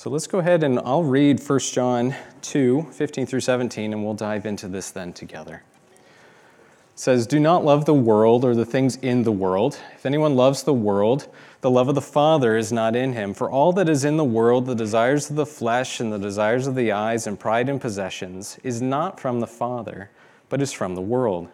So 0.00 0.08
let's 0.08 0.26
go 0.26 0.38
ahead 0.38 0.64
and 0.64 0.78
I'll 0.78 1.04
read 1.04 1.46
1 1.46 1.58
John 1.58 2.14
2 2.40 2.88
15 2.90 3.26
through 3.26 3.40
17, 3.40 3.92
and 3.92 4.02
we'll 4.02 4.14
dive 4.14 4.46
into 4.46 4.66
this 4.66 4.90
then 4.90 5.12
together. 5.12 5.62
It 5.92 6.98
says, 6.98 7.26
Do 7.26 7.38
not 7.38 7.66
love 7.66 7.84
the 7.84 7.92
world 7.92 8.42
or 8.42 8.54
the 8.54 8.64
things 8.64 8.96
in 8.96 9.24
the 9.24 9.30
world. 9.30 9.78
If 9.94 10.06
anyone 10.06 10.36
loves 10.36 10.62
the 10.62 10.72
world, 10.72 11.28
the 11.60 11.70
love 11.70 11.90
of 11.90 11.94
the 11.94 12.00
Father 12.00 12.56
is 12.56 12.72
not 12.72 12.96
in 12.96 13.12
him. 13.12 13.34
For 13.34 13.50
all 13.50 13.74
that 13.74 13.90
is 13.90 14.06
in 14.06 14.16
the 14.16 14.24
world, 14.24 14.64
the 14.64 14.74
desires 14.74 15.28
of 15.28 15.36
the 15.36 15.44
flesh 15.44 16.00
and 16.00 16.10
the 16.10 16.18
desires 16.18 16.66
of 16.66 16.76
the 16.76 16.92
eyes 16.92 17.26
and 17.26 17.38
pride 17.38 17.68
in 17.68 17.78
possessions, 17.78 18.58
is 18.62 18.80
not 18.80 19.20
from 19.20 19.40
the 19.40 19.46
Father, 19.46 20.08
but 20.48 20.62
is 20.62 20.72
from 20.72 20.94
the 20.94 21.02
world. 21.02 21.46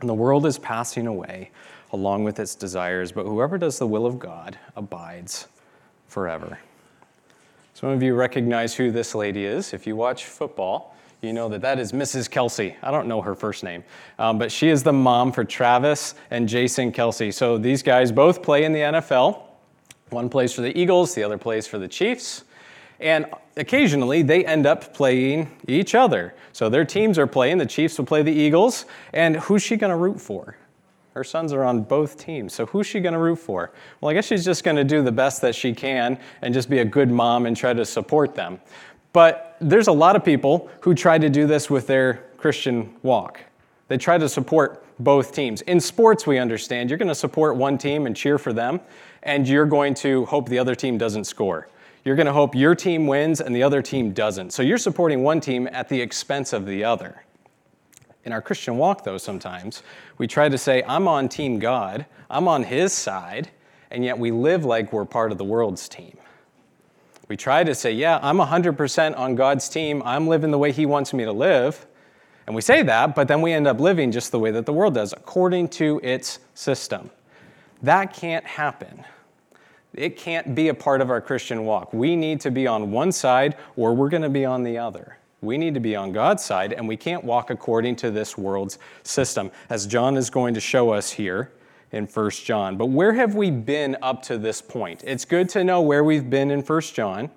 And 0.00 0.08
the 0.08 0.14
world 0.14 0.46
is 0.46 0.56
passing 0.56 1.08
away 1.08 1.50
along 1.92 2.22
with 2.22 2.38
its 2.38 2.54
desires, 2.54 3.10
but 3.10 3.26
whoever 3.26 3.58
does 3.58 3.80
the 3.80 3.88
will 3.88 4.06
of 4.06 4.20
God 4.20 4.56
abides 4.76 5.48
forever. 6.06 6.60
Some 7.76 7.90
of 7.90 8.02
you 8.02 8.14
recognize 8.14 8.74
who 8.74 8.90
this 8.90 9.14
lady 9.14 9.44
is. 9.44 9.74
If 9.74 9.86
you 9.86 9.96
watch 9.96 10.24
football, 10.24 10.96
you 11.20 11.34
know 11.34 11.46
that 11.50 11.60
that 11.60 11.78
is 11.78 11.92
Mrs. 11.92 12.26
Kelce. 12.26 12.74
I 12.82 12.90
don't 12.90 13.06
know 13.06 13.20
her 13.20 13.34
first 13.34 13.62
name, 13.62 13.84
um, 14.18 14.38
but 14.38 14.50
she 14.50 14.70
is 14.70 14.82
the 14.82 14.94
mom 14.94 15.30
for 15.30 15.44
Travis 15.44 16.14
and 16.30 16.48
Jason 16.48 16.90
Kelce. 16.90 17.34
So 17.34 17.58
these 17.58 17.82
guys 17.82 18.10
both 18.10 18.42
play 18.42 18.64
in 18.64 18.72
the 18.72 18.78
NFL. 18.78 19.42
One 20.08 20.30
plays 20.30 20.54
for 20.54 20.62
the 20.62 20.74
Eagles, 20.74 21.14
the 21.14 21.22
other 21.22 21.36
plays 21.36 21.66
for 21.66 21.76
the 21.76 21.86
Chiefs. 21.86 22.44
And 22.98 23.26
occasionally 23.58 24.22
they 24.22 24.42
end 24.46 24.64
up 24.64 24.94
playing 24.94 25.50
each 25.68 25.94
other. 25.94 26.34
So 26.54 26.70
their 26.70 26.86
teams 26.86 27.18
are 27.18 27.26
playing, 27.26 27.58
the 27.58 27.66
Chiefs 27.66 27.98
will 27.98 28.06
play 28.06 28.22
the 28.22 28.32
Eagles, 28.32 28.86
and 29.12 29.36
who's 29.36 29.62
she 29.62 29.76
going 29.76 29.90
to 29.90 29.96
root 29.96 30.18
for? 30.18 30.56
Her 31.16 31.24
sons 31.24 31.54
are 31.54 31.64
on 31.64 31.80
both 31.80 32.18
teams. 32.18 32.52
So 32.52 32.66
who's 32.66 32.86
she 32.86 33.00
going 33.00 33.14
to 33.14 33.18
root 33.18 33.36
for? 33.36 33.72
Well, 34.02 34.10
I 34.10 34.12
guess 34.12 34.26
she's 34.26 34.44
just 34.44 34.64
going 34.64 34.76
to 34.76 34.84
do 34.84 35.00
the 35.00 35.10
best 35.10 35.40
that 35.40 35.54
she 35.54 35.72
can 35.72 36.18
and 36.42 36.52
just 36.52 36.68
be 36.68 36.80
a 36.80 36.84
good 36.84 37.10
mom 37.10 37.46
and 37.46 37.56
try 37.56 37.72
to 37.72 37.86
support 37.86 38.34
them. 38.34 38.60
But 39.14 39.56
there's 39.58 39.88
a 39.88 39.92
lot 39.92 40.14
of 40.14 40.22
people 40.22 40.70
who 40.80 40.94
try 40.94 41.16
to 41.16 41.30
do 41.30 41.46
this 41.46 41.70
with 41.70 41.86
their 41.86 42.26
Christian 42.36 42.94
walk. 43.02 43.40
They 43.88 43.96
try 43.96 44.18
to 44.18 44.28
support 44.28 44.84
both 44.98 45.32
teams. 45.32 45.62
In 45.62 45.80
sports, 45.80 46.26
we 46.26 46.36
understand 46.36 46.90
you're 46.90 46.98
going 46.98 47.08
to 47.08 47.14
support 47.14 47.56
one 47.56 47.78
team 47.78 48.04
and 48.04 48.14
cheer 48.14 48.36
for 48.36 48.52
them, 48.52 48.78
and 49.22 49.48
you're 49.48 49.64
going 49.64 49.94
to 49.94 50.26
hope 50.26 50.50
the 50.50 50.58
other 50.58 50.74
team 50.74 50.98
doesn't 50.98 51.24
score. 51.24 51.66
You're 52.04 52.16
going 52.16 52.26
to 52.26 52.32
hope 52.34 52.54
your 52.54 52.74
team 52.74 53.06
wins 53.06 53.40
and 53.40 53.56
the 53.56 53.62
other 53.62 53.80
team 53.80 54.12
doesn't. 54.12 54.52
So 54.52 54.62
you're 54.62 54.76
supporting 54.76 55.22
one 55.22 55.40
team 55.40 55.66
at 55.72 55.88
the 55.88 55.98
expense 55.98 56.52
of 56.52 56.66
the 56.66 56.84
other. 56.84 57.22
In 58.26 58.32
our 58.32 58.42
Christian 58.42 58.76
walk, 58.76 59.04
though, 59.04 59.18
sometimes 59.18 59.84
we 60.18 60.26
try 60.26 60.48
to 60.48 60.58
say, 60.58 60.82
I'm 60.88 61.06
on 61.06 61.28
Team 61.28 61.60
God, 61.60 62.06
I'm 62.28 62.48
on 62.48 62.64
His 62.64 62.92
side, 62.92 63.50
and 63.88 64.04
yet 64.04 64.18
we 64.18 64.32
live 64.32 64.64
like 64.64 64.92
we're 64.92 65.04
part 65.04 65.30
of 65.30 65.38
the 65.38 65.44
world's 65.44 65.88
team. 65.88 66.18
We 67.28 67.36
try 67.36 67.62
to 67.62 67.72
say, 67.72 67.92
Yeah, 67.92 68.18
I'm 68.20 68.38
100% 68.38 69.16
on 69.16 69.36
God's 69.36 69.68
team, 69.68 70.02
I'm 70.04 70.26
living 70.26 70.50
the 70.50 70.58
way 70.58 70.72
He 70.72 70.86
wants 70.86 71.14
me 71.14 71.24
to 71.24 71.30
live. 71.30 71.86
And 72.48 72.56
we 72.56 72.62
say 72.62 72.82
that, 72.82 73.14
but 73.14 73.28
then 73.28 73.42
we 73.42 73.52
end 73.52 73.68
up 73.68 73.78
living 73.78 74.10
just 74.10 74.32
the 74.32 74.40
way 74.40 74.50
that 74.50 74.66
the 74.66 74.72
world 74.72 74.94
does, 74.94 75.12
according 75.12 75.68
to 75.68 76.00
its 76.02 76.40
system. 76.54 77.10
That 77.82 78.12
can't 78.12 78.44
happen. 78.44 79.04
It 79.94 80.16
can't 80.16 80.52
be 80.52 80.66
a 80.66 80.74
part 80.74 81.00
of 81.00 81.10
our 81.10 81.20
Christian 81.20 81.64
walk. 81.64 81.92
We 81.92 82.16
need 82.16 82.40
to 82.40 82.50
be 82.50 82.66
on 82.66 82.90
one 82.90 83.12
side 83.12 83.56
or 83.76 83.94
we're 83.94 84.08
going 84.08 84.22
to 84.22 84.28
be 84.28 84.44
on 84.44 84.64
the 84.64 84.78
other. 84.78 85.16
We 85.46 85.56
need 85.56 85.74
to 85.74 85.80
be 85.80 85.96
on 85.96 86.12
God's 86.12 86.44
side, 86.44 86.72
and 86.72 86.86
we 86.86 86.96
can't 86.96 87.24
walk 87.24 87.50
according 87.50 87.96
to 87.96 88.10
this 88.10 88.36
world's 88.36 88.78
system, 89.04 89.50
as 89.70 89.86
John 89.86 90.16
is 90.16 90.28
going 90.28 90.54
to 90.54 90.60
show 90.60 90.90
us 90.90 91.12
here 91.12 91.52
in 91.92 92.06
1 92.06 92.30
John. 92.30 92.76
But 92.76 92.86
where 92.86 93.12
have 93.12 93.34
we 93.36 93.50
been 93.50 93.96
up 94.02 94.22
to 94.24 94.38
this 94.38 94.60
point? 94.60 95.04
It's 95.06 95.24
good 95.24 95.48
to 95.50 95.62
know 95.62 95.80
where 95.80 96.02
we've 96.02 96.28
been 96.28 96.50
in 96.50 96.60
1 96.60 96.80
John, 96.92 97.30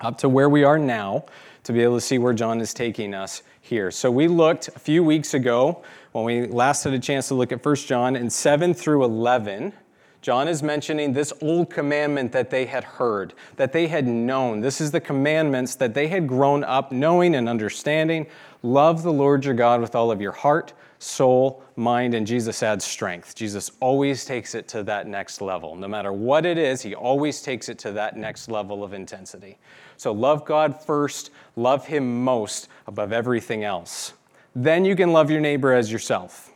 up 0.00 0.18
to 0.18 0.28
where 0.28 0.48
we 0.48 0.64
are 0.64 0.78
now, 0.78 1.24
to 1.64 1.72
be 1.72 1.82
able 1.82 1.96
to 1.96 2.00
see 2.00 2.18
where 2.18 2.32
John 2.32 2.60
is 2.60 2.72
taking 2.74 3.14
us 3.14 3.42
here. 3.60 3.90
So 3.90 4.10
we 4.10 4.28
looked 4.28 4.68
a 4.68 4.78
few 4.78 5.02
weeks 5.02 5.34
ago 5.34 5.82
when 6.12 6.24
we 6.24 6.46
last 6.46 6.84
had 6.84 6.92
a 6.92 6.98
chance 6.98 7.28
to 7.28 7.34
look 7.34 7.52
at 7.52 7.64
1 7.64 7.74
John 7.76 8.16
in 8.16 8.28
7 8.30 8.74
through 8.74 9.04
11 9.04 9.72
John 10.22 10.48
is 10.48 10.62
mentioning 10.62 11.14
this 11.14 11.32
old 11.40 11.70
commandment 11.70 12.30
that 12.32 12.50
they 12.50 12.66
had 12.66 12.84
heard, 12.84 13.32
that 13.56 13.72
they 13.72 13.86
had 13.86 14.06
known. 14.06 14.60
This 14.60 14.80
is 14.80 14.90
the 14.90 15.00
commandments 15.00 15.74
that 15.76 15.94
they 15.94 16.08
had 16.08 16.26
grown 16.26 16.62
up 16.62 16.92
knowing 16.92 17.34
and 17.34 17.48
understanding. 17.48 18.26
Love 18.62 19.02
the 19.02 19.12
Lord 19.12 19.46
your 19.46 19.54
God 19.54 19.80
with 19.80 19.94
all 19.94 20.10
of 20.10 20.20
your 20.20 20.32
heart, 20.32 20.74
soul, 20.98 21.64
mind, 21.76 22.12
and 22.12 22.26
Jesus 22.26 22.62
adds 22.62 22.84
strength. 22.84 23.34
Jesus 23.34 23.70
always 23.80 24.26
takes 24.26 24.54
it 24.54 24.68
to 24.68 24.82
that 24.82 25.06
next 25.06 25.40
level. 25.40 25.74
No 25.74 25.88
matter 25.88 26.12
what 26.12 26.44
it 26.44 26.58
is, 26.58 26.82
he 26.82 26.94
always 26.94 27.40
takes 27.40 27.70
it 27.70 27.78
to 27.78 27.92
that 27.92 28.18
next 28.18 28.50
level 28.50 28.84
of 28.84 28.92
intensity. 28.92 29.56
So 29.96 30.12
love 30.12 30.44
God 30.44 30.82
first, 30.84 31.30
love 31.56 31.86
him 31.86 32.22
most 32.22 32.68
above 32.86 33.14
everything 33.14 33.64
else. 33.64 34.12
Then 34.54 34.84
you 34.84 34.94
can 34.94 35.14
love 35.14 35.30
your 35.30 35.40
neighbor 35.40 35.72
as 35.72 35.90
yourself. 35.90 36.49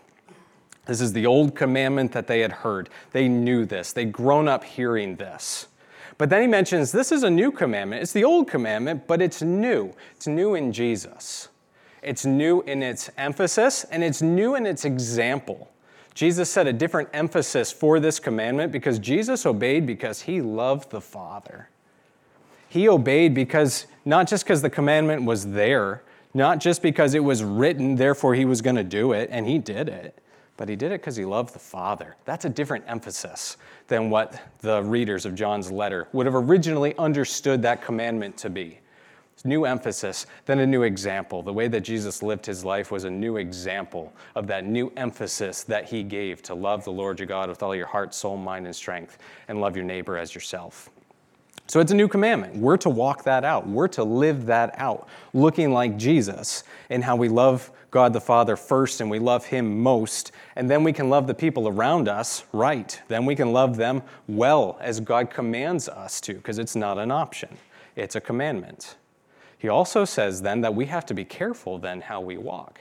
This 0.86 1.00
is 1.00 1.12
the 1.12 1.26
old 1.26 1.54
commandment 1.54 2.12
that 2.12 2.26
they 2.26 2.40
had 2.40 2.52
heard. 2.52 2.90
They 3.12 3.28
knew 3.28 3.64
this, 3.64 3.92
they'd 3.92 4.12
grown 4.12 4.48
up 4.48 4.64
hearing 4.64 5.16
this. 5.16 5.68
But 6.16 6.30
then 6.30 6.42
he 6.42 6.46
mentions 6.46 6.92
this 6.92 7.10
is 7.10 7.22
a 7.22 7.30
new 7.30 7.50
commandment. 7.50 8.02
It's 8.02 8.12
the 8.12 8.24
old 8.24 8.48
commandment, 8.48 9.06
but 9.06 9.20
it's 9.20 9.42
new. 9.42 9.92
It's 10.14 10.26
new 10.26 10.54
in 10.54 10.72
Jesus. 10.72 11.48
It's 12.02 12.24
new 12.24 12.60
in 12.62 12.82
its 12.82 13.10
emphasis, 13.16 13.84
and 13.84 14.04
it's 14.04 14.22
new 14.22 14.54
in 14.54 14.66
its 14.66 14.84
example. 14.84 15.70
Jesus 16.14 16.48
set 16.48 16.68
a 16.68 16.72
different 16.72 17.08
emphasis 17.12 17.72
for 17.72 17.98
this 17.98 18.20
commandment 18.20 18.70
because 18.70 19.00
Jesus 19.00 19.44
obeyed 19.46 19.86
because 19.86 20.22
he 20.22 20.40
loved 20.40 20.90
the 20.90 21.00
Father. 21.00 21.68
He 22.68 22.88
obeyed 22.88 23.34
because, 23.34 23.86
not 24.04 24.28
just 24.28 24.44
because 24.44 24.62
the 24.62 24.70
commandment 24.70 25.24
was 25.24 25.48
there, 25.48 26.02
not 26.34 26.58
just 26.58 26.82
because 26.82 27.14
it 27.14 27.24
was 27.24 27.42
written, 27.42 27.96
therefore 27.96 28.34
he 28.34 28.44
was 28.44 28.60
going 28.60 28.76
to 28.76 28.84
do 28.84 29.12
it, 29.12 29.28
and 29.32 29.46
he 29.46 29.58
did 29.58 29.88
it 29.88 30.20
but 30.56 30.68
he 30.68 30.76
did 30.76 30.92
it 30.92 31.00
because 31.00 31.16
he 31.16 31.24
loved 31.24 31.54
the 31.54 31.58
Father. 31.58 32.16
That's 32.24 32.44
a 32.44 32.48
different 32.48 32.84
emphasis 32.86 33.56
than 33.88 34.10
what 34.10 34.40
the 34.60 34.82
readers 34.82 35.26
of 35.26 35.34
John's 35.34 35.70
letter 35.70 36.08
would 36.12 36.26
have 36.26 36.34
originally 36.34 36.96
understood 36.96 37.62
that 37.62 37.82
commandment 37.82 38.36
to 38.38 38.50
be. 38.50 38.80
It's 39.34 39.44
New 39.44 39.64
emphasis, 39.64 40.26
then 40.46 40.60
a 40.60 40.66
new 40.66 40.84
example. 40.84 41.42
The 41.42 41.52
way 41.52 41.66
that 41.66 41.80
Jesus 41.80 42.22
lived 42.22 42.46
his 42.46 42.64
life 42.64 42.92
was 42.92 43.02
a 43.02 43.10
new 43.10 43.36
example 43.36 44.12
of 44.36 44.46
that 44.46 44.64
new 44.64 44.92
emphasis 44.96 45.64
that 45.64 45.86
he 45.86 46.04
gave 46.04 46.40
to 46.42 46.54
love 46.54 46.84
the 46.84 46.92
Lord 46.92 47.18
your 47.18 47.26
God 47.26 47.48
with 47.48 47.62
all 47.62 47.74
your 47.74 47.88
heart, 47.88 48.14
soul, 48.14 48.36
mind, 48.36 48.66
and 48.66 48.76
strength, 48.76 49.18
and 49.48 49.60
love 49.60 49.74
your 49.74 49.84
neighbor 49.84 50.16
as 50.16 50.36
yourself. 50.36 50.88
So 51.66 51.80
it's 51.80 51.92
a 51.92 51.94
new 51.94 52.08
commandment. 52.08 52.56
We're 52.56 52.76
to 52.78 52.90
walk 52.90 53.24
that 53.24 53.44
out. 53.44 53.66
We're 53.66 53.88
to 53.88 54.04
live 54.04 54.46
that 54.46 54.74
out, 54.78 55.08
looking 55.32 55.72
like 55.72 55.96
Jesus 55.96 56.62
in 56.90 57.02
how 57.02 57.16
we 57.16 57.28
love 57.28 57.70
God 57.90 58.12
the 58.12 58.20
Father 58.20 58.56
first 58.56 59.00
and 59.00 59.08
we 59.08 59.20
love 59.20 59.46
Him 59.46 59.80
most, 59.80 60.32
and 60.56 60.68
then 60.68 60.82
we 60.82 60.92
can 60.92 61.08
love 61.08 61.26
the 61.28 61.34
people 61.34 61.68
around 61.68 62.08
us 62.08 62.44
right. 62.52 63.00
Then 63.06 63.24
we 63.24 63.36
can 63.36 63.52
love 63.52 63.76
them 63.76 64.02
well 64.26 64.76
as 64.80 64.98
God 64.98 65.30
commands 65.30 65.88
us 65.88 66.20
to, 66.22 66.34
because 66.34 66.58
it's 66.58 66.74
not 66.74 66.98
an 66.98 67.12
option, 67.12 67.56
it's 67.94 68.16
a 68.16 68.20
commandment. 68.20 68.96
He 69.56 69.68
also 69.68 70.04
says 70.04 70.42
then 70.42 70.60
that 70.62 70.74
we 70.74 70.86
have 70.86 71.06
to 71.06 71.14
be 71.14 71.24
careful 71.24 71.78
then 71.78 72.00
how 72.00 72.20
we 72.20 72.36
walk, 72.36 72.80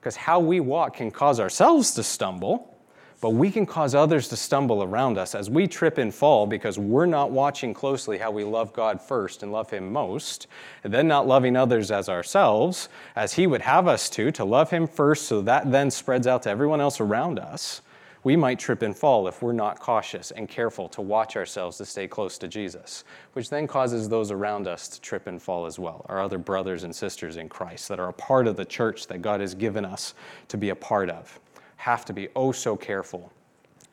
because 0.00 0.16
how 0.16 0.40
we 0.40 0.58
walk 0.58 0.96
can 0.96 1.12
cause 1.12 1.38
ourselves 1.38 1.94
to 1.94 2.02
stumble 2.02 2.76
but 3.20 3.30
we 3.30 3.50
can 3.50 3.66
cause 3.66 3.94
others 3.94 4.28
to 4.28 4.36
stumble 4.36 4.82
around 4.82 5.18
us 5.18 5.34
as 5.34 5.50
we 5.50 5.66
trip 5.66 5.98
and 5.98 6.14
fall 6.14 6.46
because 6.46 6.78
we're 6.78 7.06
not 7.06 7.30
watching 7.30 7.74
closely 7.74 8.16
how 8.16 8.30
we 8.30 8.44
love 8.44 8.72
God 8.72 9.00
first 9.00 9.42
and 9.42 9.52
love 9.52 9.70
Him 9.70 9.92
most, 9.92 10.46
and 10.84 10.92
then 10.92 11.06
not 11.06 11.26
loving 11.26 11.56
others 11.56 11.90
as 11.90 12.08
ourselves, 12.08 12.88
as 13.16 13.34
He 13.34 13.46
would 13.46 13.62
have 13.62 13.86
us 13.86 14.08
to, 14.10 14.32
to 14.32 14.44
love 14.44 14.70
Him 14.70 14.86
first 14.86 15.26
so 15.26 15.42
that 15.42 15.70
then 15.70 15.90
spreads 15.90 16.26
out 16.26 16.42
to 16.44 16.50
everyone 16.50 16.80
else 16.80 17.00
around 17.00 17.38
us. 17.38 17.82
We 18.22 18.36
might 18.36 18.58
trip 18.58 18.82
and 18.82 18.94
fall 18.94 19.28
if 19.28 19.42
we're 19.42 19.52
not 19.52 19.80
cautious 19.80 20.30
and 20.30 20.46
careful 20.46 20.90
to 20.90 21.00
watch 21.00 21.36
ourselves 21.36 21.78
to 21.78 21.86
stay 21.86 22.06
close 22.06 22.36
to 22.38 22.48
Jesus, 22.48 23.04
which 23.32 23.48
then 23.48 23.66
causes 23.66 24.10
those 24.10 24.30
around 24.30 24.68
us 24.68 24.88
to 24.88 25.00
trip 25.00 25.26
and 25.26 25.40
fall 25.40 25.64
as 25.64 25.78
well, 25.78 26.04
our 26.08 26.20
other 26.20 26.36
brothers 26.36 26.84
and 26.84 26.94
sisters 26.94 27.38
in 27.38 27.48
Christ 27.48 27.88
that 27.88 27.98
are 27.98 28.10
a 28.10 28.14
part 28.14 28.46
of 28.46 28.56
the 28.56 28.64
church 28.64 29.06
that 29.06 29.22
God 29.22 29.40
has 29.40 29.54
given 29.54 29.86
us 29.86 30.12
to 30.48 30.58
be 30.58 30.68
a 30.68 30.74
part 30.74 31.08
of 31.08 31.40
have 31.80 32.04
to 32.04 32.12
be 32.12 32.28
oh 32.36 32.52
so 32.52 32.76
careful 32.76 33.32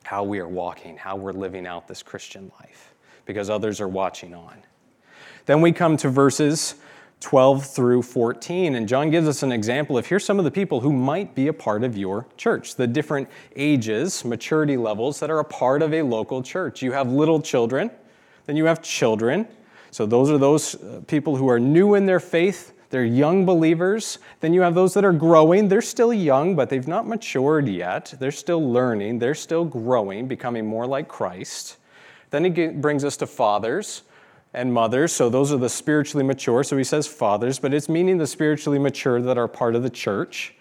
how 0.02 0.22
we 0.22 0.38
are 0.40 0.48
walking, 0.48 0.94
how 0.98 1.16
we're 1.16 1.32
living 1.32 1.66
out 1.66 1.88
this 1.88 2.02
Christian 2.02 2.52
life, 2.60 2.92
because 3.24 3.48
others 3.48 3.80
are 3.80 3.88
watching 3.88 4.34
on. 4.34 4.58
Then 5.46 5.62
we 5.62 5.72
come 5.72 5.96
to 5.98 6.10
verses 6.10 6.74
12 7.20 7.66
through 7.66 8.02
14, 8.02 8.74
and 8.74 8.86
John 8.86 9.10
gives 9.10 9.26
us 9.26 9.42
an 9.42 9.52
example 9.52 9.96
of 9.96 10.06
here's 10.06 10.22
some 10.22 10.38
of 10.38 10.44
the 10.44 10.50
people 10.50 10.80
who 10.80 10.92
might 10.92 11.34
be 11.34 11.48
a 11.48 11.52
part 11.52 11.82
of 11.82 11.96
your 11.96 12.26
church, 12.36 12.76
the 12.76 12.86
different 12.86 13.26
ages, 13.56 14.22
maturity 14.22 14.76
levels 14.76 15.18
that 15.20 15.30
are 15.30 15.38
a 15.38 15.44
part 15.44 15.80
of 15.80 15.94
a 15.94 16.02
local 16.02 16.42
church. 16.42 16.82
You 16.82 16.92
have 16.92 17.10
little 17.10 17.40
children, 17.40 17.90
then 18.44 18.54
you 18.54 18.66
have 18.66 18.82
children. 18.82 19.48
So 19.92 20.04
those 20.04 20.30
are 20.30 20.36
those 20.36 20.74
uh, 20.74 21.00
people 21.06 21.36
who 21.36 21.48
are 21.48 21.58
new 21.58 21.94
in 21.94 22.04
their 22.04 22.20
faith 22.20 22.74
they're 22.90 23.04
young 23.04 23.44
believers. 23.44 24.18
Then 24.40 24.54
you 24.54 24.62
have 24.62 24.74
those 24.74 24.94
that 24.94 25.04
are 25.04 25.12
growing. 25.12 25.68
They're 25.68 25.82
still 25.82 26.12
young, 26.12 26.56
but 26.56 26.70
they've 26.70 26.88
not 26.88 27.06
matured 27.06 27.68
yet. 27.68 28.14
They're 28.18 28.30
still 28.30 28.72
learning. 28.72 29.18
They're 29.18 29.34
still 29.34 29.64
growing, 29.64 30.26
becoming 30.26 30.66
more 30.66 30.86
like 30.86 31.08
Christ. 31.08 31.76
Then 32.30 32.44
he 32.44 32.68
brings 32.68 33.04
us 33.04 33.16
to 33.18 33.26
fathers. 33.26 34.02
and 34.54 34.72
mothers. 34.72 35.12
So 35.12 35.28
those 35.28 35.52
are 35.52 35.56
the 35.56 35.68
spiritually 35.68 36.24
mature. 36.24 36.64
So 36.64 36.76
he 36.76 36.84
says 36.84 37.06
fathers, 37.06 37.58
but 37.58 37.74
it's 37.74 37.88
meaning 37.88 38.18
the 38.18 38.26
spiritually 38.26 38.78
mature 38.78 39.20
that 39.20 39.38
are 39.38 39.48
part 39.48 39.74
of 39.74 39.82
the 39.82 39.90
church. 39.90 40.54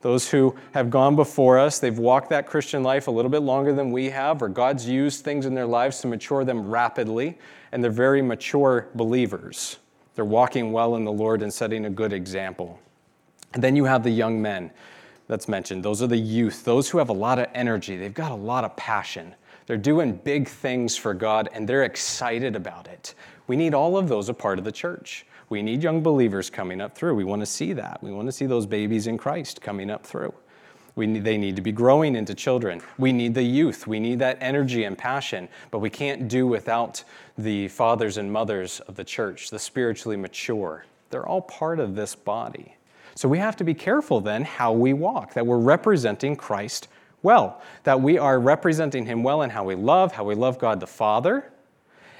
Those 0.00 0.30
who 0.30 0.56
have 0.72 0.90
gone 0.90 1.14
before 1.14 1.58
us, 1.58 1.78
they've 1.78 1.96
walked 1.96 2.30
that 2.30 2.46
Christian 2.46 2.82
life 2.82 3.06
a 3.06 3.10
little 3.10 3.30
bit 3.30 3.42
longer 3.42 3.72
than 3.72 3.92
we 3.92 4.10
have, 4.10 4.42
or 4.42 4.48
God's 4.48 4.88
used 4.88 5.24
things 5.24 5.46
in 5.46 5.54
their 5.54 5.66
lives 5.66 6.00
to 6.00 6.08
mature 6.08 6.44
them 6.44 6.68
rapidly, 6.68 7.38
and 7.70 7.84
they're 7.84 7.90
very 7.90 8.20
mature 8.20 8.88
believers. 8.96 9.78
They're 10.14 10.24
walking 10.24 10.72
well 10.72 10.96
in 10.96 11.04
the 11.04 11.12
Lord 11.12 11.42
and 11.42 11.52
setting 11.52 11.84
a 11.84 11.90
good 11.90 12.12
example. 12.12 12.78
And 13.54 13.62
then 13.62 13.76
you 13.76 13.84
have 13.84 14.02
the 14.02 14.10
young 14.10 14.40
men 14.40 14.70
that's 15.26 15.48
mentioned. 15.48 15.82
Those 15.82 16.02
are 16.02 16.06
the 16.06 16.16
youth, 16.16 16.64
those 16.64 16.90
who 16.90 16.98
have 16.98 17.08
a 17.08 17.14
lot 17.14 17.38
of 17.38 17.46
energy, 17.54 17.96
they've 17.96 18.12
got 18.12 18.32
a 18.32 18.36
lot 18.36 18.64
of 18.64 18.76
passion. 18.76 19.34
They're 19.66 19.76
doing 19.76 20.14
big 20.24 20.48
things 20.48 20.96
for 20.96 21.14
God 21.14 21.48
and 21.52 21.68
they're 21.68 21.84
excited 21.84 22.56
about 22.56 22.88
it. 22.88 23.14
We 23.46 23.56
need 23.56 23.74
all 23.74 23.96
of 23.96 24.08
those 24.08 24.28
a 24.28 24.34
part 24.34 24.58
of 24.58 24.64
the 24.64 24.72
church. 24.72 25.26
We 25.48 25.62
need 25.62 25.82
young 25.82 26.02
believers 26.02 26.50
coming 26.50 26.80
up 26.80 26.96
through. 26.96 27.14
We 27.14 27.24
want 27.24 27.40
to 27.40 27.46
see 27.46 27.72
that. 27.74 28.02
We 28.02 28.10
want 28.10 28.26
to 28.26 28.32
see 28.32 28.46
those 28.46 28.66
babies 28.66 29.06
in 29.06 29.18
Christ 29.18 29.60
coming 29.60 29.90
up 29.90 30.04
through. 30.04 30.34
Need, 30.96 31.24
they 31.24 31.38
need 31.38 31.56
to 31.56 31.62
be 31.62 31.72
growing 31.72 32.16
into 32.16 32.34
children. 32.34 32.82
We 32.98 33.12
need 33.12 33.34
the 33.34 33.42
youth. 33.42 33.86
We 33.86 33.98
need 33.98 34.18
that 34.18 34.38
energy 34.40 34.84
and 34.84 34.96
passion, 34.96 35.48
but 35.70 35.78
we 35.78 35.88
can't 35.88 36.28
do 36.28 36.46
without 36.46 37.02
the 37.38 37.68
fathers 37.68 38.18
and 38.18 38.30
mothers 38.30 38.80
of 38.80 38.96
the 38.96 39.04
church, 39.04 39.50
the 39.50 39.58
spiritually 39.58 40.16
mature. 40.16 40.84
They're 41.10 41.26
all 41.26 41.42
part 41.42 41.80
of 41.80 41.94
this 41.94 42.14
body. 42.14 42.76
So 43.14 43.28
we 43.28 43.38
have 43.38 43.56
to 43.56 43.64
be 43.64 43.74
careful 43.74 44.20
then 44.20 44.44
how 44.44 44.72
we 44.72 44.92
walk, 44.92 45.34
that 45.34 45.46
we're 45.46 45.58
representing 45.58 46.36
Christ 46.36 46.88
well, 47.22 47.62
that 47.84 48.00
we 48.00 48.18
are 48.18 48.40
representing 48.40 49.06
him 49.06 49.22
well 49.22 49.42
in 49.42 49.50
how 49.50 49.64
we 49.64 49.74
love, 49.74 50.12
how 50.12 50.24
we 50.24 50.34
love 50.34 50.58
God 50.58 50.80
the 50.80 50.86
Father, 50.86 51.50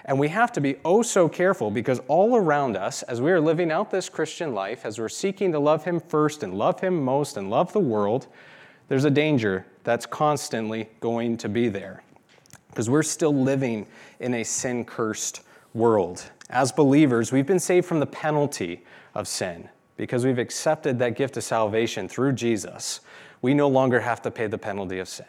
and 0.05 0.19
we 0.19 0.29
have 0.29 0.53
to 0.53 0.61
be 0.61 0.77
oh 0.85 1.03
so 1.03 1.29
careful 1.29 1.71
because 1.71 2.01
all 2.09 2.37
around 2.37 2.77
us, 2.77 3.03
as 3.05 3.21
we 3.21 3.31
are 3.31 3.41
living 3.41 3.71
out 3.71 3.91
this 3.91 4.09
Christian 4.09 4.55
life, 4.55 4.85
as 4.85 4.99
we're 4.99 5.09
seeking 5.09 5.53
to 5.53 5.59
love 5.59 5.85
Him 5.85 6.01
first 6.01 6.43
and 6.43 6.55
love 6.55 6.81
Him 6.81 7.03
most 7.03 7.37
and 7.37 7.51
love 7.51 7.73
the 7.73 7.81
world, 7.81 8.27
there's 8.89 9.05
a 9.05 9.11
danger 9.11 9.67
that's 9.85 10.07
constantly 10.07 10.89
going 11.01 11.37
to 11.39 11.49
be 11.49 11.69
there 11.69 12.03
because 12.69 12.89
we're 12.89 13.03
still 13.03 13.35
living 13.35 13.87
in 14.21 14.35
a 14.35 14.45
sin 14.45 14.85
cursed 14.85 15.43
world. 15.75 16.31
As 16.51 16.73
believers, 16.73 17.33
we've 17.33 17.47
been 17.47 17.59
saved 17.59 17.87
from 17.87 18.01
the 18.01 18.07
penalty 18.07 18.85
of 19.15 19.29
sin 19.29 19.69
because 19.97 20.25
we've 20.25 20.39
accepted 20.39 20.99
that 20.99 21.17
gift 21.17 21.37
of 21.37 21.45
salvation 21.45 22.09
through 22.09 22.33
Jesus. 22.33 23.01
We 23.43 23.55
no 23.55 23.69
longer 23.69 24.01
have 24.01 24.23
to 24.23 24.31
pay 24.31 24.47
the 24.47 24.59
penalty 24.59 24.99
of 24.99 25.09
sin. 25.09 25.27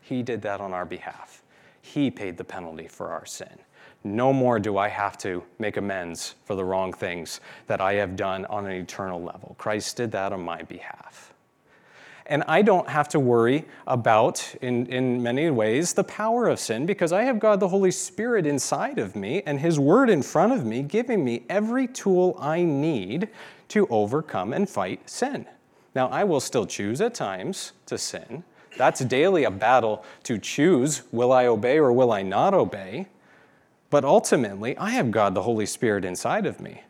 He 0.00 0.22
did 0.22 0.42
that 0.42 0.60
on 0.60 0.72
our 0.72 0.84
behalf. 0.84 1.42
He 1.82 2.10
paid 2.10 2.36
the 2.36 2.44
penalty 2.44 2.88
for 2.88 3.10
our 3.10 3.26
sin. 3.26 3.58
No 4.04 4.32
more 4.32 4.58
do 4.58 4.78
I 4.78 4.88
have 4.88 5.18
to 5.18 5.42
make 5.58 5.76
amends 5.76 6.34
for 6.44 6.54
the 6.54 6.64
wrong 6.64 6.92
things 6.92 7.40
that 7.66 7.80
I 7.80 7.94
have 7.94 8.16
done 8.16 8.44
on 8.46 8.66
an 8.66 8.72
eternal 8.72 9.22
level. 9.22 9.56
Christ 9.58 9.96
did 9.96 10.12
that 10.12 10.32
on 10.32 10.42
my 10.42 10.62
behalf. 10.62 11.33
And 12.26 12.42
I 12.48 12.62
don't 12.62 12.88
have 12.88 13.08
to 13.10 13.20
worry 13.20 13.66
about, 13.86 14.54
in, 14.62 14.86
in 14.86 15.22
many 15.22 15.50
ways, 15.50 15.92
the 15.92 16.04
power 16.04 16.48
of 16.48 16.58
sin 16.58 16.86
because 16.86 17.12
I 17.12 17.24
have 17.24 17.38
God 17.38 17.60
the 17.60 17.68
Holy 17.68 17.90
Spirit 17.90 18.46
inside 18.46 18.98
of 18.98 19.14
me 19.14 19.42
and 19.44 19.60
His 19.60 19.78
Word 19.78 20.08
in 20.08 20.22
front 20.22 20.52
of 20.52 20.64
me, 20.64 20.82
giving 20.82 21.22
me 21.22 21.44
every 21.50 21.86
tool 21.86 22.36
I 22.40 22.62
need 22.62 23.28
to 23.68 23.86
overcome 23.88 24.54
and 24.54 24.68
fight 24.68 25.08
sin. 25.08 25.46
Now, 25.94 26.08
I 26.08 26.24
will 26.24 26.40
still 26.40 26.66
choose 26.66 27.00
at 27.00 27.14
times 27.14 27.72
to 27.86 27.98
sin. 27.98 28.42
That's 28.76 29.00
daily 29.00 29.44
a 29.44 29.50
battle 29.50 30.04
to 30.24 30.38
choose 30.38 31.02
will 31.12 31.32
I 31.32 31.46
obey 31.46 31.78
or 31.78 31.92
will 31.92 32.10
I 32.10 32.22
not 32.22 32.54
obey? 32.54 33.06
But 33.90 34.04
ultimately, 34.04 34.76
I 34.76 34.90
have 34.90 35.10
God 35.10 35.34
the 35.34 35.42
Holy 35.42 35.66
Spirit 35.66 36.04
inside 36.04 36.46
of 36.46 36.58
me. 36.58 36.82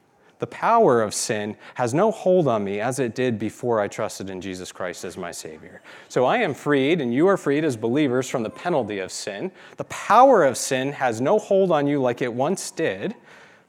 The 0.44 0.48
power 0.48 1.00
of 1.00 1.14
sin 1.14 1.56
has 1.72 1.94
no 1.94 2.10
hold 2.10 2.48
on 2.48 2.64
me 2.64 2.78
as 2.78 2.98
it 2.98 3.14
did 3.14 3.38
before 3.38 3.80
I 3.80 3.88
trusted 3.88 4.28
in 4.28 4.42
Jesus 4.42 4.72
Christ 4.72 5.02
as 5.06 5.16
my 5.16 5.30
Savior. 5.30 5.80
So 6.10 6.26
I 6.26 6.36
am 6.36 6.52
freed, 6.52 7.00
and 7.00 7.14
you 7.14 7.26
are 7.28 7.38
freed 7.38 7.64
as 7.64 7.78
believers 7.78 8.28
from 8.28 8.42
the 8.42 8.50
penalty 8.50 8.98
of 8.98 9.10
sin. 9.10 9.50
The 9.78 9.84
power 9.84 10.44
of 10.44 10.58
sin 10.58 10.92
has 10.92 11.18
no 11.18 11.38
hold 11.38 11.72
on 11.72 11.86
you 11.86 11.98
like 11.98 12.20
it 12.20 12.30
once 12.30 12.70
did, 12.70 13.14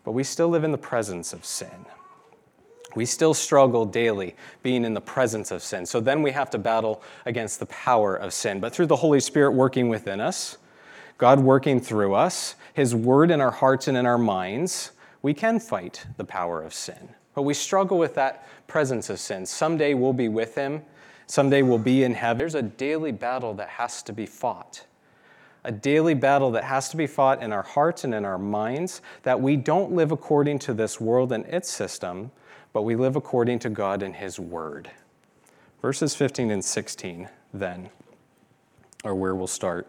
but 0.04 0.12
we 0.12 0.26
still 0.26 0.50
live 0.50 0.66
in 0.66 0.74
the 0.74 0.78
presence 0.78 1.32
of 1.32 1.46
sin. 1.46 1.86
We 2.94 3.06
still 3.06 3.34
struggle 3.34 3.86
daily 3.86 4.36
being 4.62 4.84
in 4.84 4.94
the 4.94 5.00
presence 5.00 5.52
of 5.52 5.64
sin. 5.64 5.86
So 5.86 6.02
then 6.02 6.22
we 6.22 6.32
have 6.32 6.50
to 6.50 6.58
battle 6.58 7.02
against 7.26 7.62
the 7.62 7.68
power 7.68 8.18
of 8.18 8.34
sin. 8.34 8.60
But 8.60 8.74
through 8.74 8.88
the 8.88 8.98
Holy 8.98 9.22
Spirit 9.22 9.52
working 9.52 9.88
within 9.88 10.20
us, 10.20 10.58
God 11.18 11.40
working 11.40 11.80
through 11.80 12.16
us, 12.16 12.56
His 12.74 12.94
word 12.94 13.32
in 13.32 13.40
our 13.40 13.52
hearts 13.52 13.88
and 13.88 13.96
in 13.96 14.06
our 14.06 14.18
minds, 14.18 14.92
we 15.26 15.34
can 15.34 15.60
fight 15.60 16.06
the 16.18 16.24
power 16.24 16.62
of 16.62 16.72
sin. 16.72 17.10
But 17.34 17.42
we 17.42 17.56
struggle 17.56 17.98
with 17.98 18.14
that 18.14 18.48
presence 18.68 19.10
of 19.10 19.20
sin. 19.20 19.48
Someday 19.48 19.96
we'll 19.96 20.14
be 20.14 20.28
with 20.28 20.54
Him, 20.54 20.84
someday 21.26 21.64
we'll 21.64 21.80
be 21.80 22.04
in 22.04 22.14
heaven. 22.14 22.38
There's 22.38 22.54
a 22.54 22.62
daily 22.62 23.12
battle 23.12 23.56
that 23.56 23.70
has 23.70 24.04
to 24.04 24.14
be 24.14 24.28
fought. 24.28 24.86
A 25.64 25.72
daily 25.72 26.14
battle 26.14 26.52
that 26.52 26.66
has 26.66 26.90
to 26.90 26.96
be 26.96 27.08
fought 27.08 27.42
in 27.42 27.52
our 27.52 27.64
hearts 27.64 28.04
and 28.04 28.14
in 28.14 28.24
our 28.24 28.38
minds, 28.38 29.02
that 29.24 29.42
we 29.42 29.56
don't 29.56 29.94
live 29.94 30.12
according 30.12 30.60
to 30.60 30.76
this 30.76 31.02
world 31.02 31.32
and 31.32 31.44
its 31.48 31.72
system, 31.72 32.30
but 32.72 32.84
we 32.84 32.96
live 32.96 33.16
according 33.16 33.58
to 33.58 33.70
God 33.72 34.04
and 34.04 34.16
His 34.16 34.40
Word. 34.40 34.92
Verses 35.82 36.14
15 36.14 36.52
and 36.52 36.64
16, 36.64 37.30
then, 37.52 37.90
are 39.04 39.16
where 39.16 39.34
we'll 39.34 39.48
start. 39.48 39.88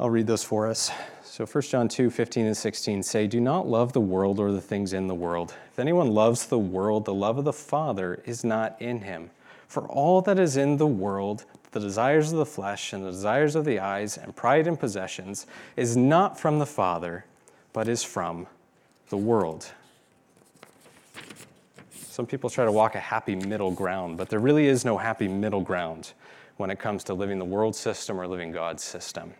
I'll 0.00 0.10
read 0.10 0.28
those 0.28 0.44
for 0.44 0.68
us. 0.68 0.92
So 1.24 1.44
1 1.44 1.62
John 1.62 1.88
2 1.88 2.08
15 2.08 2.46
and 2.46 2.56
16 2.56 3.02
say, 3.02 3.26
Do 3.26 3.40
not 3.40 3.66
love 3.66 3.92
the 3.92 4.00
world 4.00 4.38
or 4.38 4.52
the 4.52 4.60
things 4.60 4.92
in 4.92 5.08
the 5.08 5.14
world. 5.14 5.54
If 5.72 5.80
anyone 5.80 6.12
loves 6.12 6.46
the 6.46 6.58
world, 6.58 7.04
the 7.04 7.14
love 7.14 7.36
of 7.36 7.44
the 7.44 7.52
Father 7.52 8.22
is 8.24 8.44
not 8.44 8.80
in 8.80 9.00
him. 9.00 9.30
For 9.66 9.88
all 9.88 10.22
that 10.22 10.38
is 10.38 10.56
in 10.56 10.76
the 10.76 10.86
world, 10.86 11.46
the 11.72 11.80
desires 11.80 12.30
of 12.30 12.38
the 12.38 12.46
flesh 12.46 12.92
and 12.92 13.04
the 13.04 13.10
desires 13.10 13.56
of 13.56 13.64
the 13.64 13.80
eyes 13.80 14.16
and 14.16 14.34
pride 14.36 14.68
in 14.68 14.76
possessions, 14.76 15.46
is 15.76 15.96
not 15.96 16.38
from 16.38 16.60
the 16.60 16.66
Father, 16.66 17.24
but 17.72 17.88
is 17.88 18.04
from 18.04 18.46
the 19.10 19.16
world. 19.16 19.66
Some 21.92 22.24
people 22.24 22.50
try 22.50 22.64
to 22.64 22.72
walk 22.72 22.94
a 22.94 23.00
happy 23.00 23.34
middle 23.34 23.72
ground, 23.72 24.16
but 24.16 24.28
there 24.28 24.38
really 24.38 24.66
is 24.66 24.84
no 24.84 24.96
happy 24.96 25.26
middle 25.26 25.60
ground 25.60 26.12
when 26.56 26.70
it 26.70 26.78
comes 26.78 27.02
to 27.04 27.14
living 27.14 27.38
the 27.38 27.44
world 27.44 27.74
system 27.74 28.18
or 28.18 28.28
living 28.28 28.52
God's 28.52 28.84
system. 28.84 29.34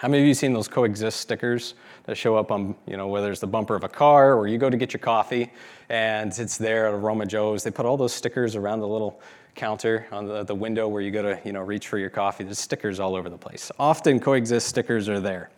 How 0.00 0.08
many 0.08 0.22
of 0.22 0.28
you 0.28 0.32
seen 0.32 0.54
those 0.54 0.66
coexist 0.66 1.20
stickers 1.20 1.74
that 2.04 2.16
show 2.16 2.34
up 2.34 2.50
on, 2.50 2.74
you 2.86 2.96
know, 2.96 3.08
whether 3.08 3.30
it's 3.30 3.42
the 3.42 3.46
bumper 3.46 3.74
of 3.74 3.84
a 3.84 3.88
car 3.90 4.34
or 4.34 4.48
you 4.48 4.56
go 4.56 4.70
to 4.70 4.76
get 4.78 4.94
your 4.94 4.98
coffee 4.98 5.52
and 5.90 6.32
it's 6.38 6.56
there 6.56 6.86
at 6.86 6.94
Aroma 6.94 7.26
Joe's. 7.26 7.62
They 7.62 7.70
put 7.70 7.84
all 7.84 7.98
those 7.98 8.14
stickers 8.14 8.56
around 8.56 8.80
the 8.80 8.88
little 8.88 9.20
counter 9.54 10.06
on 10.10 10.24
the, 10.24 10.42
the 10.42 10.54
window 10.54 10.88
where 10.88 11.02
you 11.02 11.10
go 11.10 11.20
to, 11.20 11.38
you 11.44 11.52
know, 11.52 11.60
reach 11.60 11.86
for 11.86 11.98
your 11.98 12.08
coffee. 12.08 12.44
There's 12.44 12.58
stickers 12.58 12.98
all 12.98 13.14
over 13.14 13.28
the 13.28 13.36
place. 13.36 13.70
Often 13.78 14.20
coexist 14.20 14.66
stickers 14.66 15.06
are 15.06 15.20
there. 15.20 15.50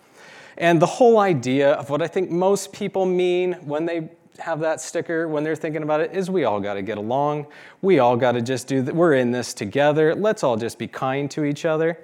And 0.59 0.83
the 0.83 0.87
whole 0.87 1.21
idea 1.21 1.75
of 1.75 1.88
what 1.88 2.02
I 2.02 2.09
think 2.09 2.28
most 2.28 2.73
people 2.73 3.07
mean 3.07 3.52
when 3.64 3.87
they 3.87 4.11
have 4.40 4.59
that 4.59 4.81
sticker 4.81 5.28
when 5.28 5.45
they're 5.45 5.55
thinking 5.55 5.85
about 5.85 6.00
it 6.00 6.17
is 6.17 6.31
we 6.31 6.43
all 6.47 6.59
got 6.59 6.75
to 6.75 6.83
get 6.83 6.99
along. 6.99 7.47
We 7.81 8.00
all 8.00 8.17
got 8.17 8.33
to 8.33 8.43
just 8.43 8.67
do 8.67 8.83
that. 8.83 8.93
We're 8.93 9.14
in 9.14 9.31
this 9.31 9.55
together. 9.55 10.17
Let's 10.17 10.43
all 10.43 10.57
just 10.57 10.81
be 10.81 10.88
kind 10.88 11.31
to 11.31 11.45
each 11.45 11.64
other 11.64 11.97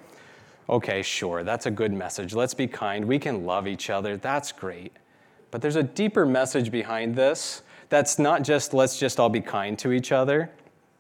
okay, 0.69 1.03
sure, 1.03 1.45
that's 1.45 1.67
a 1.67 1.71
good 1.71 1.93
message. 1.93 2.35
Let's 2.35 2.55
be 2.55 2.67
kind. 2.67 3.05
We 3.05 3.19
can 3.19 3.45
love 3.45 3.67
each 3.67 3.91
other. 3.91 4.17
That's 4.17 4.53
great. 4.53 4.93
But 5.51 5.63
there's 5.63 5.77
a 5.77 5.83
deeper 5.83 6.27
message 6.27 6.71
behind 6.71 7.17
this 7.17 7.63
that's 7.89 8.19
not 8.19 8.43
just 8.43 8.75
let's 8.75 8.99
just 8.99 9.19
all 9.19 9.31
be 9.31 9.41
kind 9.41 9.79
to 9.79 9.93
each 9.93 10.13
other. 10.13 10.51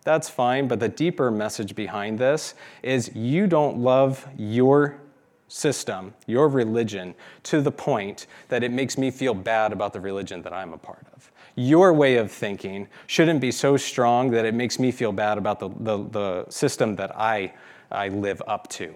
That's 0.04 0.28
fine. 0.28 0.68
But 0.68 0.80
the 0.80 0.88
deeper 0.88 1.30
message 1.30 1.75
behind 1.75 2.18
this 2.18 2.54
is 2.82 3.14
you 3.14 3.46
don't 3.46 3.78
love 3.78 4.26
your 4.38 5.00
system, 5.48 6.14
your 6.26 6.48
religion, 6.48 7.14
to 7.42 7.60
the 7.60 7.72
point 7.72 8.26
that 8.48 8.62
it 8.62 8.70
makes 8.70 8.96
me 8.96 9.10
feel 9.10 9.34
bad 9.34 9.72
about 9.72 9.92
the 9.92 10.00
religion 10.00 10.42
that 10.42 10.52
I'm 10.52 10.72
a 10.72 10.78
part 10.78 11.06
of. 11.14 11.30
Your 11.56 11.92
way 11.92 12.16
of 12.16 12.30
thinking 12.30 12.87
shouldn't 13.06 13.40
be 13.40 13.50
so 13.50 13.76
strong 13.76 14.30
that 14.30 14.44
it 14.44 14.54
makes 14.54 14.78
me 14.78 14.92
feel 14.92 15.12
bad 15.12 15.38
about 15.38 15.58
the, 15.58 15.68
the, 15.80 16.08
the 16.08 16.50
system 16.50 16.96
that 16.96 17.18
I, 17.18 17.52
I 17.90 18.08
live 18.08 18.40
up 18.46 18.68
to. 18.70 18.94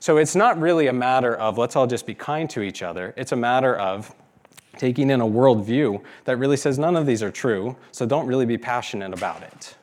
So 0.00 0.16
it's 0.16 0.36
not 0.36 0.60
really 0.60 0.86
a 0.86 0.92
matter 0.92 1.34
of 1.36 1.58
let's 1.58 1.76
all 1.76 1.86
just 1.86 2.06
be 2.06 2.14
kind 2.14 2.48
to 2.50 2.62
each 2.62 2.82
other. 2.82 3.14
It's 3.16 3.32
a 3.32 3.36
matter 3.36 3.76
of 3.76 4.14
taking 4.76 5.10
in 5.10 5.20
a 5.20 5.26
worldview 5.26 6.02
that 6.24 6.38
really 6.38 6.56
says 6.56 6.78
none 6.78 6.96
of 6.96 7.04
these 7.04 7.22
are 7.22 7.32
true, 7.32 7.76
so 7.90 8.06
don't 8.06 8.26
really 8.26 8.46
be 8.46 8.56
passionate 8.56 9.12
about 9.12 9.42
it. 9.42 9.76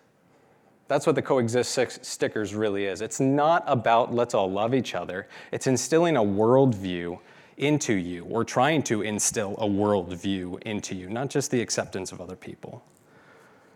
That's 0.87 1.05
what 1.05 1.15
the 1.15 1.21
coexist 1.21 2.05
stickers 2.05 2.55
really 2.55 2.85
is. 2.85 3.01
It's 3.01 3.19
not 3.19 3.63
about 3.67 4.13
let's 4.13 4.33
all 4.33 4.49
love 4.49 4.73
each 4.73 4.95
other, 4.95 5.27
it's 5.51 5.67
instilling 5.67 6.15
a 6.15 6.23
worldview 6.23 7.19
into 7.57 7.93
you, 7.93 8.25
or 8.25 8.43
trying 8.43 8.83
to 8.83 9.01
instill 9.01 9.55
a 9.57 9.65
worldview 9.65 10.61
into 10.63 10.93
you, 10.93 11.09
not 11.09 11.29
just 11.29 11.51
the 11.51 11.61
acceptance 11.61 12.11
of 12.11 12.19
other 12.19 12.35
people. 12.35 12.83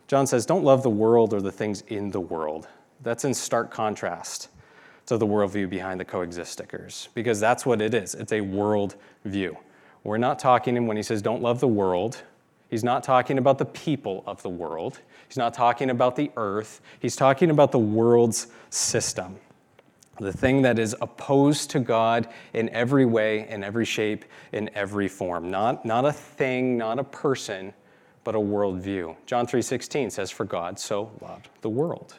John 0.07 0.27
says, 0.27 0.45
Don't 0.45 0.63
love 0.63 0.83
the 0.83 0.89
world 0.89 1.33
or 1.33 1.41
the 1.41 1.51
things 1.51 1.81
in 1.87 2.11
the 2.11 2.19
world. 2.19 2.67
That's 3.01 3.23
in 3.23 3.33
stark 3.33 3.71
contrast 3.71 4.49
to 5.09 5.17
the 5.17 5.27
worldview 5.27 5.69
behind 5.69 5.99
the 5.99 6.05
coexist 6.05 6.51
stickers, 6.51 7.09
because 7.13 7.39
that's 7.39 7.65
what 7.65 7.81
it 7.81 7.93
is. 7.93 8.15
It's 8.15 8.31
a 8.31 8.41
world 8.41 8.95
view. 9.25 9.57
We're 10.03 10.17
not 10.17 10.39
talking, 10.39 10.87
when 10.87 10.97
he 10.97 11.03
says 11.03 11.21
don't 11.21 11.41
love 11.41 11.59
the 11.59 11.67
world, 11.67 12.23
he's 12.69 12.83
not 12.83 13.03
talking 13.03 13.37
about 13.37 13.57
the 13.57 13.65
people 13.65 14.23
of 14.25 14.41
the 14.43 14.49
world. 14.49 14.99
He's 15.27 15.37
not 15.37 15.53
talking 15.53 15.89
about 15.89 16.15
the 16.15 16.31
earth. 16.37 16.81
He's 16.99 17.15
talking 17.15 17.49
about 17.49 17.71
the 17.71 17.79
world's 17.79 18.47
system, 18.69 19.37
the 20.19 20.31
thing 20.31 20.61
that 20.61 20.79
is 20.79 20.95
opposed 21.01 21.69
to 21.71 21.79
God 21.79 22.27
in 22.53 22.69
every 22.69 23.05
way, 23.05 23.47
in 23.49 23.63
every 23.63 23.85
shape, 23.85 24.25
in 24.51 24.69
every 24.75 25.07
form. 25.07 25.49
Not, 25.49 25.85
not 25.85 26.05
a 26.05 26.13
thing, 26.13 26.77
not 26.77 26.99
a 26.99 27.03
person, 27.03 27.73
but 28.23 28.35
a 28.35 28.39
worldview. 28.39 29.15
John 29.25 29.47
3:16 29.47 30.11
says, 30.11 30.29
"For 30.29 30.45
God 30.45 30.77
so 30.77 31.11
loved 31.21 31.49
the 31.61 31.69
world." 31.69 32.15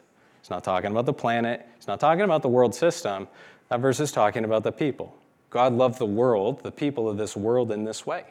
He's 0.51 0.57
not 0.57 0.65
talking 0.65 0.91
about 0.91 1.07
the 1.07 1.13
planet. 1.13 1.65
He's 1.77 1.87
not 1.87 2.01
talking 2.01 2.25
about 2.25 2.43
the 2.43 2.49
world 2.49 2.75
system. 2.75 3.29
That 3.69 3.79
verse 3.79 4.01
is 4.01 4.11
talking 4.11 4.45
about 4.45 4.65
the 4.65 4.73
people. 4.73 5.17
God 5.49 5.73
loved 5.75 6.01
the 6.01 6.07
world, 6.07 6.65
the 6.65 6.73
people 6.73 7.09
of 7.09 7.17
this 7.17 7.37
world, 7.37 7.71
in 7.71 7.85
this 7.85 8.05
way 8.05 8.25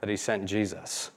that 0.00 0.08
he 0.08 0.16
sent 0.16 0.46
Jesus. 0.46 1.10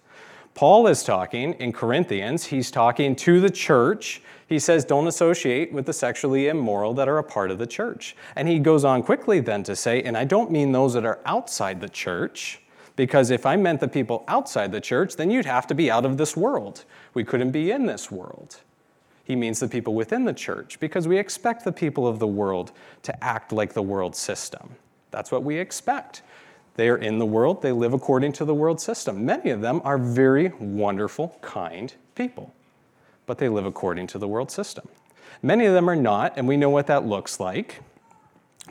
Paul 0.56 0.88
is 0.88 1.02
talking 1.02 1.54
in 1.54 1.72
Corinthians, 1.72 2.44
he's 2.44 2.72
talking 2.72 3.16
to 3.16 3.40
the 3.40 3.50
church. 3.50 4.22
He 4.50 4.60
says, 4.60 4.84
Don't 4.84 5.08
associate 5.08 5.72
with 5.72 5.86
the 5.86 5.94
sexually 5.94 6.50
immoral 6.50 6.94
that 6.96 7.08
are 7.08 7.20
a 7.20 7.24
part 7.24 7.52
of 7.52 7.58
the 7.58 7.66
church. 7.66 8.18
And 8.36 8.46
he 8.46 8.60
goes 8.60 8.84
on 8.84 9.02
quickly 9.02 9.40
then 9.40 9.64
to 9.64 9.78
say, 9.78 10.02
And 10.02 10.18
I 10.18 10.26
don't 10.26 10.52
mean 10.52 10.74
those 10.74 10.94
that 10.96 11.06
are 11.06 11.20
outside 11.24 11.80
the 11.80 11.88
church, 11.88 12.60
because 12.98 13.32
if 13.32 13.46
I 13.46 13.56
meant 13.56 13.80
the 13.80 13.88
people 13.88 14.26
outside 14.28 14.74
the 14.74 14.82
church, 14.82 15.16
then 15.16 15.32
you'd 15.32 15.46
have 15.46 15.68
to 15.68 15.74
be 15.74 15.90
out 15.90 16.04
of 16.04 16.18
this 16.18 16.36
world. 16.36 16.84
We 17.14 17.24
couldn't 17.24 17.52
be 17.52 17.72
in 17.72 17.86
this 17.86 18.12
world. 18.12 18.60
He 19.30 19.36
means 19.36 19.60
the 19.60 19.68
people 19.68 19.94
within 19.94 20.26
the 20.26 20.34
church, 20.34 20.80
because 20.80 21.08
we 21.08 21.20
expect 21.20 21.64
the 21.64 21.72
people 21.72 22.08
of 22.08 22.18
the 22.18 22.26
world 22.26 22.72
to 23.04 23.24
act 23.24 23.52
like 23.52 23.74
the 23.74 23.82
world 23.84 24.16
system. 24.16 24.72
That's 25.12 25.32
what 25.32 25.44
we 25.44 25.60
expect. 25.60 26.24
They 26.78 26.90
are 26.90 26.98
in 26.98 27.20
the 27.20 27.28
world, 27.28 27.62
they 27.62 27.72
live 27.72 27.94
according 27.94 28.32
to 28.34 28.46
the 28.46 28.56
world 28.56 28.82
system. 28.82 29.24
Many 29.24 29.52
of 29.52 29.62
them 29.62 29.82
are 29.84 30.00
very 30.00 30.48
wonderful, 30.60 31.38
kind 31.44 31.94
people, 32.16 32.56
but 33.28 33.38
they 33.38 33.50
live 33.50 33.68
according 33.68 34.08
to 34.08 34.18
the 34.18 34.28
world 34.28 34.50
system. 34.50 34.88
Many 35.44 35.68
of 35.68 35.76
them 35.76 35.88
are 35.92 35.96
not, 35.96 36.34
and 36.36 36.48
we 36.48 36.58
know 36.58 36.72
what 36.72 36.88
that 36.88 37.06
looks 37.06 37.40
like, 37.40 37.84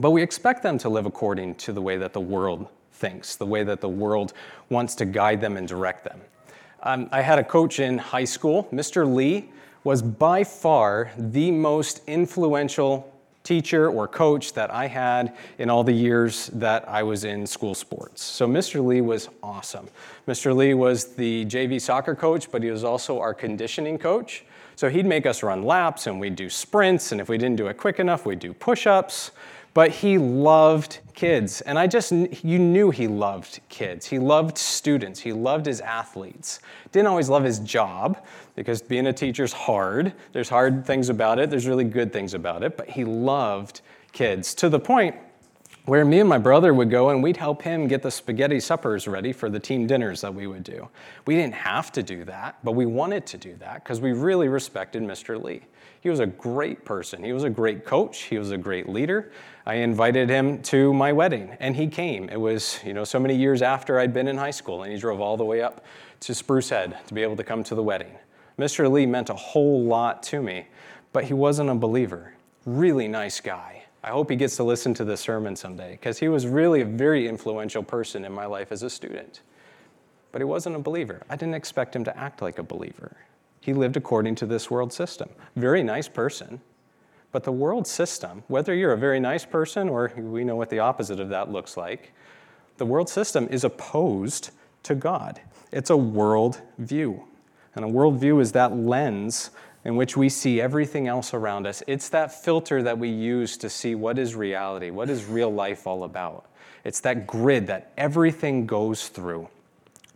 but 0.00 0.10
we 0.10 0.22
expect 0.22 0.64
them 0.64 0.76
to 0.78 0.88
live 0.88 1.06
according 1.06 1.54
to 1.54 1.72
the 1.72 1.80
way 1.80 1.98
that 1.98 2.12
the 2.12 2.20
world 2.20 2.66
thinks, 2.94 3.36
the 3.36 3.46
way 3.46 3.62
that 3.62 3.80
the 3.80 3.88
world 3.88 4.32
wants 4.70 4.96
to 4.96 5.04
guide 5.04 5.40
them 5.40 5.56
and 5.56 5.68
direct 5.68 6.02
them. 6.02 6.20
Um, 6.82 7.08
I 7.12 7.20
had 7.20 7.38
a 7.38 7.44
coach 7.44 7.78
in 7.78 7.98
high 7.98 8.24
school, 8.24 8.66
Mr. 8.72 9.08
Lee 9.08 9.50
was 9.84 10.02
by 10.02 10.44
far 10.44 11.10
the 11.16 11.50
most 11.50 12.02
influential 12.06 13.12
teacher 13.44 13.88
or 13.88 14.06
coach 14.06 14.52
that 14.52 14.70
I 14.70 14.86
had 14.86 15.34
in 15.58 15.70
all 15.70 15.82
the 15.82 15.92
years 15.92 16.48
that 16.48 16.86
I 16.86 17.02
was 17.02 17.24
in 17.24 17.46
school 17.46 17.74
sports. 17.74 18.22
So 18.22 18.46
Mr. 18.46 18.84
Lee 18.84 19.00
was 19.00 19.30
awesome. 19.42 19.88
Mr. 20.26 20.54
Lee 20.54 20.74
was 20.74 21.14
the 21.14 21.46
JV 21.46 21.80
soccer 21.80 22.14
coach, 22.14 22.50
but 22.50 22.62
he 22.62 22.70
was 22.70 22.84
also 22.84 23.18
our 23.20 23.32
conditioning 23.32 23.96
coach. 23.96 24.44
So 24.76 24.90
he'd 24.90 25.06
make 25.06 25.24
us 25.24 25.42
run 25.42 25.62
laps 25.64 26.06
and 26.06 26.20
we'd 26.20 26.36
do 26.36 26.50
sprints, 26.50 27.10
and 27.12 27.20
if 27.20 27.28
we 27.28 27.38
didn't 27.38 27.56
do 27.56 27.68
it 27.68 27.78
quick 27.78 27.98
enough, 27.98 28.26
we'd 28.26 28.38
do 28.38 28.52
push 28.52 28.86
ups. 28.86 29.30
But 29.74 29.90
he 29.90 30.18
loved 30.18 31.00
kids, 31.14 31.60
and 31.62 31.78
I 31.78 31.86
just, 31.86 32.12
you 32.12 32.58
knew 32.58 32.90
he 32.90 33.06
loved 33.06 33.60
kids. 33.68 34.06
He 34.06 34.18
loved 34.18 34.56
students, 34.58 35.20
he 35.20 35.32
loved 35.32 35.66
his 35.66 35.80
athletes. 35.80 36.60
Didn't 36.92 37.08
always 37.08 37.28
love 37.28 37.44
his 37.44 37.58
job, 37.60 38.24
because 38.54 38.82
being 38.82 39.06
a 39.06 39.12
teacher's 39.12 39.52
hard. 39.52 40.12
There's 40.32 40.48
hard 40.48 40.86
things 40.86 41.08
about 41.08 41.38
it, 41.38 41.50
there's 41.50 41.66
really 41.66 41.84
good 41.84 42.12
things 42.12 42.34
about 42.34 42.62
it, 42.62 42.76
but 42.76 42.88
he 42.88 43.04
loved 43.04 43.82
kids 44.12 44.54
to 44.54 44.68
the 44.68 44.80
point 44.80 45.14
where 45.88 46.04
me 46.04 46.20
and 46.20 46.28
my 46.28 46.36
brother 46.36 46.74
would 46.74 46.90
go 46.90 47.08
and 47.08 47.22
we'd 47.22 47.38
help 47.38 47.62
him 47.62 47.88
get 47.88 48.02
the 48.02 48.10
spaghetti 48.10 48.60
suppers 48.60 49.08
ready 49.08 49.32
for 49.32 49.48
the 49.48 49.58
team 49.58 49.86
dinners 49.86 50.20
that 50.20 50.34
we 50.34 50.46
would 50.46 50.62
do. 50.62 50.86
We 51.26 51.34
didn't 51.34 51.54
have 51.54 51.90
to 51.92 52.02
do 52.02 52.24
that, 52.26 52.58
but 52.62 52.72
we 52.72 52.84
wanted 52.84 53.24
to 53.28 53.38
do 53.38 53.56
that 53.56 53.82
because 53.82 53.98
we 53.98 54.12
really 54.12 54.48
respected 54.48 55.02
Mr. 55.02 55.42
Lee. 55.42 55.62
He 56.02 56.10
was 56.10 56.20
a 56.20 56.26
great 56.26 56.84
person. 56.84 57.24
He 57.24 57.32
was 57.32 57.42
a 57.42 57.48
great 57.48 57.86
coach. 57.86 58.24
He 58.24 58.36
was 58.36 58.50
a 58.50 58.58
great 58.58 58.86
leader. 58.86 59.32
I 59.64 59.76
invited 59.76 60.28
him 60.28 60.60
to 60.64 60.92
my 60.92 61.10
wedding 61.10 61.56
and 61.58 61.74
he 61.74 61.86
came. 61.86 62.28
It 62.28 62.38
was, 62.38 62.80
you 62.84 62.92
know, 62.92 63.04
so 63.04 63.18
many 63.18 63.34
years 63.34 63.62
after 63.62 63.98
I'd 63.98 64.12
been 64.12 64.28
in 64.28 64.36
high 64.36 64.50
school 64.50 64.82
and 64.82 64.92
he 64.92 64.98
drove 64.98 65.22
all 65.22 65.38
the 65.38 65.44
way 65.46 65.62
up 65.62 65.86
to 66.20 66.34
Spruce 66.34 66.68
Head 66.68 66.98
to 67.06 67.14
be 67.14 67.22
able 67.22 67.36
to 67.36 67.44
come 67.44 67.64
to 67.64 67.74
the 67.74 67.82
wedding. 67.82 68.12
Mr. 68.58 68.90
Lee 68.92 69.06
meant 69.06 69.30
a 69.30 69.34
whole 69.34 69.82
lot 69.84 70.22
to 70.24 70.42
me, 70.42 70.66
but 71.14 71.24
he 71.24 71.32
wasn't 71.32 71.70
a 71.70 71.74
believer. 71.74 72.34
Really 72.66 73.08
nice 73.08 73.40
guy. 73.40 73.77
I 74.08 74.12
hope 74.12 74.30
he 74.30 74.36
gets 74.36 74.56
to 74.56 74.64
listen 74.64 74.94
to 74.94 75.04
this 75.04 75.20
sermon 75.20 75.54
someday 75.54 75.90
because 75.90 76.18
he 76.18 76.28
was 76.28 76.46
really 76.46 76.80
a 76.80 76.86
very 76.86 77.28
influential 77.28 77.82
person 77.82 78.24
in 78.24 78.32
my 78.32 78.46
life 78.46 78.72
as 78.72 78.82
a 78.82 78.88
student. 78.88 79.42
But 80.32 80.40
he 80.40 80.46
wasn't 80.46 80.76
a 80.76 80.78
believer. 80.78 81.20
I 81.28 81.36
didn't 81.36 81.56
expect 81.56 81.94
him 81.94 82.04
to 82.04 82.16
act 82.16 82.40
like 82.40 82.58
a 82.58 82.62
believer. 82.62 83.18
He 83.60 83.74
lived 83.74 83.98
according 83.98 84.36
to 84.36 84.46
this 84.46 84.70
world 84.70 84.94
system. 84.94 85.28
Very 85.56 85.82
nice 85.82 86.08
person. 86.08 86.62
But 87.32 87.44
the 87.44 87.52
world 87.52 87.86
system, 87.86 88.44
whether 88.48 88.74
you're 88.74 88.94
a 88.94 88.98
very 88.98 89.20
nice 89.20 89.44
person 89.44 89.90
or 89.90 90.10
we 90.16 90.42
know 90.42 90.56
what 90.56 90.70
the 90.70 90.78
opposite 90.78 91.20
of 91.20 91.28
that 91.28 91.52
looks 91.52 91.76
like, 91.76 92.14
the 92.78 92.86
world 92.86 93.10
system 93.10 93.46
is 93.50 93.62
opposed 93.62 94.52
to 94.84 94.94
God. 94.94 95.38
It's 95.70 95.90
a 95.90 95.96
world 95.98 96.62
view. 96.78 97.24
And 97.74 97.84
a 97.84 97.88
worldview 97.88 98.40
is 98.40 98.52
that 98.52 98.74
lens 98.74 99.50
in 99.88 99.96
which 99.96 100.18
we 100.18 100.28
see 100.28 100.60
everything 100.60 101.08
else 101.08 101.32
around 101.32 101.66
us. 101.66 101.82
It's 101.86 102.10
that 102.10 102.44
filter 102.44 102.82
that 102.82 102.98
we 102.98 103.08
use 103.08 103.56
to 103.56 103.70
see 103.70 103.94
what 103.94 104.18
is 104.18 104.34
reality, 104.34 104.90
what 104.90 105.08
is 105.08 105.24
real 105.24 105.50
life 105.50 105.86
all 105.86 106.04
about. 106.04 106.44
It's 106.84 107.00
that 107.00 107.26
grid 107.26 107.68
that 107.68 107.90
everything 107.96 108.66
goes 108.66 109.08
through. 109.08 109.48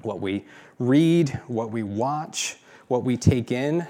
What 0.02 0.20
we 0.20 0.44
read, 0.78 1.40
what 1.46 1.70
we 1.70 1.82
watch, 1.82 2.58
what 2.88 3.02
we 3.02 3.16
take 3.16 3.50
in. 3.50 3.86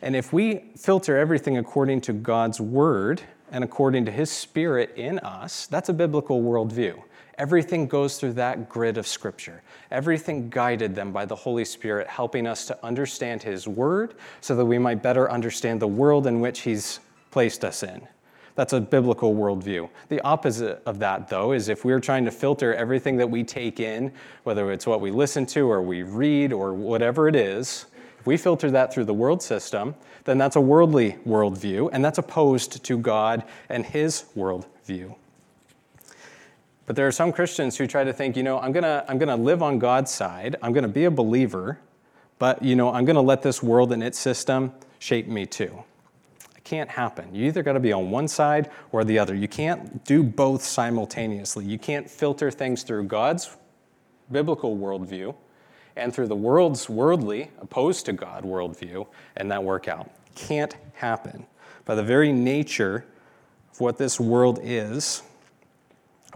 And 0.00 0.14
if 0.14 0.32
we 0.32 0.66
filter 0.76 1.18
everything 1.18 1.58
according 1.58 2.02
to 2.02 2.12
God's 2.12 2.60
word 2.60 3.20
and 3.50 3.64
according 3.64 4.04
to 4.04 4.12
his 4.12 4.30
spirit 4.30 4.92
in 4.94 5.18
us, 5.18 5.66
that's 5.66 5.88
a 5.88 5.92
biblical 5.92 6.40
worldview. 6.40 7.02
Everything 7.38 7.86
goes 7.86 8.18
through 8.18 8.32
that 8.32 8.68
grid 8.68 8.96
of 8.96 9.06
Scripture. 9.06 9.62
Everything 9.90 10.48
guided 10.48 10.94
them 10.94 11.12
by 11.12 11.26
the 11.26 11.36
Holy 11.36 11.64
Spirit, 11.64 12.06
helping 12.06 12.46
us 12.46 12.66
to 12.66 12.84
understand 12.84 13.42
His 13.42 13.68
Word 13.68 14.14
so 14.40 14.56
that 14.56 14.64
we 14.64 14.78
might 14.78 15.02
better 15.02 15.30
understand 15.30 15.80
the 15.80 15.86
world 15.86 16.26
in 16.26 16.40
which 16.40 16.60
He's 16.60 17.00
placed 17.30 17.64
us 17.64 17.82
in. 17.82 18.06
That's 18.54 18.72
a 18.72 18.80
biblical 18.80 19.34
worldview. 19.34 19.90
The 20.08 20.20
opposite 20.22 20.82
of 20.86 20.98
that, 21.00 21.28
though, 21.28 21.52
is 21.52 21.68
if 21.68 21.84
we're 21.84 22.00
trying 22.00 22.24
to 22.24 22.30
filter 22.30 22.74
everything 22.74 23.18
that 23.18 23.28
we 23.28 23.44
take 23.44 23.80
in, 23.80 24.10
whether 24.44 24.72
it's 24.72 24.86
what 24.86 25.02
we 25.02 25.10
listen 25.10 25.44
to 25.46 25.70
or 25.70 25.82
we 25.82 26.02
read 26.02 26.54
or 26.54 26.72
whatever 26.72 27.28
it 27.28 27.36
is, 27.36 27.84
if 28.18 28.26
we 28.26 28.38
filter 28.38 28.70
that 28.70 28.94
through 28.94 29.04
the 29.04 29.12
world 29.12 29.42
system, 29.42 29.94
then 30.24 30.38
that's 30.38 30.56
a 30.56 30.60
worldly 30.60 31.18
worldview, 31.26 31.90
and 31.92 32.02
that's 32.02 32.16
opposed 32.16 32.82
to 32.82 32.96
God 32.96 33.44
and 33.68 33.84
His 33.84 34.24
worldview. 34.34 35.14
But 36.86 36.94
there 36.94 37.06
are 37.06 37.12
some 37.12 37.32
Christians 37.32 37.76
who 37.76 37.86
try 37.86 38.04
to 38.04 38.12
think, 38.12 38.36
you 38.36 38.42
know, 38.42 38.58
I'm 38.60 38.72
going 38.72 38.84
to 38.84 39.04
I'm 39.08 39.18
going 39.18 39.28
to 39.28 39.36
live 39.36 39.62
on 39.62 39.78
God's 39.78 40.10
side. 40.10 40.56
I'm 40.62 40.72
going 40.72 40.82
to 40.82 40.88
be 40.88 41.04
a 41.04 41.10
believer, 41.10 41.78
but 42.38 42.62
you 42.62 42.76
know, 42.76 42.92
I'm 42.92 43.04
going 43.04 43.16
to 43.16 43.22
let 43.22 43.42
this 43.42 43.62
world 43.62 43.92
and 43.92 44.02
its 44.02 44.18
system 44.18 44.72
shape 45.00 45.26
me 45.26 45.46
too. 45.46 45.82
It 46.56 46.64
can't 46.64 46.88
happen. 46.88 47.34
You 47.34 47.46
either 47.46 47.62
got 47.62 47.72
to 47.72 47.80
be 47.80 47.92
on 47.92 48.10
one 48.10 48.28
side 48.28 48.70
or 48.92 49.04
the 49.04 49.18
other. 49.18 49.34
You 49.34 49.48
can't 49.48 50.04
do 50.04 50.22
both 50.22 50.62
simultaneously. 50.62 51.64
You 51.64 51.78
can't 51.78 52.08
filter 52.08 52.50
things 52.50 52.84
through 52.84 53.04
God's 53.04 53.56
biblical 54.30 54.76
worldview 54.76 55.34
and 55.96 56.14
through 56.14 56.28
the 56.28 56.36
world's 56.36 56.88
worldly, 56.88 57.50
opposed 57.58 58.06
to 58.06 58.12
God 58.12 58.44
worldview, 58.44 59.06
and 59.36 59.50
that 59.50 59.64
work 59.64 59.88
out. 59.88 60.10
Can't 60.34 60.76
happen. 60.94 61.46
By 61.84 61.94
the 61.94 62.02
very 62.02 62.32
nature 62.32 63.06
of 63.72 63.80
what 63.80 63.96
this 63.96 64.20
world 64.20 64.60
is, 64.62 65.22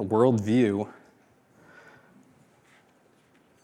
a 0.00 0.04
worldview 0.04 0.88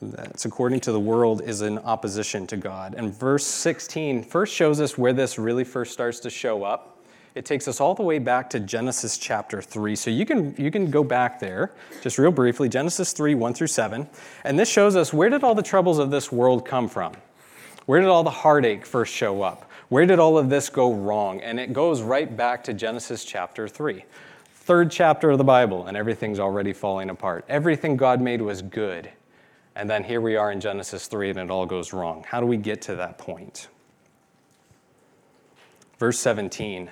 that's 0.02 0.44
according 0.44 0.80
to 0.80 0.92
the 0.92 1.00
world 1.00 1.40
is 1.40 1.62
in 1.62 1.78
opposition 1.78 2.46
to 2.46 2.58
God. 2.58 2.94
And 2.94 3.12
verse 3.12 3.46
16 3.46 4.22
first 4.22 4.54
shows 4.54 4.78
us 4.78 4.98
where 4.98 5.14
this 5.14 5.38
really 5.38 5.64
first 5.64 5.94
starts 5.94 6.20
to 6.20 6.30
show 6.30 6.62
up. 6.62 7.02
It 7.34 7.46
takes 7.46 7.66
us 7.66 7.80
all 7.80 7.94
the 7.94 8.02
way 8.02 8.18
back 8.18 8.50
to 8.50 8.60
Genesis 8.60 9.16
chapter 9.16 9.62
3. 9.62 9.96
So 9.96 10.10
you 10.10 10.26
can, 10.26 10.54
you 10.58 10.70
can 10.70 10.90
go 10.90 11.02
back 11.02 11.40
there, 11.40 11.72
just 12.02 12.18
real 12.18 12.30
briefly, 12.30 12.68
Genesis 12.68 13.14
3, 13.14 13.34
1 13.34 13.54
through 13.54 13.66
7. 13.68 14.06
And 14.44 14.58
this 14.58 14.70
shows 14.70 14.94
us 14.94 15.14
where 15.14 15.30
did 15.30 15.42
all 15.42 15.54
the 15.54 15.62
troubles 15.62 15.98
of 15.98 16.10
this 16.10 16.30
world 16.30 16.66
come 16.66 16.88
from? 16.88 17.14
Where 17.86 18.00
did 18.00 18.08
all 18.08 18.24
the 18.24 18.30
heartache 18.30 18.84
first 18.84 19.14
show 19.14 19.40
up? 19.40 19.70
Where 19.88 20.04
did 20.04 20.18
all 20.18 20.36
of 20.36 20.50
this 20.50 20.68
go 20.68 20.92
wrong? 20.92 21.40
And 21.40 21.58
it 21.58 21.72
goes 21.72 22.02
right 22.02 22.36
back 22.36 22.64
to 22.64 22.74
Genesis 22.74 23.24
chapter 23.24 23.68
3 23.68 24.04
third 24.66 24.90
chapter 24.90 25.30
of 25.30 25.38
the 25.38 25.44
Bible, 25.44 25.87
and 25.87 25.96
everything's 25.96 26.40
already 26.40 26.73
falling 26.73 27.08
apart. 27.08 27.44
Everything 27.49 27.96
God 27.96 28.20
made 28.20 28.42
was 28.42 28.62
good. 28.62 29.08
And 29.76 29.88
then 29.88 30.02
here 30.02 30.20
we 30.20 30.35
are 30.35 30.50
in 30.50 30.61
Genesis 30.61 31.06
3, 31.06 31.30
and 31.30 31.38
it 31.38 31.50
all 31.50 31.66
goes 31.66 31.92
wrong. 31.92 32.25
How 32.26 32.40
do 32.40 32.46
we 32.46 32.56
get 32.56 32.82
to 32.82 32.96
that 32.96 33.16
point? 33.16 33.68
Verse 35.99 36.18
17 36.18 36.90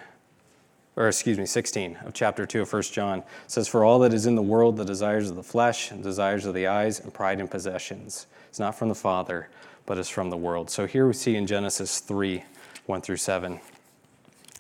or 0.97 1.09
excuse 1.09 1.39
me, 1.39 1.47
16 1.47 1.99
of 2.05 2.15
chapter 2.15 2.47
2 2.47 2.63
of 2.63 2.73
1 2.73 2.83
John 2.83 3.25
says, 3.49 3.67
For 3.67 3.85
all 3.85 3.99
that 4.01 4.15
is 4.15 4.27
in 4.27 4.37
the 4.37 4.43
world, 4.43 4.77
the 4.77 4.85
desires 4.85 5.29
of 5.29 5.35
the 5.35 5.43
flesh, 5.43 5.91
and 5.91 6.03
desires 6.03 6.47
of 6.47 6.55
the 6.55 6.69
eyes, 6.69 7.01
and 7.01 7.13
pride 7.13 7.41
in 7.41 7.49
possessions, 7.49 8.29
it's 8.49 8.61
not 8.61 8.79
from 8.79 8.89
the 8.89 8.95
Father, 8.95 9.49
but 9.87 9.99
is 9.99 10.09
from 10.09 10.31
the 10.31 10.37
world. 10.37 10.71
So 10.71 10.87
here 10.87 11.07
we 11.07 11.13
see 11.13 11.35
in 11.35 11.47
Genesis 11.47 11.99
3 11.99 12.45
1 12.87 13.01
through 13.01 13.17
7. 13.17 13.61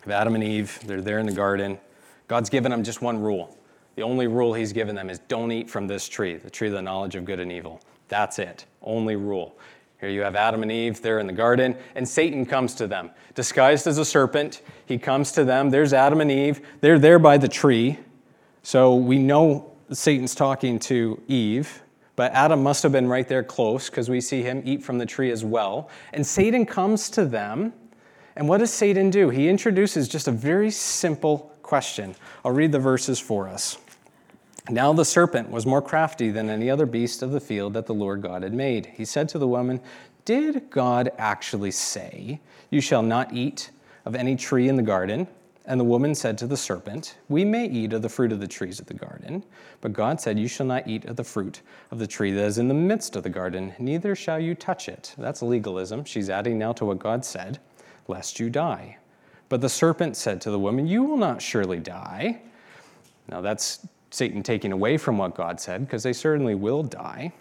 Of 0.04 0.10
Adam 0.10 0.34
and 0.34 0.42
Eve, 0.42 0.80
they're 0.84 1.00
there 1.00 1.18
in 1.18 1.26
the 1.26 1.32
garden. 1.32 1.78
God's 2.28 2.50
given 2.50 2.70
them 2.70 2.82
just 2.82 3.02
one 3.02 3.20
rule. 3.20 3.56
The 3.96 4.02
only 4.02 4.26
rule 4.26 4.54
He's 4.54 4.72
given 4.72 4.94
them 4.94 5.10
is 5.10 5.18
don't 5.20 5.52
eat 5.52 5.70
from 5.70 5.86
this 5.86 6.08
tree, 6.08 6.36
the 6.36 6.50
tree 6.50 6.68
of 6.68 6.74
the 6.74 6.82
knowledge 6.82 7.14
of 7.14 7.24
good 7.24 7.40
and 7.40 7.52
evil. 7.52 7.80
That's 8.08 8.38
it. 8.38 8.66
Only 8.82 9.16
rule. 9.16 9.56
Here 10.00 10.08
you 10.08 10.20
have 10.20 10.36
Adam 10.36 10.62
and 10.62 10.70
Eve, 10.70 11.00
they're 11.00 11.18
in 11.18 11.26
the 11.26 11.32
garden, 11.32 11.76
and 11.94 12.06
Satan 12.06 12.44
comes 12.44 12.74
to 12.74 12.86
them. 12.86 13.10
Disguised 13.34 13.86
as 13.86 13.96
a 13.96 14.04
serpent, 14.04 14.60
he 14.84 14.98
comes 14.98 15.32
to 15.32 15.44
them. 15.44 15.70
There's 15.70 15.92
Adam 15.92 16.20
and 16.20 16.30
Eve, 16.30 16.60
they're 16.80 16.98
there 16.98 17.18
by 17.18 17.38
the 17.38 17.48
tree. 17.48 17.98
So 18.62 18.94
we 18.96 19.18
know 19.18 19.72
Satan's 19.92 20.34
talking 20.34 20.78
to 20.80 21.22
Eve, 21.28 21.82
but 22.16 22.32
Adam 22.32 22.62
must 22.62 22.82
have 22.82 22.92
been 22.92 23.08
right 23.08 23.26
there 23.26 23.42
close 23.42 23.88
because 23.88 24.10
we 24.10 24.20
see 24.20 24.42
him 24.42 24.62
eat 24.64 24.82
from 24.82 24.98
the 24.98 25.06
tree 25.06 25.30
as 25.30 25.44
well. 25.44 25.88
And 26.12 26.26
Satan 26.26 26.66
comes 26.66 27.08
to 27.10 27.24
them, 27.24 27.72
and 28.36 28.48
what 28.48 28.58
does 28.58 28.72
Satan 28.72 29.10
do? 29.10 29.30
He 29.30 29.48
introduces 29.48 30.06
just 30.08 30.28
a 30.28 30.32
very 30.32 30.70
simple 30.70 31.53
question. 31.74 32.14
I'll 32.44 32.52
read 32.52 32.70
the 32.70 32.78
verses 32.78 33.18
for 33.18 33.48
us. 33.48 33.78
Now 34.70 34.92
the 34.92 35.04
serpent 35.04 35.50
was 35.50 35.66
more 35.66 35.82
crafty 35.82 36.30
than 36.30 36.48
any 36.48 36.70
other 36.70 36.86
beast 36.86 37.20
of 37.20 37.32
the 37.32 37.40
field 37.40 37.74
that 37.74 37.86
the 37.86 37.92
Lord 37.92 38.22
God 38.22 38.44
had 38.44 38.54
made. 38.54 38.86
He 38.86 39.04
said 39.04 39.28
to 39.30 39.40
the 39.40 39.48
woman, 39.48 39.80
Did 40.24 40.70
God 40.70 41.10
actually 41.18 41.72
say, 41.72 42.40
You 42.70 42.80
shall 42.80 43.02
not 43.02 43.32
eat 43.32 43.72
of 44.04 44.14
any 44.14 44.36
tree 44.36 44.68
in 44.68 44.76
the 44.76 44.84
garden? 44.84 45.26
And 45.66 45.80
the 45.80 45.84
woman 45.84 46.14
said 46.14 46.38
to 46.38 46.46
the 46.46 46.56
serpent, 46.56 47.16
We 47.28 47.44
may 47.44 47.66
eat 47.66 47.92
of 47.92 48.02
the 48.02 48.08
fruit 48.08 48.30
of 48.30 48.38
the 48.38 48.46
trees 48.46 48.78
of 48.78 48.86
the 48.86 48.94
garden, 48.94 49.42
but 49.80 49.92
God 49.92 50.20
said, 50.20 50.38
You 50.38 50.46
shall 50.46 50.66
not 50.66 50.86
eat 50.86 51.06
of 51.06 51.16
the 51.16 51.24
fruit 51.24 51.60
of 51.90 51.98
the 51.98 52.06
tree 52.06 52.30
that 52.30 52.44
is 52.44 52.58
in 52.58 52.68
the 52.68 52.74
midst 52.74 53.16
of 53.16 53.24
the 53.24 53.30
garden, 53.30 53.74
neither 53.80 54.14
shall 54.14 54.38
you 54.38 54.54
touch 54.54 54.88
it. 54.88 55.12
That's 55.18 55.42
legalism. 55.42 56.04
She's 56.04 56.30
adding 56.30 56.56
now 56.56 56.72
to 56.74 56.84
what 56.84 57.00
God 57.00 57.24
said, 57.24 57.58
lest 58.06 58.38
you 58.38 58.48
die. 58.48 58.98
But 59.54 59.60
the 59.60 59.68
serpent 59.68 60.16
said 60.16 60.40
to 60.40 60.50
the 60.50 60.58
woman, 60.58 60.88
You 60.88 61.04
will 61.04 61.16
not 61.16 61.40
surely 61.40 61.78
die. 61.78 62.40
Now 63.28 63.40
that's 63.40 63.86
Satan 64.10 64.42
taking 64.42 64.72
away 64.72 64.96
from 64.96 65.16
what 65.16 65.36
God 65.36 65.60
said, 65.60 65.86
because 65.86 66.02
they 66.02 66.12
certainly 66.12 66.56
will 66.56 66.82
die. 66.82 67.32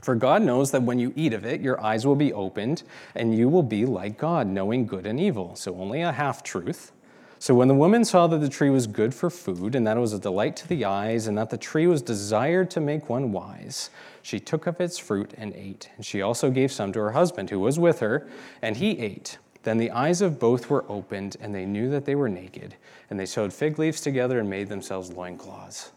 For 0.00 0.14
God 0.14 0.42
knows 0.42 0.70
that 0.70 0.84
when 0.84 1.00
you 1.00 1.12
eat 1.16 1.32
of 1.32 1.44
it, 1.44 1.60
your 1.60 1.80
eyes 1.80 2.06
will 2.06 2.14
be 2.14 2.32
opened, 2.32 2.84
and 3.16 3.36
you 3.36 3.48
will 3.48 3.64
be 3.64 3.84
like 3.84 4.16
God, 4.16 4.46
knowing 4.46 4.86
good 4.86 5.06
and 5.06 5.18
evil. 5.18 5.56
So, 5.56 5.74
only 5.74 6.02
a 6.02 6.12
half 6.12 6.44
truth. 6.44 6.92
So, 7.40 7.52
when 7.52 7.66
the 7.66 7.74
woman 7.74 8.04
saw 8.04 8.28
that 8.28 8.38
the 8.38 8.48
tree 8.48 8.70
was 8.70 8.86
good 8.86 9.12
for 9.12 9.28
food, 9.28 9.74
and 9.74 9.84
that 9.88 9.96
it 9.96 10.00
was 10.00 10.12
a 10.12 10.20
delight 10.20 10.54
to 10.58 10.68
the 10.68 10.84
eyes, 10.84 11.26
and 11.26 11.36
that 11.36 11.50
the 11.50 11.58
tree 11.58 11.88
was 11.88 12.00
desired 12.00 12.70
to 12.70 12.80
make 12.80 13.08
one 13.08 13.32
wise, 13.32 13.90
she 14.22 14.38
took 14.38 14.68
of 14.68 14.80
its 14.80 14.98
fruit 14.98 15.32
and 15.36 15.52
ate. 15.54 15.90
And 15.96 16.06
she 16.06 16.22
also 16.22 16.52
gave 16.52 16.70
some 16.70 16.92
to 16.92 17.00
her 17.00 17.10
husband, 17.10 17.50
who 17.50 17.58
was 17.58 17.76
with 17.76 17.98
her, 17.98 18.28
and 18.62 18.76
he 18.76 19.00
ate. 19.00 19.38
Then 19.64 19.78
the 19.78 19.90
eyes 19.90 20.20
of 20.20 20.38
both 20.38 20.70
were 20.70 20.84
opened, 20.88 21.36
and 21.40 21.54
they 21.54 21.64
knew 21.64 21.90
that 21.90 22.04
they 22.04 22.14
were 22.14 22.28
naked, 22.28 22.76
and 23.10 23.18
they 23.18 23.26
sewed 23.26 23.52
fig 23.52 23.78
leaves 23.78 24.00
together 24.00 24.38
and 24.38 24.48
made 24.48 24.68
themselves 24.68 25.10
loincloths. 25.10 25.90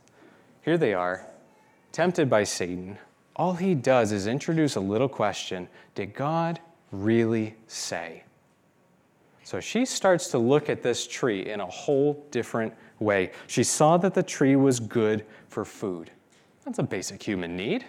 Here 0.61 0.77
they 0.77 0.93
are, 0.93 1.25
tempted 1.91 2.29
by 2.29 2.45
Satan. 2.45 2.97
All 3.35 3.53
he 3.53 3.75
does 3.75 4.11
is 4.11 4.25
introduce 4.25 4.75
a 4.77 4.79
little 4.79 5.09
question 5.09 5.67
Did 5.95 6.13
God 6.13 6.59
really 6.91 7.55
say? 7.67 8.23
So 9.43 9.59
she 9.59 9.85
starts 9.85 10.29
to 10.31 10.37
look 10.37 10.69
at 10.69 10.81
this 10.81 11.05
tree 11.05 11.49
in 11.49 11.59
a 11.59 11.65
whole 11.65 12.25
different 12.31 12.73
way. 12.99 13.31
She 13.47 13.63
saw 13.63 13.97
that 13.97 14.13
the 14.13 14.23
tree 14.23 14.55
was 14.55 14.79
good 14.79 15.25
for 15.47 15.63
food. 15.63 16.11
That's 16.65 16.79
a 16.79 16.83
basic 16.83 17.21
human 17.21 17.55
need. 17.55 17.85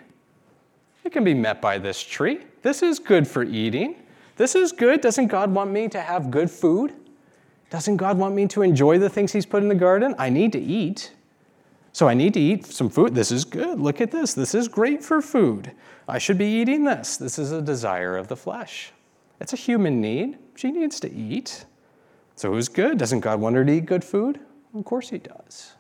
It 1.05 1.13
can 1.13 1.25
be 1.25 1.35
met 1.35 1.61
by 1.61 1.79
this 1.79 2.03
tree. 2.03 2.41
This 2.63 2.83
is 2.83 2.99
good 2.99 3.27
for 3.27 3.43
eating. 3.43 3.97
This 4.39 4.55
is 4.55 4.71
good. 4.71 5.01
Doesn't 5.01 5.27
God 5.27 5.53
want 5.53 5.73
me 5.73 5.89
to 5.89 6.01
have 6.01 6.31
good 6.31 6.49
food? 6.49 6.95
Doesn't 7.71 7.97
God 7.97 8.17
want 8.17 8.37
me 8.37 8.47
to 8.47 8.63
enjoy 8.63 8.99
the 8.99 9.11
things 9.11 9.33
He's 9.33 9.45
put 9.45 9.65
in 9.65 9.69
the 9.69 9.75
garden? 9.75 10.15
I 10.17 10.31
need 10.31 10.53
to 10.53 10.61
eat. 10.61 11.13
So 11.93 12.07
I 12.07 12.15
need 12.15 12.35
to 12.35 12.41
eat 12.41 12.65
some 12.65 12.89
food. 12.89 13.17
This 13.17 13.33
is 13.33 13.45
good. 13.45 13.81
Look 13.81 14.01
at 14.01 14.13
this. 14.13 14.35
This 14.35 14.55
is 14.55 14.69
great 14.69 15.03
for 15.03 15.21
food. 15.21 15.73
I 16.07 16.19
should 16.19 16.39
be 16.39 16.47
eating 16.47 16.85
this. 16.85 17.17
This 17.17 17.37
is 17.37 17.51
a 17.51 17.61
desire 17.61 18.17
of 18.17 18.29
the 18.29 18.37
flesh. 18.37 18.93
It's 19.41 19.53
a 19.53 19.57
human 19.57 20.01
need. 20.01 20.39
She 20.55 20.71
needs 20.71 21.01
to 21.01 21.13
eat. 21.13 21.65
So 22.37 22.53
it 22.53 22.55
was 22.55 22.69
good. 22.69 22.97
Doesn't 22.97 23.21
God 23.21 23.41
want 23.41 23.57
her 23.57 23.65
to 23.65 23.73
eat 23.73 23.87
good 23.87 24.05
food? 24.05 24.39
Of 24.73 24.85
course 24.85 25.11
He 25.11 25.19
does. 25.19 25.73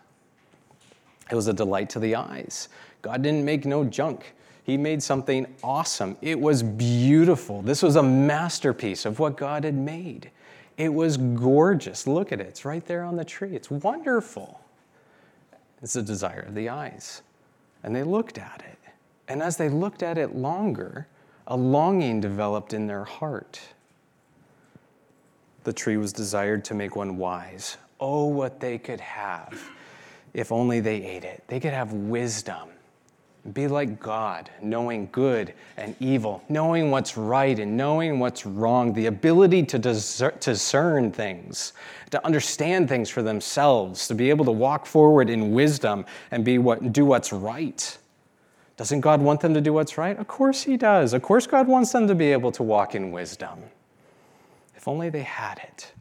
It 1.30 1.36
was 1.36 1.46
a 1.46 1.52
delight 1.52 1.90
to 1.90 2.00
the 2.00 2.16
eyes. 2.16 2.68
God 3.02 3.22
didn't 3.22 3.44
make 3.44 3.64
no 3.64 3.84
junk. 3.84 4.34
He 4.68 4.76
made 4.76 5.02
something 5.02 5.46
awesome. 5.64 6.18
It 6.20 6.38
was 6.38 6.62
beautiful. 6.62 7.62
This 7.62 7.82
was 7.82 7.96
a 7.96 8.02
masterpiece 8.02 9.06
of 9.06 9.18
what 9.18 9.38
God 9.38 9.64
had 9.64 9.74
made. 9.74 10.30
It 10.76 10.92
was 10.92 11.16
gorgeous. 11.16 12.06
Look 12.06 12.32
at 12.32 12.40
it. 12.42 12.48
It's 12.48 12.66
right 12.66 12.84
there 12.84 13.02
on 13.02 13.16
the 13.16 13.24
tree. 13.24 13.56
It's 13.56 13.70
wonderful. 13.70 14.60
It's 15.80 15.94
the 15.94 16.02
desire 16.02 16.40
of 16.40 16.54
the 16.54 16.68
eyes. 16.68 17.22
And 17.82 17.96
they 17.96 18.02
looked 18.02 18.36
at 18.36 18.62
it. 18.70 18.90
And 19.26 19.42
as 19.42 19.56
they 19.56 19.70
looked 19.70 20.02
at 20.02 20.18
it 20.18 20.36
longer, 20.36 21.06
a 21.46 21.56
longing 21.56 22.20
developed 22.20 22.74
in 22.74 22.86
their 22.86 23.04
heart. 23.04 23.58
The 25.64 25.72
tree 25.72 25.96
was 25.96 26.12
desired 26.12 26.62
to 26.66 26.74
make 26.74 26.94
one 26.94 27.16
wise. 27.16 27.78
Oh, 28.00 28.26
what 28.26 28.60
they 28.60 28.76
could 28.76 29.00
have 29.00 29.58
if 30.34 30.52
only 30.52 30.80
they 30.80 31.02
ate 31.02 31.24
it. 31.24 31.42
They 31.46 31.58
could 31.58 31.72
have 31.72 31.94
wisdom 31.94 32.68
be 33.52 33.68
like 33.68 34.00
God, 34.00 34.50
knowing 34.60 35.08
good 35.12 35.54
and 35.76 35.94
evil, 36.00 36.42
knowing 36.48 36.90
what's 36.90 37.16
right 37.16 37.58
and 37.58 37.76
knowing 37.76 38.18
what's 38.18 38.44
wrong, 38.44 38.92
the 38.92 39.06
ability 39.06 39.62
to 39.64 39.78
discern 39.78 41.12
things, 41.12 41.72
to 42.10 42.24
understand 42.26 42.88
things 42.88 43.08
for 43.08 43.22
themselves, 43.22 44.06
to 44.08 44.14
be 44.14 44.28
able 44.28 44.44
to 44.44 44.52
walk 44.52 44.86
forward 44.86 45.30
in 45.30 45.52
wisdom 45.52 46.04
and 46.30 46.44
be 46.44 46.58
what, 46.58 46.92
do 46.92 47.04
what's 47.04 47.32
right. 47.32 47.96
Doesn't 48.76 49.00
God 49.00 49.20
want 49.22 49.40
them 49.40 49.54
to 49.54 49.60
do 49.60 49.72
what's 49.72 49.96
right? 49.96 50.16
Of 50.18 50.28
course 50.28 50.62
He 50.62 50.76
does. 50.76 51.12
Of 51.14 51.22
course, 51.22 51.46
God 51.46 51.66
wants 51.66 51.92
them 51.92 52.06
to 52.06 52.14
be 52.14 52.32
able 52.32 52.52
to 52.52 52.62
walk 52.62 52.94
in 52.94 53.12
wisdom. 53.12 53.58
If 54.76 54.86
only 54.86 55.10
they 55.10 55.22
had 55.22 55.58
it. 55.58 55.92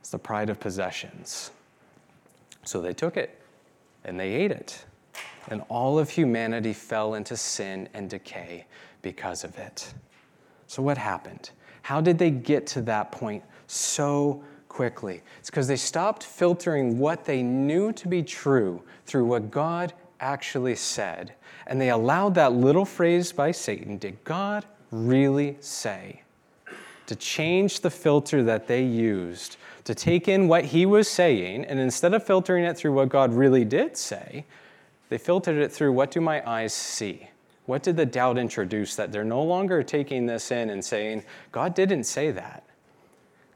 It's 0.00 0.10
the 0.10 0.18
pride 0.18 0.50
of 0.50 0.58
possessions. 0.58 1.50
So 2.64 2.82
they 2.82 2.92
took 2.92 3.16
it 3.16 3.40
and 4.04 4.18
they 4.18 4.32
ate 4.32 4.50
it 4.50 4.84
and 5.48 5.62
all 5.68 5.98
of 5.98 6.10
humanity 6.10 6.72
fell 6.72 7.14
into 7.14 7.36
sin 7.36 7.88
and 7.94 8.10
decay 8.10 8.66
because 9.02 9.44
of 9.44 9.56
it. 9.58 9.92
So, 10.66 10.82
what 10.82 10.98
happened? 10.98 11.50
How 11.82 12.00
did 12.00 12.18
they 12.18 12.30
get 12.30 12.66
to 12.68 12.82
that 12.82 13.12
point 13.12 13.42
so 13.66 14.42
quickly? 14.68 15.22
It's 15.38 15.48
because 15.48 15.68
they 15.68 15.76
stopped 15.76 16.22
filtering 16.22 16.98
what 16.98 17.24
they 17.24 17.42
knew 17.42 17.92
to 17.92 18.08
be 18.08 18.22
true 18.22 18.82
through 19.06 19.24
what 19.24 19.50
God 19.50 19.94
actually 20.20 20.76
said, 20.76 21.32
and 21.66 21.80
they 21.80 21.90
allowed 21.90 22.34
that 22.34 22.52
little 22.52 22.84
phrase 22.84 23.32
by 23.32 23.52
Satan, 23.52 23.98
Did 23.98 24.22
God 24.24 24.66
really 24.90 25.56
say? 25.60 26.22
to 27.08 27.16
change 27.16 27.80
the 27.80 27.90
filter 27.90 28.42
that 28.42 28.66
they 28.66 28.82
used 28.82 29.56
to 29.84 29.94
take 29.94 30.28
in 30.28 30.46
what 30.46 30.66
he 30.66 30.84
was 30.84 31.08
saying, 31.08 31.64
and 31.64 31.80
instead 31.80 32.12
of 32.12 32.22
filtering 32.22 32.64
it 32.64 32.76
through 32.76 32.92
what 32.92 33.08
God 33.08 33.32
really 33.32 33.64
did 33.64 33.96
say, 33.96 34.44
they 35.08 35.18
filtered 35.18 35.56
it 35.56 35.72
through 35.72 35.92
what 35.92 36.10
do 36.10 36.20
my 36.20 36.46
eyes 36.48 36.72
see? 36.72 37.28
What 37.66 37.82
did 37.82 37.96
the 37.96 38.06
doubt 38.06 38.38
introduce 38.38 38.96
that 38.96 39.12
they're 39.12 39.24
no 39.24 39.42
longer 39.42 39.82
taking 39.82 40.26
this 40.26 40.50
in 40.50 40.70
and 40.70 40.84
saying, 40.84 41.24
God 41.52 41.74
didn't 41.74 42.04
say 42.04 42.30
that? 42.30 42.64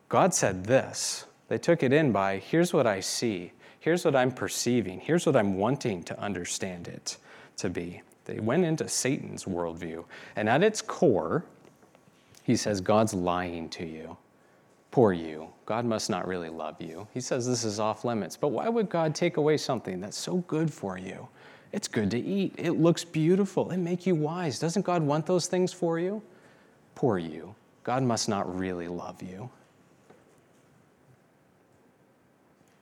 God 0.09 0.35
said 0.35 0.65
this. 0.65 1.25
They 1.49 1.59
took 1.59 1.83
it 1.83 1.93
in 1.93 2.13
by, 2.13 2.39
here's 2.39 2.73
what 2.73 2.87
I 2.87 3.01
see, 3.01 3.53
here's 3.81 4.05
what 4.05 4.15
I'm 4.15 4.31
perceiving, 4.31 5.01
here's 5.01 5.27
what 5.27 5.37
I'm 5.37 5.57
wanting 5.57 6.03
to 6.05 6.19
understand 6.21 6.89
it 6.89 7.17
to 7.57 7.71
be. 7.71 8.03
They 8.25 8.39
went 8.39 8.65
into 8.65 8.89
Satan's 8.89 9.45
worldview. 9.45 10.05
And 10.37 10.49
at 10.49 10.63
its 10.63 10.81
core, 10.81 11.45
he 12.43 12.57
says, 12.57 12.81
God's 12.81 13.15
lying 13.15 13.69
to 13.71 13.87
you. 13.87 14.17
Poor 14.91 15.13
you. 15.13 15.49
God 15.65 15.87
must 15.87 16.11
not 16.11 16.29
really 16.29 16.51
love 16.51 16.81
you. 16.81 17.09
He 17.15 17.21
says 17.21 17.47
this 17.47 17.65
is 17.65 17.81
off 17.81 18.05
limits. 18.05 18.37
But 18.37 18.49
why 18.49 18.69
would 18.69 18.91
God 18.91 19.15
take 19.15 19.39
away 19.39 19.57
something 19.57 20.01
that's 20.01 20.19
so 20.19 20.39
good 20.49 20.73
for 20.73 20.99
you? 20.99 21.29
It's 21.73 21.89
good 21.89 22.11
to 22.11 22.19
eat. 22.19 22.55
It 22.59 22.73
looks 22.73 23.05
beautiful. 23.05 23.71
It 23.71 23.79
make 23.79 24.07
you 24.07 24.15
wise. 24.15 24.59
Doesn't 24.59 24.83
God 24.83 25.03
want 25.03 25.27
those 25.27 25.47
things 25.47 25.73
for 25.73 25.99
you? 25.99 26.23
Poor 26.95 27.19
you. 27.19 27.55
God 27.83 28.03
must 28.03 28.29
not 28.29 28.59
really 28.59 28.89
love 28.89 29.23
you. 29.23 29.51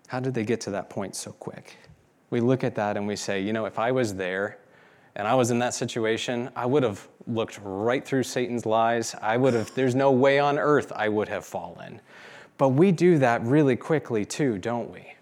How 0.08 0.18
did 0.18 0.34
they 0.34 0.44
get 0.44 0.60
to 0.62 0.70
that 0.72 0.90
point 0.90 1.14
so 1.14 1.30
quick? 1.32 1.76
We 2.30 2.40
look 2.40 2.64
at 2.64 2.74
that 2.74 2.96
and 2.96 3.06
we 3.06 3.14
say, 3.14 3.40
you 3.40 3.52
know, 3.52 3.64
if 3.64 3.78
I 3.78 3.92
was 3.92 4.14
there 4.14 4.58
and 5.14 5.26
I 5.26 5.34
was 5.34 5.52
in 5.52 5.60
that 5.60 5.72
situation, 5.72 6.50
I 6.56 6.66
would 6.66 6.82
have 6.82 7.06
looked 7.28 7.60
right 7.62 8.04
through 8.04 8.24
Satan's 8.24 8.66
lies. 8.66 9.14
I 9.22 9.36
would 9.36 9.54
have, 9.54 9.72
there's 9.74 9.94
no 9.94 10.10
way 10.10 10.40
on 10.40 10.58
earth 10.58 10.92
I 10.94 11.08
would 11.08 11.28
have 11.28 11.44
fallen. 11.44 12.00
But 12.58 12.70
we 12.70 12.90
do 12.92 13.18
that 13.18 13.42
really 13.42 13.76
quickly 13.76 14.24
too, 14.24 14.58
don't 14.58 14.90
we? 14.90 15.14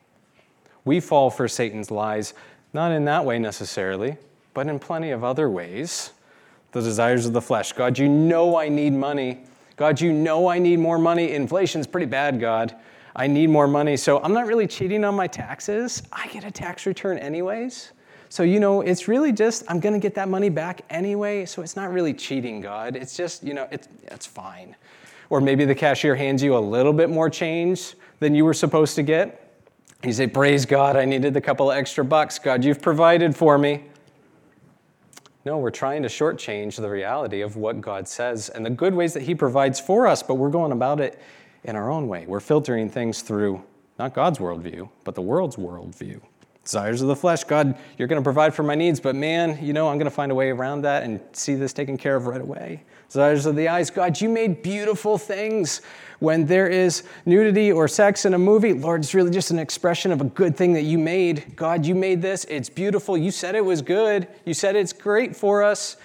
We 0.85 1.01
fall 1.01 1.31
for 1.31 1.49
Satan's 1.49 1.91
lies, 1.91 2.33
not 2.73 2.93
in 2.93 3.05
that 3.07 3.25
way 3.25 3.39
necessarily, 3.39 4.17
but 4.55 4.67
in 4.67 4.79
plenty 4.79 5.11
of 5.11 5.25
other 5.25 5.49
ways. 5.51 6.13
The 6.73 6.83
desires 6.83 7.25
of 7.25 7.33
the 7.33 7.41
flesh. 7.41 7.73
God, 7.73 7.99
you 7.99 8.09
know 8.09 8.57
I 8.57 8.69
need 8.69 8.93
money. 8.93 9.45
God, 9.77 10.01
you 10.01 10.13
know 10.13 10.49
I 10.49 10.59
need 10.59 10.79
more 10.79 10.99
money. 10.99 11.33
Inflation's 11.33 11.87
pretty 11.87 12.07
bad, 12.07 12.41
God. 12.41 12.75
I 13.17 13.27
need 13.27 13.49
more 13.49 13.67
money. 13.67 13.97
So 13.97 14.23
I'm 14.23 14.35
not 14.35 14.47
really 14.47 14.67
cheating 14.67 15.03
on 15.05 15.15
my 15.15 15.27
taxes. 15.27 16.03
I 16.13 16.29
get 16.29 16.45
a 16.45 16.51
tax 16.51 16.85
return 16.85 17.19
anyways. 17.19 17.93
So, 18.29 18.43
you 18.43 18.61
know, 18.61 18.83
it's 18.83 19.09
really 19.09 19.33
just, 19.33 19.65
I'm 19.69 19.81
going 19.81 19.95
to 19.95 19.99
get 19.99 20.15
that 20.17 20.29
money 20.29 20.51
back 20.51 20.83
anyway. 20.91 21.47
So 21.47 21.63
it's 21.63 21.77
not 21.77 21.91
really 21.91 22.13
cheating, 22.13 22.61
God. 22.61 22.95
It's 22.95 23.17
just, 23.17 23.43
you 23.43 23.55
know, 23.55 23.67
it's, 23.71 23.89
it's 24.03 24.27
fine. 24.27 24.77
Or 25.31 25.41
maybe 25.41 25.65
the 25.65 25.75
cashier 25.75 26.15
hands 26.15 26.43
you 26.43 26.57
a 26.57 26.59
little 26.59 26.93
bit 26.93 27.09
more 27.09 27.31
change 27.31 27.95
than 28.21 28.35
you 28.35 28.45
were 28.45 28.55
supposed 28.55 28.95
to 28.97 29.03
get. 29.03 29.48
You 30.05 30.13
say, 30.13 30.29
Praise 30.29 30.65
God, 30.65 30.97
I 30.97 31.05
needed 31.05 31.37
a 31.37 31.41
couple 31.41 31.71
of 31.71 31.77
extra 31.77 32.05
bucks. 32.05 32.39
God, 32.39 32.65
you've 32.65 32.81
provided 32.81 33.35
for 33.35 33.59
me. 33.59 33.85
No, 35.45 35.59
we're 35.59 35.71
trying 35.71 36.03
to 36.03 36.09
shortchange 36.09 36.77
the 36.77 36.89
reality 36.89 37.41
of 37.41 37.57
what 37.57 37.81
God 37.81 38.07
says 38.07 38.49
and 38.49 38.65
the 38.65 38.71
good 38.71 38.95
ways 38.95 39.13
that 39.15 39.23
He 39.23 39.35
provides 39.35 39.81
for 39.81 40.07
us, 40.07 40.23
but 40.23 40.35
we're 40.35 40.51
going 40.51 40.71
about 40.71 41.01
it 41.01 41.19
in 41.65 41.75
our 41.75 41.91
own 41.91 42.07
way. 42.07 42.27
We're 42.29 42.39
filtering 42.39 42.89
things 42.89 43.23
through 43.23 43.65
not 43.99 44.15
God's 44.15 44.39
worldview, 44.39 44.89
but 45.03 45.17
the 45.17 45.23
world's 45.23 45.57
worldview. 45.57 46.21
Desires 46.63 47.03
of 47.03 47.09
the 47.09 47.17
flesh, 47.17 47.43
God, 47.43 47.77
you're 47.97 48.07
going 48.07 48.21
to 48.21 48.25
provide 48.25 48.55
for 48.55 48.63
my 48.63 48.77
needs, 48.77 49.01
but 49.01 49.17
man, 49.17 49.59
you 49.65 49.73
know, 49.73 49.89
I'm 49.89 49.97
going 49.97 50.05
to 50.05 50.15
find 50.15 50.31
a 50.31 50.35
way 50.35 50.51
around 50.51 50.83
that 50.83 51.03
and 51.03 51.21
see 51.33 51.57
this 51.57 51.73
taken 51.73 51.97
care 51.97 52.15
of 52.15 52.27
right 52.27 52.41
away. 52.41 52.85
Desires 53.09 53.47
of 53.47 53.57
the 53.57 53.69
eyes, 53.69 53.91
God, 53.91 54.21
you 54.21 54.29
made 54.29 54.63
beautiful 54.63 55.17
things. 55.17 55.81
When 56.19 56.47
there 56.47 56.67
is 56.69 57.05
nudity 57.27 57.71
or 57.73 57.89
sex 57.89 58.25
in 58.25 58.35
a 58.35 58.39
movie, 58.39 58.73
Lord, 58.73 59.01
it's 59.01 59.15
really 59.15 59.31
just 59.31 59.51
an 59.51 59.59
expression 59.59 60.13
of 60.13 60.21
a 60.21 60.25
good 60.25 60.57
thing 60.57 60.73
that 60.75 60.83
you 60.83 60.99
made. 60.99 61.55
God, 61.57 61.87
you 61.87 61.95
made 61.95 62.21
this. 62.21 62.45
It's 62.47 62.69
beautiful. 62.69 63.17
You 63.17 63.31
said 63.31 63.55
it 63.55 63.65
was 63.65 63.83
good. 63.83 64.29
You 64.45 64.53
said 64.53 64.77
it's 64.77 64.93
great 64.93 65.37
for 65.37 65.63
us. 65.63 65.97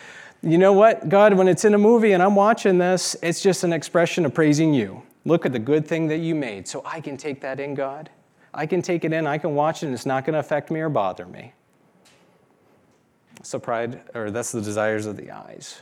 You 0.42 0.58
know 0.58 0.74
what, 0.74 1.10
God, 1.10 1.34
when 1.34 1.48
it's 1.48 1.66
in 1.66 1.74
a 1.74 1.78
movie 1.78 2.12
and 2.12 2.22
I'm 2.22 2.36
watching 2.36 2.78
this, 2.78 3.16
it's 3.24 3.42
just 3.42 3.64
an 3.64 3.74
expression 3.74 4.26
of 4.26 4.34
praising 4.34 4.74
you. 4.74 5.02
Look 5.26 5.46
at 5.46 5.52
the 5.52 5.60
good 5.60 5.88
thing 5.88 6.08
that 6.08 6.18
you 6.18 6.36
made. 6.36 6.68
So 6.68 6.84
I 6.86 7.02
can 7.02 7.18
take 7.18 7.42
that 7.42 7.60
in, 7.60 7.76
God. 7.76 8.10
I 8.54 8.66
can 8.66 8.82
take 8.82 9.04
it 9.04 9.14
in, 9.14 9.26
I 9.26 9.38
can 9.38 9.56
watch 9.56 9.82
it, 9.82 9.88
and 9.88 9.96
it's 9.96 10.06
not 10.06 10.26
going 10.26 10.34
to 10.34 10.40
affect 10.40 10.70
me 10.70 10.80
or 10.80 10.90
bother 10.90 11.26
me. 11.26 11.54
So, 13.42 13.58
pride, 13.58 14.02
or 14.14 14.32
that's 14.32 14.52
the 14.52 14.62
desires 14.62 15.06
of 15.06 15.18
the 15.18 15.32
eyes. 15.32 15.82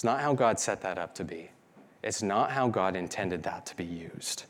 It's 0.00 0.04
not 0.06 0.22
how 0.22 0.32
God 0.32 0.58
set 0.58 0.80
that 0.80 0.96
up 0.96 1.14
to 1.16 1.24
be, 1.24 1.50
it's 2.02 2.22
not 2.22 2.52
how 2.52 2.68
God 2.68 2.96
intended 2.96 3.42
that 3.42 3.66
to 3.66 3.76
be 3.76 3.84
used. 3.84 4.44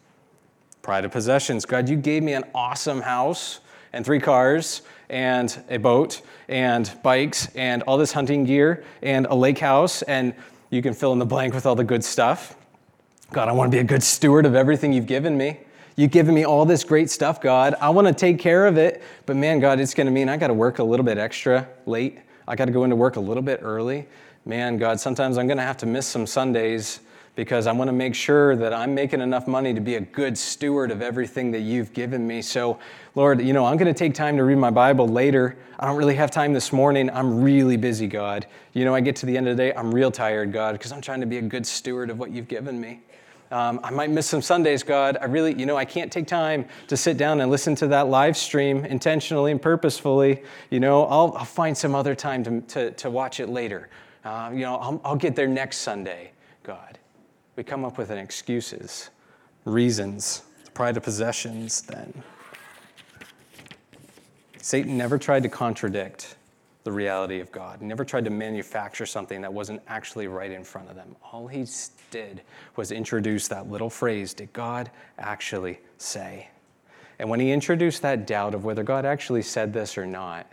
Pride 0.80 1.04
of 1.04 1.10
possessions. 1.10 1.64
God, 1.64 1.88
you 1.88 1.96
gave 1.96 2.22
me 2.22 2.34
an 2.34 2.44
awesome 2.54 3.00
house 3.00 3.58
and 3.92 4.04
three 4.04 4.20
cars 4.20 4.82
and 5.08 5.60
a 5.68 5.78
boat 5.78 6.22
and 6.48 6.96
bikes 7.02 7.48
and 7.56 7.82
all 7.82 7.98
this 7.98 8.12
hunting 8.12 8.44
gear 8.44 8.84
and 9.02 9.26
a 9.26 9.34
lake 9.34 9.58
house, 9.58 10.02
and 10.02 10.36
you 10.70 10.82
can 10.82 10.94
fill 10.94 11.12
in 11.12 11.18
the 11.18 11.26
blank 11.26 11.52
with 11.52 11.66
all 11.66 11.74
the 11.74 11.82
good 11.82 12.04
stuff. 12.04 12.54
God, 13.32 13.48
I 13.48 13.52
want 13.52 13.72
to 13.72 13.76
be 13.76 13.80
a 13.80 13.84
good 13.84 14.04
steward 14.04 14.46
of 14.46 14.54
everything 14.54 14.92
you've 14.92 15.06
given 15.06 15.36
me. 15.36 15.58
You've 15.96 16.12
given 16.12 16.32
me 16.32 16.44
all 16.44 16.64
this 16.64 16.84
great 16.84 17.10
stuff, 17.10 17.40
God. 17.40 17.74
I 17.80 17.90
want 17.90 18.06
to 18.06 18.14
take 18.14 18.38
care 18.38 18.68
of 18.68 18.78
it. 18.78 19.02
But 19.26 19.34
man, 19.34 19.58
God, 19.58 19.80
it's 19.80 19.94
going 19.94 20.06
to 20.06 20.12
mean 20.12 20.28
I 20.28 20.36
got 20.36 20.46
to 20.46 20.54
work 20.54 20.78
a 20.78 20.84
little 20.84 21.04
bit 21.04 21.18
extra 21.18 21.66
late. 21.86 22.20
I 22.46 22.54
got 22.54 22.66
to 22.66 22.72
go 22.72 22.84
into 22.84 22.94
work 22.94 23.16
a 23.16 23.20
little 23.20 23.42
bit 23.42 23.58
early. 23.64 24.06
Man, 24.46 24.78
God, 24.78 24.98
sometimes 24.98 25.36
I'm 25.36 25.46
going 25.46 25.58
to 25.58 25.62
have 25.62 25.76
to 25.78 25.86
miss 25.86 26.06
some 26.06 26.26
Sundays 26.26 27.00
because 27.36 27.66
I 27.66 27.72
want 27.72 27.88
to 27.88 27.92
make 27.92 28.14
sure 28.14 28.56
that 28.56 28.72
I'm 28.72 28.94
making 28.94 29.20
enough 29.20 29.46
money 29.46 29.74
to 29.74 29.80
be 29.80 29.96
a 29.96 30.00
good 30.00 30.36
steward 30.36 30.90
of 30.90 31.02
everything 31.02 31.50
that 31.52 31.60
you've 31.60 31.92
given 31.92 32.26
me. 32.26 32.40
So, 32.42 32.78
Lord, 33.14 33.40
you 33.40 33.52
know, 33.52 33.66
I'm 33.66 33.76
going 33.76 33.92
to 33.92 33.98
take 33.98 34.14
time 34.14 34.36
to 34.38 34.44
read 34.44 34.56
my 34.56 34.70
Bible 34.70 35.06
later. 35.06 35.56
I 35.78 35.86
don't 35.86 35.96
really 35.96 36.14
have 36.14 36.30
time 36.30 36.54
this 36.54 36.72
morning. 36.72 37.10
I'm 37.10 37.42
really 37.42 37.76
busy, 37.76 38.06
God. 38.06 38.46
You 38.72 38.84
know, 38.84 38.94
I 38.94 39.00
get 39.00 39.14
to 39.16 39.26
the 39.26 39.36
end 39.36 39.46
of 39.46 39.56
the 39.56 39.62
day, 39.62 39.74
I'm 39.74 39.94
real 39.94 40.10
tired, 40.10 40.52
God, 40.52 40.72
because 40.72 40.90
I'm 40.90 41.00
trying 41.00 41.20
to 41.20 41.26
be 41.26 41.38
a 41.38 41.42
good 41.42 41.66
steward 41.66 42.08
of 42.08 42.18
what 42.18 42.30
you've 42.30 42.48
given 42.48 42.80
me. 42.80 43.02
Um, 43.50 43.80
I 43.82 43.90
might 43.90 44.10
miss 44.10 44.26
some 44.26 44.42
Sundays, 44.42 44.82
God. 44.82 45.18
I 45.20 45.24
really, 45.24 45.52
you 45.58 45.66
know, 45.66 45.76
I 45.76 45.84
can't 45.84 46.10
take 46.10 46.26
time 46.26 46.66
to 46.86 46.96
sit 46.96 47.16
down 47.16 47.40
and 47.40 47.50
listen 47.50 47.74
to 47.76 47.88
that 47.88 48.08
live 48.08 48.36
stream 48.36 48.84
intentionally 48.84 49.50
and 49.50 49.60
purposefully. 49.60 50.44
You 50.70 50.80
know, 50.80 51.04
I'll, 51.06 51.34
I'll 51.36 51.44
find 51.44 51.76
some 51.76 51.94
other 51.94 52.14
time 52.14 52.44
to, 52.44 52.60
to, 52.60 52.90
to 52.92 53.10
watch 53.10 53.40
it 53.40 53.48
later. 53.48 53.88
Uh, 54.24 54.50
you 54.52 54.60
know, 54.60 54.76
I'll, 54.76 55.00
I'll 55.04 55.16
get 55.16 55.34
there 55.34 55.48
next 55.48 55.78
Sunday, 55.78 56.32
God. 56.62 56.98
We 57.56 57.64
come 57.64 57.84
up 57.84 57.98
with 57.98 58.10
an 58.10 58.18
excuses, 58.18 59.10
reasons, 59.64 60.42
pride 60.74 60.96
of 60.96 61.02
possessions 61.02 61.82
then. 61.82 62.22
Satan 64.62 64.96
never 64.96 65.18
tried 65.18 65.42
to 65.42 65.48
contradict 65.48 66.36
the 66.84 66.92
reality 66.92 67.40
of 67.40 67.50
God. 67.52 67.80
He 67.80 67.86
never 67.86 68.04
tried 68.04 68.24
to 68.24 68.30
manufacture 68.30 69.06
something 69.06 69.40
that 69.40 69.52
wasn't 69.52 69.82
actually 69.88 70.28
right 70.28 70.50
in 70.50 70.64
front 70.64 70.88
of 70.88 70.96
them. 70.96 71.16
All 71.32 71.46
he 71.46 71.66
did 72.10 72.42
was 72.76 72.92
introduce 72.92 73.48
that 73.48 73.70
little 73.70 73.90
phrase 73.90 74.32
Did 74.34 74.52
God 74.52 74.90
actually 75.18 75.80
say? 75.98 76.48
And 77.18 77.28
when 77.28 77.40
he 77.40 77.52
introduced 77.52 78.00
that 78.02 78.26
doubt 78.26 78.54
of 78.54 78.64
whether 78.64 78.82
God 78.82 79.04
actually 79.04 79.42
said 79.42 79.72
this 79.72 79.98
or 79.98 80.06
not, 80.06 80.46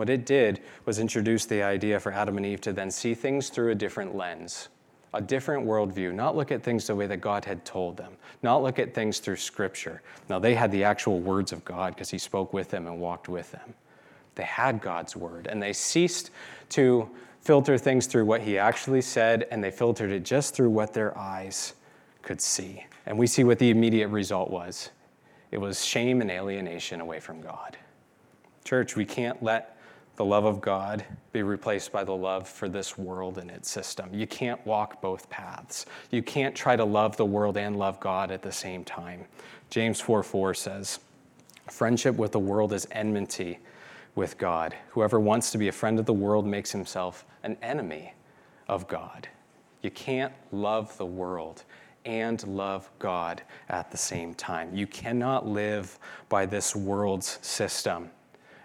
what 0.00 0.08
it 0.08 0.24
did 0.24 0.62
was 0.86 0.98
introduce 0.98 1.44
the 1.44 1.62
idea 1.62 2.00
for 2.00 2.10
Adam 2.10 2.38
and 2.38 2.46
Eve 2.46 2.62
to 2.62 2.72
then 2.72 2.90
see 2.90 3.12
things 3.12 3.50
through 3.50 3.70
a 3.70 3.74
different 3.74 4.16
lens, 4.16 4.70
a 5.12 5.20
different 5.20 5.66
worldview, 5.66 6.14
not 6.14 6.34
look 6.34 6.50
at 6.50 6.62
things 6.62 6.86
the 6.86 6.96
way 6.96 7.06
that 7.06 7.18
God 7.18 7.44
had 7.44 7.66
told 7.66 7.98
them, 7.98 8.14
not 8.42 8.62
look 8.62 8.78
at 8.78 8.94
things 8.94 9.18
through 9.18 9.36
Scripture. 9.36 10.00
Now, 10.30 10.38
they 10.38 10.54
had 10.54 10.72
the 10.72 10.84
actual 10.84 11.20
words 11.20 11.52
of 11.52 11.62
God 11.66 11.94
because 11.94 12.08
He 12.08 12.16
spoke 12.16 12.54
with 12.54 12.70
them 12.70 12.86
and 12.86 12.98
walked 12.98 13.28
with 13.28 13.52
them. 13.52 13.74
They 14.36 14.44
had 14.44 14.80
God's 14.80 15.14
word, 15.14 15.46
and 15.46 15.62
they 15.62 15.74
ceased 15.74 16.30
to 16.70 17.10
filter 17.42 17.76
things 17.76 18.06
through 18.06 18.24
what 18.24 18.40
he 18.40 18.56
actually 18.56 19.02
said, 19.02 19.48
and 19.50 19.62
they 19.62 19.70
filtered 19.70 20.10
it 20.10 20.24
just 20.24 20.54
through 20.54 20.70
what 20.70 20.94
their 20.94 21.16
eyes 21.18 21.74
could 22.22 22.40
see. 22.40 22.86
And 23.04 23.18
we 23.18 23.26
see 23.26 23.44
what 23.44 23.58
the 23.58 23.68
immediate 23.68 24.08
result 24.08 24.50
was 24.50 24.88
it 25.50 25.58
was 25.58 25.84
shame 25.84 26.22
and 26.22 26.30
alienation 26.30 27.02
away 27.02 27.20
from 27.20 27.42
God. 27.42 27.76
Church, 28.64 28.94
we 28.94 29.04
can't 29.04 29.42
let 29.42 29.76
the 30.20 30.24
love 30.26 30.44
of 30.44 30.60
God 30.60 31.02
be 31.32 31.42
replaced 31.42 31.92
by 31.92 32.04
the 32.04 32.14
love 32.14 32.46
for 32.46 32.68
this 32.68 32.98
world 32.98 33.38
and 33.38 33.50
its 33.50 33.70
system. 33.70 34.10
You 34.12 34.26
can't 34.26 34.62
walk 34.66 35.00
both 35.00 35.30
paths. 35.30 35.86
You 36.10 36.22
can't 36.22 36.54
try 36.54 36.76
to 36.76 36.84
love 36.84 37.16
the 37.16 37.24
world 37.24 37.56
and 37.56 37.78
love 37.78 37.98
God 38.00 38.30
at 38.30 38.42
the 38.42 38.52
same 38.52 38.84
time. 38.84 39.24
James 39.70 39.98
4 39.98 40.22
4 40.22 40.52
says, 40.52 41.00
Friendship 41.70 42.16
with 42.16 42.32
the 42.32 42.38
world 42.38 42.74
is 42.74 42.86
enmity 42.92 43.60
with 44.14 44.36
God. 44.36 44.74
Whoever 44.90 45.18
wants 45.18 45.52
to 45.52 45.58
be 45.58 45.68
a 45.68 45.72
friend 45.72 45.98
of 45.98 46.04
the 46.04 46.12
world 46.12 46.46
makes 46.46 46.70
himself 46.70 47.24
an 47.42 47.56
enemy 47.62 48.12
of 48.68 48.86
God. 48.88 49.26
You 49.80 49.90
can't 49.90 50.34
love 50.52 50.94
the 50.98 51.06
world 51.06 51.64
and 52.04 52.46
love 52.46 52.90
God 52.98 53.40
at 53.70 53.90
the 53.90 53.96
same 53.96 54.34
time. 54.34 54.74
You 54.74 54.86
cannot 54.86 55.48
live 55.48 55.98
by 56.28 56.44
this 56.44 56.76
world's 56.76 57.38
system 57.40 58.10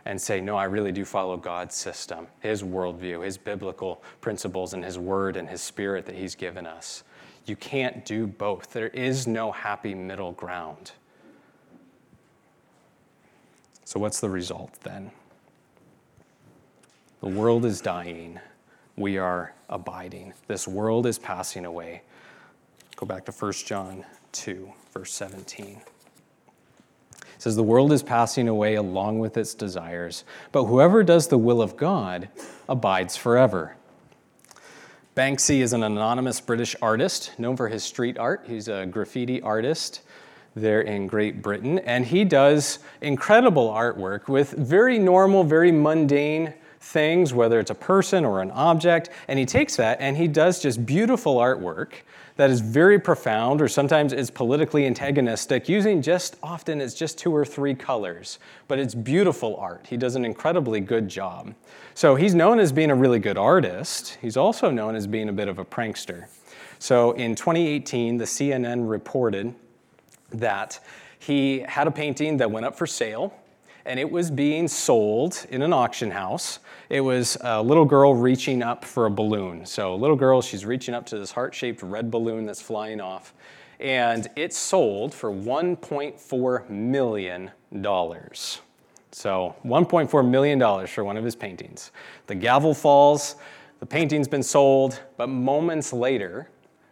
and 0.06 0.22
say, 0.22 0.40
No, 0.40 0.56
I 0.56 0.66
really 0.66 0.92
do 0.92 1.04
follow 1.04 1.38
God's 1.38 1.76
system, 1.76 2.28
His 2.40 2.64
worldview, 2.64 3.26
His 3.26 3.38
biblical 3.38 4.04
principles, 4.22 4.74
and 4.74 4.84
His 4.84 4.98
word 4.98 5.36
and 5.36 5.50
His 5.50 5.62
spirit 5.62 6.06
that 6.06 6.16
He's 6.16 6.36
given 6.36 6.66
us. 6.66 7.04
You 7.46 7.56
can't 7.56 8.06
do 8.06 8.26
both. 8.28 8.72
There 8.72 8.88
is 8.88 9.28
no 9.28 9.52
happy 9.52 9.94
middle 9.94 10.32
ground. 10.32 10.92
So, 13.84 14.00
what's 14.00 14.20
the 14.20 14.30
result 14.30 14.74
then? 14.84 15.12
The 17.22 17.30
world 17.30 17.66
is 17.66 17.82
dying. 17.82 18.40
We 18.98 19.18
are 19.18 19.54
abiding. 19.70 20.34
This 20.48 20.68
world 20.68 21.06
is 21.06 21.20
passing 21.20 21.66
away. 21.66 22.02
Go 22.96 23.06
back 23.06 23.26
to 23.26 23.32
1 23.32 23.52
John 23.54 24.06
2, 24.32 24.72
verse 24.94 25.12
17. 25.14 25.82
It 27.36 27.42
says, 27.42 27.56
The 27.56 27.64
world 27.64 27.92
is 27.92 28.04
passing 28.04 28.48
away 28.48 28.76
along 28.76 29.20
with 29.20 29.38
its 29.38 29.54
desires, 29.54 30.24
but 30.52 30.66
whoever 30.66 31.04
does 31.04 31.28
the 31.28 31.38
will 31.38 31.62
of 31.62 31.78
God 31.78 32.30
abides 32.68 33.18
forever. 33.18 33.76
Banksy 35.16 35.62
is 35.62 35.72
an 35.72 35.84
anonymous 35.84 36.42
British 36.42 36.76
artist 36.82 37.32
known 37.38 37.56
for 37.56 37.70
his 37.70 37.84
street 37.84 38.18
art. 38.18 38.44
He's 38.48 38.68
a 38.68 38.86
graffiti 38.86 39.42
artist 39.42 40.02
there 40.56 40.82
in 40.82 41.08
Great 41.08 41.42
Britain, 41.42 41.80
and 41.80 42.06
he 42.06 42.24
does 42.24 42.80
incredible 43.02 43.70
artwork 43.70 44.28
with 44.28 44.52
very 44.52 45.00
normal, 45.00 45.44
very 45.44 45.72
mundane 45.72 46.54
things, 46.80 47.34
whether 47.34 47.60
it's 47.60 47.72
a 47.72 47.76
person 47.76 48.26
or 48.26 48.42
an 48.42 48.52
object, 48.52 49.10
and 49.28 49.40
he 49.40 49.46
takes 49.46 49.76
that 49.76 50.00
and 50.00 50.18
he 50.18 50.28
does 50.28 50.62
just 50.62 50.86
beautiful 50.86 51.38
artwork 51.38 51.94
that 52.38 52.50
is 52.50 52.60
very 52.60 53.00
profound 53.00 53.62
or 53.62 53.68
sometimes 53.68 54.12
is 54.12 54.30
politically 54.30 54.86
antagonistic, 54.86 55.70
using 55.70 56.02
just 56.02 56.36
often 56.44 56.82
it's 56.82 56.94
just 56.94 57.18
two 57.18 57.34
or 57.34 57.46
three 57.46 57.74
colors, 57.74 58.40
but 58.68 58.78
it's 58.78 58.94
beautiful 58.94 59.56
art. 59.58 59.86
He 59.88 59.96
does 59.96 60.16
an 60.16 60.26
incredibly 60.26 60.82
good 60.82 61.08
job. 61.08 61.54
So 61.94 62.16
he's 62.16 62.36
known 62.36 62.60
as 62.60 62.72
being 62.72 62.92
a 62.92 62.96
really 62.96 63.20
good 63.20 63.38
artist. 63.38 64.18
He's 64.22 64.36
also 64.36 64.70
known 64.70 64.96
as 64.96 65.08
being 65.08 65.30
a 65.30 65.34
bit 65.34 65.48
of 65.48 65.60
a 65.60 65.66
prankster. 65.66 66.26
So 66.80 67.14
in 67.14 67.36
2018, 67.36 68.18
the 68.18 68.26
CNN 68.26 68.90
reported 68.90 69.56
that 70.32 70.80
he 71.20 71.60
had 71.60 71.88
a 71.88 71.92
painting 71.92 72.38
that 72.38 72.52
went 72.52 72.66
up 72.66 72.78
for 72.78 72.86
sale 72.86 73.34
and 73.86 74.00
it 74.00 74.10
was 74.10 74.32
being 74.32 74.68
sold 74.68 75.46
in 75.50 75.62
an 75.62 75.72
auction 75.72 76.12
house. 76.12 76.60
It 76.90 77.02
was 77.02 77.38
a 77.42 77.62
little 77.62 77.86
girl 77.86 78.16
reaching 78.16 78.64
up 78.64 78.84
for 78.84 79.06
a 79.06 79.12
balloon. 79.12 79.66
So, 79.66 79.96
little 79.96 80.16
girl, 80.16 80.42
she's 80.42 80.66
reaching 80.66 80.96
up 80.96 81.06
to 81.08 81.20
this 81.20 81.32
heart 81.32 81.54
shaped 81.54 81.82
red 81.84 82.10
balloon 82.10 82.46
that's 82.46 82.62
flying 82.62 83.00
off, 83.00 83.34
and 83.80 84.28
it 84.36 84.54
sold 84.54 85.14
for 85.14 85.32
$1.4 85.32 86.70
million. 86.70 87.52
So, 89.12 89.56
$1.4 89.66 90.30
million 90.30 90.88
for 90.88 91.04
one 91.04 91.18
of 91.18 91.24
his 91.24 91.36
paintings. 91.36 91.92
The 92.28 92.36
gavel 92.36 92.74
falls, 92.74 93.36
the 93.80 93.86
painting's 93.86 94.28
been 94.28 94.44
sold, 94.44 95.02
but 95.16 95.28
moments 95.28 95.94
later, 95.94 96.50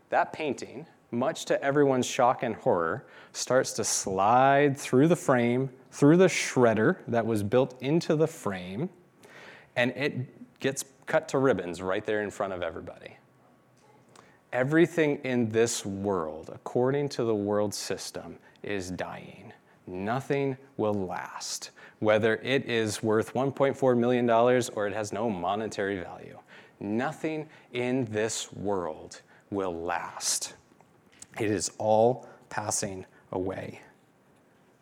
that 0.10 0.32
painting, 0.32 0.86
much 1.12 1.46
to 1.46 1.62
everyone's 1.64 2.06
shock 2.06 2.44
and 2.44 2.56
horror, 2.56 3.06
starts 3.32 3.74
to 3.74 3.84
slide 3.84 4.78
through 4.78 5.08
the 5.08 5.16
frame, 5.16 5.70
through 5.94 6.18
the 6.18 6.26
shredder 6.26 6.98
that 7.08 7.24
was 7.24 7.44
built 7.44 7.80
into 7.80 8.16
the 8.16 8.26
frame, 8.26 8.90
and 9.76 9.92
it 9.92 10.60
gets 10.60 10.84
cut 11.06 11.30
to 11.30 11.38
ribbons 11.38 11.84
right 11.84 12.04
there 12.04 12.24
in 12.24 12.32
front 12.32 12.52
of 12.52 12.64
everybody. 12.64 13.16
Everything 14.52 15.18
in 15.24 15.50
this 15.50 15.86
world, 15.86 16.50
according 16.52 17.10
to 17.10 17.24
the 17.24 17.36
world 17.36 17.76
system, 17.76 18.40
is 18.64 18.90
dying. 18.90 19.54
Nothing 19.86 20.58
will 20.78 20.96
last, 20.96 21.70
whether 22.00 22.38
it 22.38 22.68
is 22.68 23.04
worth 23.04 23.36
$1.4 23.36 23.96
million 23.96 24.28
or 24.28 24.88
it 24.88 24.94
has 24.94 25.14
no 25.14 25.30
monetary 25.30 26.00
value. 26.00 26.40
Nothing 26.80 27.48
in 27.72 28.06
this 28.06 28.52
world 28.52 29.22
will 29.52 29.76
last. 29.76 30.56
It 31.40 31.52
is 31.52 31.72
all 31.78 32.28
passing 32.50 33.06
away. 33.32 33.82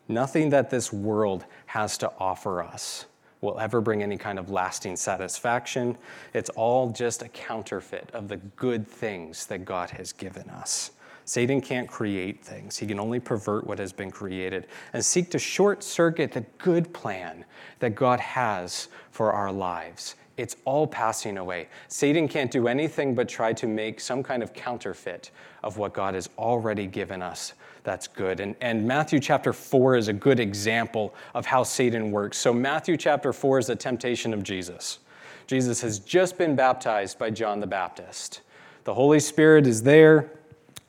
Nothing 0.08 0.50
that 0.50 0.70
this 0.70 0.92
world 0.92 1.44
has 1.66 1.96
to 1.98 2.12
offer 2.18 2.62
us 2.62 3.06
will 3.40 3.58
ever 3.58 3.80
bring 3.80 4.02
any 4.02 4.16
kind 4.16 4.38
of 4.38 4.50
lasting 4.50 4.96
satisfaction. 4.96 5.96
It's 6.32 6.50
all 6.50 6.90
just 6.90 7.22
a 7.22 7.28
counterfeit 7.28 8.10
of 8.12 8.28
the 8.28 8.36
good 8.36 8.86
things 8.86 9.46
that 9.46 9.64
God 9.64 9.90
has 9.90 10.12
given 10.12 10.48
us. 10.50 10.92
Satan 11.24 11.60
can't 11.60 11.88
create 11.88 12.44
things. 12.44 12.76
He 12.76 12.86
can 12.86 12.98
only 12.98 13.20
pervert 13.20 13.66
what 13.66 13.78
has 13.78 13.92
been 13.92 14.10
created 14.10 14.66
and 14.92 15.04
seek 15.04 15.30
to 15.30 15.38
short 15.38 15.82
circuit 15.82 16.32
the 16.32 16.44
good 16.58 16.92
plan 16.92 17.44
that 17.78 17.94
God 17.94 18.18
has 18.20 18.88
for 19.10 19.32
our 19.32 19.52
lives. 19.52 20.16
It's 20.36 20.56
all 20.64 20.86
passing 20.86 21.38
away. 21.38 21.68
Satan 21.88 22.26
can't 22.26 22.50
do 22.50 22.66
anything 22.66 23.14
but 23.14 23.28
try 23.28 23.52
to 23.52 23.66
make 23.66 24.00
some 24.00 24.22
kind 24.22 24.42
of 24.42 24.52
counterfeit 24.52 25.30
of 25.62 25.76
what 25.76 25.92
God 25.92 26.14
has 26.14 26.28
already 26.38 26.86
given 26.86 27.22
us 27.22 27.54
that's 27.84 28.06
good. 28.06 28.40
And, 28.40 28.54
and 28.60 28.86
Matthew 28.86 29.18
chapter 29.18 29.52
4 29.52 29.96
is 29.96 30.08
a 30.08 30.12
good 30.12 30.38
example 30.38 31.14
of 31.34 31.46
how 31.46 31.62
Satan 31.62 32.10
works. 32.10 32.38
So, 32.38 32.52
Matthew 32.52 32.96
chapter 32.96 33.32
4 33.32 33.58
is 33.58 33.66
the 33.66 33.76
temptation 33.76 34.32
of 34.32 34.42
Jesus. 34.42 35.00
Jesus 35.46 35.80
has 35.80 35.98
just 35.98 36.38
been 36.38 36.54
baptized 36.54 37.18
by 37.18 37.30
John 37.30 37.60
the 37.60 37.66
Baptist. 37.66 38.42
The 38.84 38.94
Holy 38.94 39.20
Spirit 39.20 39.66
is 39.66 39.82
there. 39.82 40.30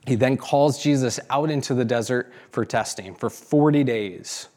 He 0.06 0.16
then 0.16 0.38
calls 0.38 0.84
Jesus 0.84 1.20
out 1.30 1.50
into 1.50 1.74
the 1.74 1.86
desert 1.86 2.32
for 2.52 2.66
testing 2.66 3.16
for 3.16 3.30
40 3.30 3.84
days. 3.84 4.50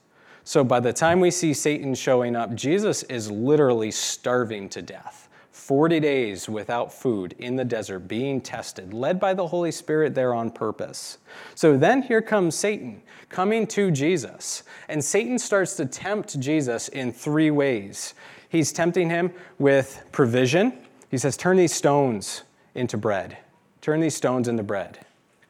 So 0.44 0.62
by 0.62 0.80
the 0.80 0.92
time 0.92 1.20
we 1.20 1.30
see 1.30 1.54
Satan 1.54 1.94
showing 1.94 2.36
up, 2.36 2.54
Jesus 2.54 3.02
is 3.04 3.30
literally 3.30 3.90
starving 3.90 4.68
to 4.70 4.82
death. 4.82 5.25
40 5.66 5.98
days 5.98 6.48
without 6.48 6.92
food 6.92 7.34
in 7.40 7.56
the 7.56 7.64
desert, 7.64 8.06
being 8.06 8.40
tested, 8.40 8.94
led 8.94 9.18
by 9.18 9.34
the 9.34 9.48
Holy 9.48 9.72
Spirit 9.72 10.14
there 10.14 10.32
on 10.32 10.48
purpose. 10.48 11.18
So 11.56 11.76
then 11.76 12.02
here 12.02 12.22
comes 12.22 12.54
Satan 12.54 13.02
coming 13.30 13.66
to 13.66 13.90
Jesus. 13.90 14.62
And 14.88 15.04
Satan 15.04 15.40
starts 15.40 15.74
to 15.78 15.84
tempt 15.84 16.38
Jesus 16.38 16.86
in 16.86 17.12
three 17.12 17.50
ways. 17.50 18.14
He's 18.48 18.72
tempting 18.72 19.10
him 19.10 19.32
with 19.58 20.04
provision. 20.12 20.72
He 21.10 21.18
says, 21.18 21.36
Turn 21.36 21.56
these 21.56 21.74
stones 21.74 22.44
into 22.76 22.96
bread. 22.96 23.36
Turn 23.80 23.98
these 23.98 24.14
stones 24.14 24.46
into 24.46 24.62
bread. 24.62 25.00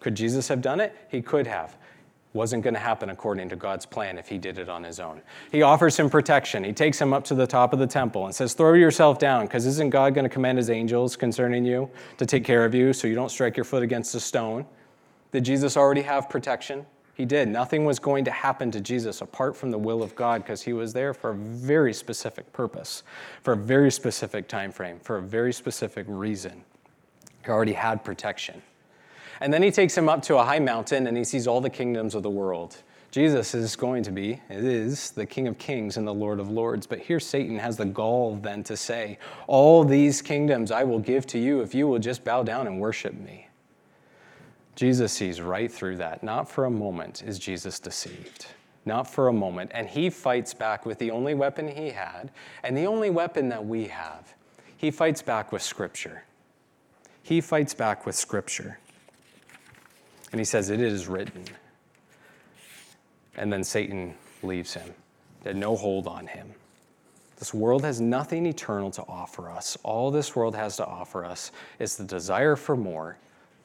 Could 0.01 0.15
Jesus 0.15 0.49
have 0.49 0.63
done 0.63 0.81
it? 0.81 0.97
He 1.11 1.21
could 1.21 1.47
have 1.47 1.77
wasn't 2.37 2.63
going 2.63 2.75
to 2.75 2.81
happen 2.81 3.11
according 3.11 3.49
to 3.49 3.57
God's 3.57 3.87
plan 3.87 4.19
if 4.19 4.29
he 4.29 4.39
did 4.39 4.59
it 4.59 4.69
on 4.69 4.85
his 4.85 5.01
own. 5.01 5.21
He 5.51 5.63
offers 5.63 5.97
him 5.97 6.09
protection. 6.09 6.63
He 6.63 6.73
takes 6.73 7.01
him 7.01 7.13
up 7.13 7.25
to 7.25 7.35
the 7.35 7.47
top 7.47 7.73
of 7.73 7.81
the 7.81 7.87
temple 7.87 8.27
and 8.27 8.35
says, 8.35 8.55
Throw 8.55 8.75
yourself 8.75 9.19
down, 9.19 9.47
because 9.47 9.67
isn't 9.67 9.91
God 9.91 10.15
going 10.15 10.25
to 10.25 10.31
command 10.31 10.59
his 10.59 10.71
angels 10.71 11.17
concerning 11.17 11.65
you 11.65 11.91
to 12.19 12.27
take 12.27 12.45
care 12.45 12.65
of 12.65 12.75
you 12.75 12.93
so 12.93 13.09
you 13.09 13.15
don't 13.15 13.31
strike 13.31 13.57
your 13.57 13.65
foot 13.65 13.83
against 13.83 14.15
a 14.15 14.21
stone? 14.21 14.67
Did 15.33 15.45
Jesus 15.45 15.77
already 15.77 16.03
have 16.03 16.31
protection? 16.31 16.87
He 17.15 17.25
did. 17.25 17.49
Nothing 17.49 17.87
was 17.87 17.99
going 17.99 18.27
to 18.27 18.31
happen 18.31 18.71
to 18.73 18.81
Jesus 18.81 19.23
apart 19.23 19.57
from 19.57 19.71
the 19.71 19.79
will 19.79 20.03
of 20.03 20.15
God 20.15 20.43
because 20.43 20.61
he 20.61 20.75
was 20.75 20.93
there 20.93 21.15
for 21.15 21.31
a 21.31 21.35
very 21.35 21.95
specific 21.95 22.53
purpose, 22.53 23.03
for 23.43 23.55
a 23.55 23.57
very 23.57 23.91
specific 23.91 24.49
time 24.49 24.71
frame, 24.71 25.01
for 25.01 25.17
a 25.17 25.23
very 25.23 25.53
specific 25.53 26.05
reason. 26.09 26.63
He 27.43 27.51
already 27.51 27.73
had 27.73 28.05
protection. 28.05 28.61
And 29.41 29.53
then 29.53 29.63
he 29.63 29.71
takes 29.71 29.97
him 29.97 30.09
up 30.09 30.23
to 30.23 30.37
a 30.37 30.45
high 30.45 30.59
mountain 30.59 31.07
and 31.07 31.17
he 31.17 31.25
sees 31.25 31.47
all 31.47 31.61
the 31.61 31.71
kingdoms 31.71 32.15
of 32.15 32.23
the 32.23 32.31
world. 32.31 32.83
Jesus 33.11 33.55
is 33.55 33.77
going 33.77 34.03
to 34.03 34.11
be, 34.11 34.43
it 34.51 34.65
is, 34.65 35.11
the 35.13 35.25
King 35.25 35.49
of 35.49 35.57
Kings 35.59 35.97
and 35.97 36.07
the 36.07 36.13
Lord 36.13 36.39
of 36.39 36.51
Lords. 36.51 36.87
But 36.87 36.99
here 36.99 37.21
Satan 37.21 37.59
has 37.59 37.77
the 37.77 37.87
gall 37.87 38.37
then 38.37 38.63
to 38.65 38.77
say, 38.77 39.19
All 39.47 39.85
these 39.85 40.21
kingdoms 40.21 40.71
I 40.71 40.85
will 40.85 40.99
give 40.99 41.27
to 41.29 41.39
you 41.39 41.61
if 41.61 41.75
you 41.75 41.89
will 41.89 41.99
just 41.99 42.25
bow 42.25 42.43
down 42.43 42.67
and 42.67 42.79
worship 42.79 43.15
me. 43.15 43.49
Jesus 44.75 45.13
sees 45.13 45.41
right 45.41 45.73
through 45.73 45.97
that. 45.97 46.23
Not 46.23 46.51
for 46.51 46.67
a 46.67 46.71
moment 46.71 47.23
is 47.27 47.39
Jesus 47.39 47.81
deceived. 47.81 48.49
Not 48.85 49.11
for 49.11 49.29
a 49.29 49.33
moment. 49.33 49.71
And 49.73 49.89
he 49.89 50.11
fights 50.11 50.53
back 50.53 50.85
with 50.85 50.99
the 50.99 51.11
only 51.11 51.33
weapon 51.33 51.69
he 51.69 51.91
had 51.91 52.31
and 52.63 52.77
the 52.77 52.87
only 52.87 53.09
weapon 53.09 53.49
that 53.49 53.65
we 53.65 53.87
have. 53.87 54.35
He 54.77 54.91
fights 54.91 55.23
back 55.23 55.53
with 55.53 55.63
Scripture. 55.63 56.25
He 57.23 57.41
fights 57.41 57.73
back 57.73 58.05
with 58.05 58.15
Scripture. 58.15 58.79
And 60.33 60.41
he 60.41 60.45
says, 60.45 60.71
It 60.71 60.81
is 60.81 61.07
written. 61.07 61.45
And 63.37 63.53
then 63.53 63.63
Satan 63.63 64.15
leaves 64.43 64.75
him, 64.75 64.95
had 65.45 65.57
no 65.57 65.77
hold 65.77 66.07
on 66.07 66.27
him. 66.27 66.55
This 67.39 67.53
world 67.53 67.85
has 67.85 68.01
nothing 68.01 68.47
eternal 68.47 68.91
to 68.93 69.03
offer 69.03 69.51
us. 69.51 69.77
All 69.83 70.11
this 70.11 70.35
world 70.35 70.55
has 70.57 70.77
to 70.79 70.87
offer 70.87 71.25
us 71.25 71.53
is 71.79 71.97
the 71.97 72.05
desire 72.05 72.57
for 72.57 72.77
more, 72.77 73.19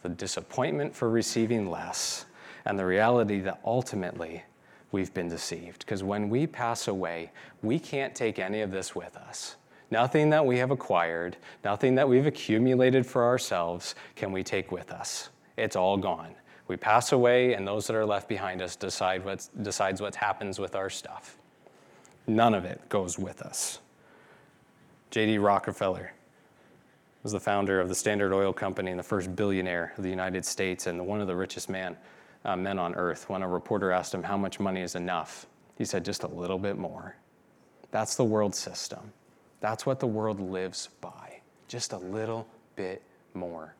the 0.03 0.09
disappointment 0.09 0.93
for 0.93 1.09
receiving 1.09 1.69
less, 1.69 2.25
and 2.65 2.77
the 2.77 2.85
reality 2.85 3.39
that 3.39 3.61
ultimately 3.63 4.43
we've 4.91 5.13
been 5.13 5.29
deceived. 5.29 5.79
Because 5.79 6.03
when 6.03 6.29
we 6.29 6.45
pass 6.45 6.89
away, 6.89 7.31
we 7.61 7.79
can't 7.79 8.13
take 8.13 8.39
any 8.39 8.59
of 8.59 8.71
this 8.71 8.93
with 8.93 9.15
us. 9.15 9.55
Nothing 9.89 10.29
that 10.29 10.45
we 10.45 10.57
have 10.57 10.71
acquired, 10.71 11.37
nothing 11.63 11.95
that 11.95 12.07
we've 12.07 12.25
accumulated 12.25 13.05
for 13.05 13.23
ourselves 13.23 13.95
can 14.15 14.33
we 14.33 14.43
take 14.43 14.71
with 14.71 14.91
us. 14.91 15.29
It's 15.57 15.75
all 15.75 15.97
gone. 15.97 16.35
We 16.71 16.77
pass 16.77 17.11
away, 17.11 17.53
and 17.53 17.67
those 17.67 17.85
that 17.87 17.97
are 17.97 18.05
left 18.05 18.29
behind 18.29 18.61
us 18.61 18.77
decide 18.77 19.25
what 19.25 19.45
decides 19.61 19.99
what 19.99 20.15
happens 20.15 20.57
with 20.57 20.73
our 20.73 20.89
stuff. 20.89 21.37
None 22.27 22.53
of 22.53 22.63
it 22.63 22.87
goes 22.87 23.19
with 23.19 23.41
us. 23.41 23.79
J.D. 25.09 25.37
Rockefeller 25.39 26.13
was 27.23 27.33
the 27.33 27.41
founder 27.41 27.81
of 27.81 27.89
the 27.89 27.93
Standard 27.93 28.33
Oil 28.33 28.53
Company 28.53 28.89
and 28.89 28.97
the 28.97 29.03
first 29.03 29.35
billionaire 29.35 29.91
of 29.97 30.03
the 30.05 30.09
United 30.09 30.45
States 30.45 30.87
and 30.87 31.05
one 31.05 31.19
of 31.19 31.27
the 31.27 31.35
richest 31.35 31.67
man, 31.67 31.97
uh, 32.45 32.55
men 32.55 32.79
on 32.79 32.95
earth. 32.95 33.27
When 33.27 33.41
a 33.41 33.49
reporter 33.49 33.91
asked 33.91 34.13
him 34.13 34.23
how 34.23 34.37
much 34.37 34.57
money 34.57 34.79
is 34.79 34.95
enough, 34.95 35.47
he 35.77 35.83
said, 35.83 36.05
just 36.05 36.23
a 36.23 36.29
little 36.29 36.57
bit 36.57 36.77
more. 36.77 37.17
That's 37.91 38.15
the 38.15 38.23
world 38.23 38.55
system. 38.55 39.11
That's 39.59 39.85
what 39.85 39.99
the 39.99 40.07
world 40.07 40.39
lives 40.39 40.87
by. 41.01 41.41
Just 41.67 41.91
a 41.91 41.97
little 41.97 42.47
bit 42.77 43.03
more. 43.33 43.75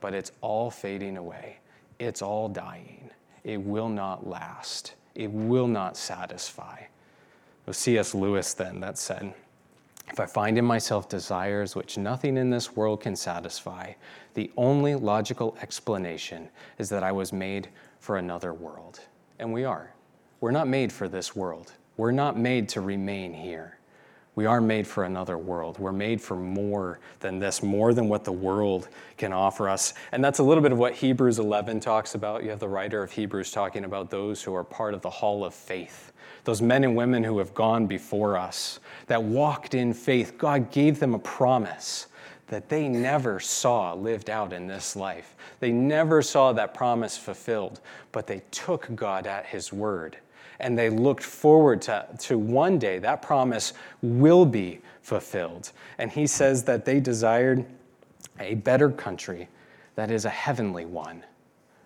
But 0.00 0.12
it's 0.12 0.32
all 0.40 0.72
fading 0.72 1.18
away 1.18 1.60
it's 1.98 2.22
all 2.22 2.48
dying. 2.48 3.10
It 3.44 3.60
will 3.60 3.88
not 3.88 4.26
last. 4.26 4.94
It 5.14 5.30
will 5.30 5.68
not 5.68 5.96
satisfy. 5.96 6.78
It 6.78 7.66
was 7.66 7.78
C.S. 7.78 8.14
Lewis 8.14 8.54
then 8.54 8.80
that 8.80 8.98
said, 8.98 9.32
If 10.08 10.20
I 10.20 10.26
find 10.26 10.58
in 10.58 10.64
myself 10.64 11.08
desires 11.08 11.74
which 11.74 11.98
nothing 11.98 12.36
in 12.36 12.50
this 12.50 12.76
world 12.76 13.00
can 13.00 13.16
satisfy, 13.16 13.92
the 14.34 14.50
only 14.56 14.94
logical 14.94 15.56
explanation 15.62 16.48
is 16.78 16.88
that 16.90 17.02
I 17.02 17.12
was 17.12 17.32
made 17.32 17.68
for 18.00 18.18
another 18.18 18.52
world. 18.52 19.00
And 19.38 19.52
we 19.52 19.64
are. 19.64 19.94
We're 20.40 20.50
not 20.50 20.68
made 20.68 20.92
for 20.92 21.08
this 21.08 21.34
world. 21.34 21.72
We're 21.96 22.12
not 22.12 22.38
made 22.38 22.68
to 22.70 22.80
remain 22.80 23.32
here. 23.32 23.75
We 24.36 24.44
are 24.44 24.60
made 24.60 24.86
for 24.86 25.04
another 25.04 25.38
world. 25.38 25.78
We're 25.78 25.92
made 25.92 26.20
for 26.20 26.36
more 26.36 27.00
than 27.20 27.38
this, 27.38 27.62
more 27.62 27.94
than 27.94 28.06
what 28.06 28.22
the 28.22 28.32
world 28.32 28.88
can 29.16 29.32
offer 29.32 29.66
us. 29.66 29.94
And 30.12 30.22
that's 30.22 30.40
a 30.40 30.42
little 30.42 30.62
bit 30.62 30.72
of 30.72 30.78
what 30.78 30.92
Hebrews 30.92 31.38
11 31.38 31.80
talks 31.80 32.14
about. 32.14 32.44
You 32.44 32.50
have 32.50 32.60
the 32.60 32.68
writer 32.68 33.02
of 33.02 33.10
Hebrews 33.10 33.50
talking 33.50 33.86
about 33.86 34.10
those 34.10 34.42
who 34.42 34.54
are 34.54 34.62
part 34.62 34.92
of 34.92 35.00
the 35.00 35.08
hall 35.08 35.42
of 35.42 35.54
faith, 35.54 36.12
those 36.44 36.60
men 36.60 36.84
and 36.84 36.94
women 36.94 37.24
who 37.24 37.38
have 37.38 37.54
gone 37.54 37.86
before 37.86 38.36
us, 38.36 38.78
that 39.06 39.22
walked 39.22 39.72
in 39.72 39.94
faith. 39.94 40.36
God 40.36 40.70
gave 40.70 41.00
them 41.00 41.14
a 41.14 41.18
promise 41.18 42.06
that 42.48 42.68
they 42.68 42.88
never 42.88 43.40
saw 43.40 43.94
lived 43.94 44.28
out 44.28 44.52
in 44.52 44.66
this 44.66 44.96
life. 44.96 45.34
They 45.60 45.72
never 45.72 46.20
saw 46.20 46.52
that 46.52 46.74
promise 46.74 47.16
fulfilled, 47.16 47.80
but 48.12 48.26
they 48.26 48.42
took 48.50 48.94
God 48.94 49.26
at 49.26 49.46
His 49.46 49.72
word 49.72 50.18
and 50.60 50.78
they 50.78 50.90
looked 50.90 51.22
forward 51.22 51.82
to, 51.82 52.06
to 52.20 52.38
one 52.38 52.78
day 52.78 52.98
that 52.98 53.22
promise 53.22 53.72
will 54.02 54.46
be 54.46 54.80
fulfilled. 55.02 55.72
And 55.98 56.10
he 56.10 56.26
says 56.26 56.64
that 56.64 56.84
they 56.84 57.00
desired 57.00 57.64
a 58.40 58.54
better 58.54 58.90
country 58.90 59.48
that 59.94 60.10
is 60.10 60.24
a 60.24 60.30
heavenly 60.30 60.84
one. 60.84 61.24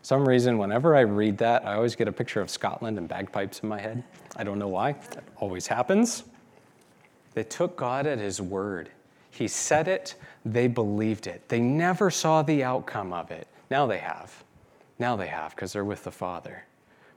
Some 0.02 0.26
reason, 0.26 0.56
whenever 0.56 0.96
I 0.96 1.00
read 1.00 1.38
that, 1.38 1.66
I 1.66 1.74
always 1.74 1.94
get 1.94 2.09
a 2.09 2.12
picture 2.12 2.40
of 2.40 2.48
Scotland 2.48 2.96
and 2.96 3.06
bagpipes 3.06 3.61
in 3.61 3.68
my 3.68 3.80
head. 3.80 4.02
I 4.37 4.44
don't 4.44 4.59
know 4.59 4.68
why. 4.68 4.92
That 4.92 5.24
always 5.37 5.66
happens. 5.66 6.24
They 7.35 7.44
took 7.44 7.76
God 7.76 8.06
at 8.06 8.18
his 8.18 8.40
word. 8.40 8.90
He 9.30 9.46
said 9.46 9.88
it, 9.88 10.16
they 10.44 10.66
believed 10.66 11.26
it. 11.26 11.48
They 11.48 11.61
never 11.61 12.11
saw 12.11 12.42
the 12.42 12.64
outcome 12.64 13.12
of 13.12 13.30
it. 13.30 13.46
Now 13.70 13.87
they 13.87 13.98
have. 13.98 14.42
Now 14.98 15.16
they 15.16 15.28
have 15.28 15.54
because 15.54 15.72
they're 15.72 15.85
with 15.85 16.02
the 16.04 16.11
Father. 16.11 16.64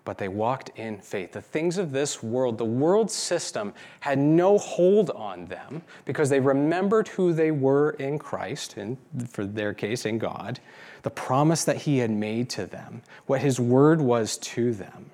But 0.05 0.17
they 0.17 0.27
walked 0.27 0.77
in 0.77 0.99
faith. 0.99 1.31
The 1.31 1.41
things 1.41 1.77
of 1.77 1.91
this 1.91 2.21
world, 2.21 2.57
the 2.57 2.65
world 2.65 3.09
system, 3.09 3.73
had 4.01 4.19
no 4.19 4.57
hold 4.57 5.09
on 5.11 5.45
them 5.45 5.81
because 6.03 6.29
they 6.29 6.41
remembered 6.41 7.07
who 7.07 7.31
they 7.31 7.51
were 7.51 7.91
in 7.91 8.19
Christ, 8.19 8.75
and 8.75 8.97
for 9.29 9.45
their 9.45 9.73
case, 9.73 10.05
in 10.05 10.17
God, 10.17 10.59
the 11.03 11.09
promise 11.09 11.63
that 11.63 11.77
He 11.77 11.99
had 11.99 12.11
made 12.11 12.49
to 12.51 12.65
them, 12.65 13.01
what 13.27 13.39
His 13.39 13.59
word 13.59 14.01
was 14.01 14.37
to 14.39 14.73
them. 14.73 15.09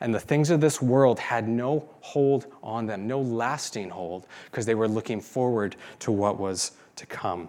And 0.00 0.14
the 0.14 0.20
things 0.20 0.48
of 0.48 0.62
this 0.62 0.80
world 0.80 1.18
had 1.18 1.46
no 1.46 1.86
hold 2.00 2.46
on 2.62 2.86
them, 2.86 3.06
no 3.06 3.20
lasting 3.20 3.90
hold, 3.90 4.26
because 4.46 4.64
they 4.64 4.74
were 4.74 4.88
looking 4.88 5.20
forward 5.20 5.76
to 5.98 6.10
what 6.10 6.38
was 6.38 6.72
to 6.96 7.04
come. 7.04 7.48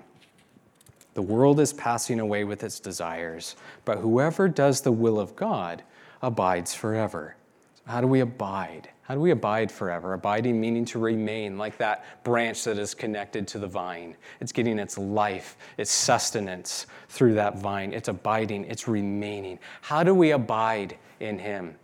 The 1.13 1.21
world 1.21 1.61
is 1.61 1.71
passing 1.71 2.19
away 2.19 2.43
with 2.43 2.63
its 2.63 2.79
desires, 2.79 3.55
but 3.85 3.99
whoever 3.99 4.49
does 4.49 4.81
the 4.81 4.91
will 4.91 5.19
of 5.19 5.35
God 5.35 5.83
abides 6.21 6.73
forever. 6.73 7.35
How 7.85 8.01
do 8.01 8.07
we 8.07 8.19
abide? 8.19 8.89
How 9.01 9.15
do 9.15 9.21
we 9.21 9.31
abide 9.31 9.71
forever? 9.71 10.13
Abiding 10.13 10.61
meaning 10.61 10.85
to 10.85 10.99
remain, 10.99 11.57
like 11.57 11.77
that 11.79 12.23
branch 12.23 12.63
that 12.63 12.77
is 12.77 12.93
connected 12.93 13.47
to 13.49 13.59
the 13.59 13.67
vine. 13.67 14.15
It's 14.39 14.51
getting 14.51 14.79
its 14.79 14.97
life, 14.97 15.57
its 15.77 15.91
sustenance 15.91 16.85
through 17.09 17.33
that 17.33 17.57
vine. 17.57 17.91
It's 17.91 18.07
abiding, 18.07 18.65
it's 18.65 18.87
remaining. 18.87 19.59
How 19.81 20.03
do 20.03 20.13
we 20.13 20.31
abide 20.31 20.97
in 21.19 21.39
Him? 21.39 21.75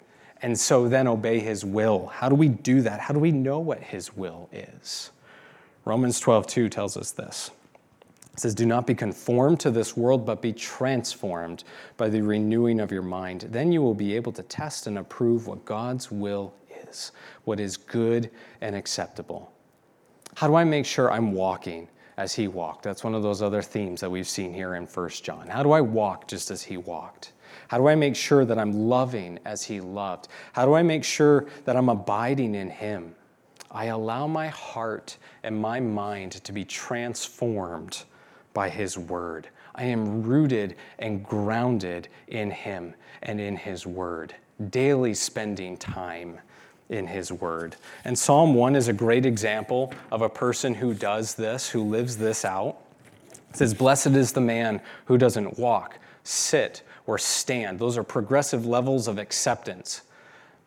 And 0.41 0.57
so 0.57 0.87
then 0.87 1.07
obey 1.07 1.39
His 1.39 1.65
will. 1.65 2.07
How 2.07 2.29
do 2.29 2.35
we 2.35 2.47
do 2.47 2.81
that? 2.81 2.99
How 2.99 3.13
do 3.13 3.19
we 3.19 3.31
know 3.31 3.59
what 3.59 3.79
His 3.81 4.15
will 4.15 4.49
is? 4.53 5.11
Romans 5.83 6.19
12, 6.19 6.47
2 6.47 6.69
tells 6.69 6.95
us 6.95 7.11
this. 7.11 7.51
It 8.37 8.41
says, 8.41 8.53
Do 8.53 8.67
not 8.67 8.85
be 8.85 8.93
conformed 8.93 9.59
to 9.61 9.71
this 9.71 9.97
world, 9.97 10.23
but 10.23 10.43
be 10.43 10.53
transformed 10.53 11.63
by 11.97 12.07
the 12.07 12.21
renewing 12.21 12.79
of 12.79 12.91
your 12.91 13.01
mind. 13.01 13.47
Then 13.49 13.71
you 13.71 13.81
will 13.81 13.95
be 13.95 14.15
able 14.15 14.31
to 14.33 14.43
test 14.43 14.85
and 14.85 14.99
approve 14.99 15.47
what 15.47 15.65
God's 15.65 16.11
will 16.11 16.53
is, 16.87 17.13
what 17.45 17.59
is 17.59 17.77
good 17.77 18.29
and 18.61 18.75
acceptable. 18.75 19.51
How 20.35 20.45
do 20.45 20.53
I 20.53 20.65
make 20.65 20.85
sure 20.85 21.11
I'm 21.11 21.31
walking 21.31 21.87
as 22.17 22.31
he 22.31 22.47
walked? 22.47 22.83
That's 22.83 23.03
one 23.03 23.15
of 23.15 23.23
those 23.23 23.41
other 23.41 23.63
themes 23.63 24.01
that 24.01 24.11
we've 24.11 24.27
seen 24.27 24.53
here 24.53 24.75
in 24.75 24.85
1 24.85 25.09
John. 25.09 25.47
How 25.47 25.63
do 25.63 25.71
I 25.71 25.81
walk 25.81 26.27
just 26.27 26.51
as 26.51 26.61
he 26.61 26.77
walked? 26.77 27.33
How 27.69 27.79
do 27.79 27.87
I 27.87 27.95
make 27.95 28.15
sure 28.15 28.45
that 28.45 28.59
I'm 28.59 28.71
loving 28.87 29.39
as 29.45 29.63
he 29.63 29.81
loved? 29.81 30.27
How 30.53 30.63
do 30.63 30.75
I 30.75 30.83
make 30.83 31.03
sure 31.03 31.47
that 31.65 31.75
I'm 31.75 31.89
abiding 31.89 32.53
in 32.53 32.69
him? 32.69 33.15
I 33.71 33.85
allow 33.85 34.27
my 34.27 34.49
heart 34.49 35.17
and 35.41 35.59
my 35.59 35.79
mind 35.79 36.33
to 36.43 36.51
be 36.51 36.63
transformed 36.63 38.03
by 38.57 38.69
His 38.69 38.97
Word. 38.97 39.47
I 39.75 39.83
am 39.83 40.23
rooted 40.23 40.77
and 40.97 41.23
grounded 41.23 42.07
in 42.27 42.49
Him 42.49 42.95
and 43.21 43.39
in 43.39 43.55
His 43.55 43.85
Word, 43.85 44.33
daily 44.71 45.13
spending 45.13 45.77
time 45.77 46.39
in 46.89 47.05
His 47.05 47.31
Word. 47.31 47.75
And 48.03 48.17
Psalm 48.17 48.55
1 48.55 48.75
is 48.75 48.87
a 48.87 48.93
great 48.93 49.27
example 49.27 49.93
of 50.11 50.23
a 50.23 50.29
person 50.29 50.73
who 50.73 50.95
does 50.95 51.35
this, 51.35 51.69
who 51.69 51.83
lives 51.83 52.17
this 52.17 52.43
out. 52.43 52.77
It 53.51 53.57
says, 53.57 53.75
Blessed 53.75 54.07
is 54.07 54.31
the 54.31 54.41
man 54.41 54.81
who 55.05 55.19
doesn't 55.19 55.59
walk, 55.59 55.99
sit, 56.23 56.81
or 57.05 57.19
stand. 57.19 57.77
Those 57.77 57.95
are 57.95 58.03
progressive 58.03 58.65
levels 58.65 59.07
of 59.07 59.19
acceptance. 59.19 60.01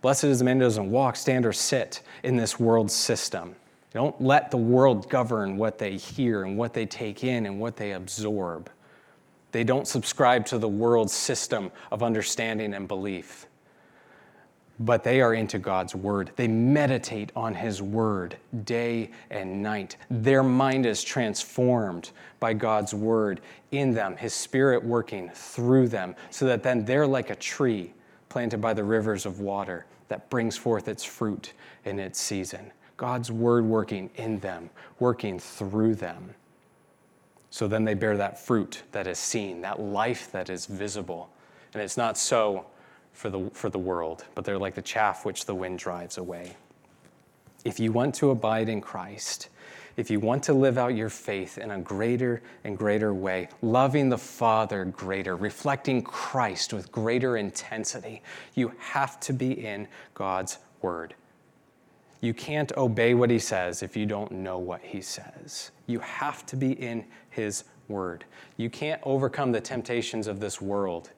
Blessed 0.00 0.22
is 0.22 0.38
the 0.38 0.44
man 0.44 0.58
who 0.58 0.64
doesn't 0.66 0.88
walk, 0.92 1.16
stand, 1.16 1.44
or 1.44 1.52
sit 1.52 2.02
in 2.22 2.36
this 2.36 2.60
world 2.60 2.88
system. 2.88 3.56
Don't 3.92 4.20
let 4.20 4.50
the 4.50 4.56
world 4.56 5.08
govern 5.08 5.56
what 5.56 5.78
they 5.78 5.96
hear 5.96 6.44
and 6.44 6.56
what 6.56 6.74
they 6.74 6.86
take 6.86 7.24
in 7.24 7.46
and 7.46 7.58
what 7.58 7.76
they 7.76 7.92
absorb. 7.92 8.70
They 9.52 9.64
don't 9.64 9.88
subscribe 9.88 10.46
to 10.46 10.58
the 10.58 10.68
world's 10.68 11.12
system 11.12 11.72
of 11.90 12.02
understanding 12.02 12.72
and 12.74 12.86
belief. 12.86 13.46
But 14.78 15.02
they 15.02 15.20
are 15.20 15.34
into 15.34 15.58
God's 15.58 15.94
word. 15.94 16.30
They 16.36 16.48
meditate 16.48 17.32
on 17.34 17.54
his 17.54 17.82
word 17.82 18.36
day 18.64 19.10
and 19.28 19.62
night. 19.62 19.96
Their 20.08 20.42
mind 20.42 20.86
is 20.86 21.02
transformed 21.02 22.12
by 22.38 22.54
God's 22.54 22.94
word 22.94 23.40
in 23.72 23.92
them, 23.92 24.16
his 24.16 24.32
spirit 24.32 24.82
working 24.82 25.30
through 25.34 25.88
them, 25.88 26.14
so 26.30 26.46
that 26.46 26.62
then 26.62 26.84
they're 26.84 27.06
like 27.06 27.28
a 27.28 27.34
tree 27.34 27.92
planted 28.28 28.60
by 28.60 28.72
the 28.72 28.84
rivers 28.84 29.26
of 29.26 29.40
water 29.40 29.84
that 30.08 30.30
brings 30.30 30.56
forth 30.56 30.88
its 30.88 31.04
fruit 31.04 31.52
in 31.84 31.98
its 31.98 32.18
season. 32.20 32.72
God's 33.00 33.32
word 33.32 33.64
working 33.64 34.10
in 34.16 34.40
them, 34.40 34.68
working 34.98 35.38
through 35.38 35.94
them. 35.94 36.34
So 37.48 37.66
then 37.66 37.86
they 37.86 37.94
bear 37.94 38.18
that 38.18 38.38
fruit 38.38 38.82
that 38.92 39.06
is 39.06 39.18
seen, 39.18 39.62
that 39.62 39.80
life 39.80 40.30
that 40.32 40.50
is 40.50 40.66
visible. 40.66 41.30
And 41.72 41.82
it's 41.82 41.96
not 41.96 42.18
so 42.18 42.66
for 43.14 43.30
the, 43.30 43.48
for 43.54 43.70
the 43.70 43.78
world, 43.78 44.26
but 44.34 44.44
they're 44.44 44.58
like 44.58 44.74
the 44.74 44.82
chaff 44.82 45.24
which 45.24 45.46
the 45.46 45.54
wind 45.54 45.78
drives 45.78 46.18
away. 46.18 46.58
If 47.64 47.80
you 47.80 47.90
want 47.90 48.14
to 48.16 48.32
abide 48.32 48.68
in 48.68 48.82
Christ, 48.82 49.48
if 49.96 50.10
you 50.10 50.20
want 50.20 50.42
to 50.42 50.52
live 50.52 50.76
out 50.76 50.94
your 50.94 51.08
faith 51.08 51.56
in 51.56 51.70
a 51.70 51.78
greater 51.78 52.42
and 52.64 52.76
greater 52.76 53.14
way, 53.14 53.48
loving 53.62 54.10
the 54.10 54.18
Father 54.18 54.84
greater, 54.84 55.36
reflecting 55.36 56.02
Christ 56.02 56.74
with 56.74 56.92
greater 56.92 57.38
intensity, 57.38 58.20
you 58.54 58.74
have 58.78 59.18
to 59.20 59.32
be 59.32 59.64
in 59.64 59.88
God's 60.12 60.58
Word. 60.82 61.14
You 62.20 62.34
can't 62.34 62.70
obey 62.76 63.14
what 63.14 63.30
he 63.30 63.38
says 63.38 63.82
if 63.82 63.96
you 63.96 64.04
don't 64.04 64.30
know 64.30 64.58
what 64.58 64.82
he 64.82 65.00
says. 65.00 65.70
You 65.86 66.00
have 66.00 66.44
to 66.46 66.56
be 66.56 66.72
in 66.72 67.04
his 67.30 67.64
word. 67.88 68.24
You 68.58 68.68
can't 68.68 69.00
overcome 69.04 69.52
the 69.52 69.60
temptations 69.60 70.26
of 70.26 70.38
this 70.38 70.60
world 70.60 71.10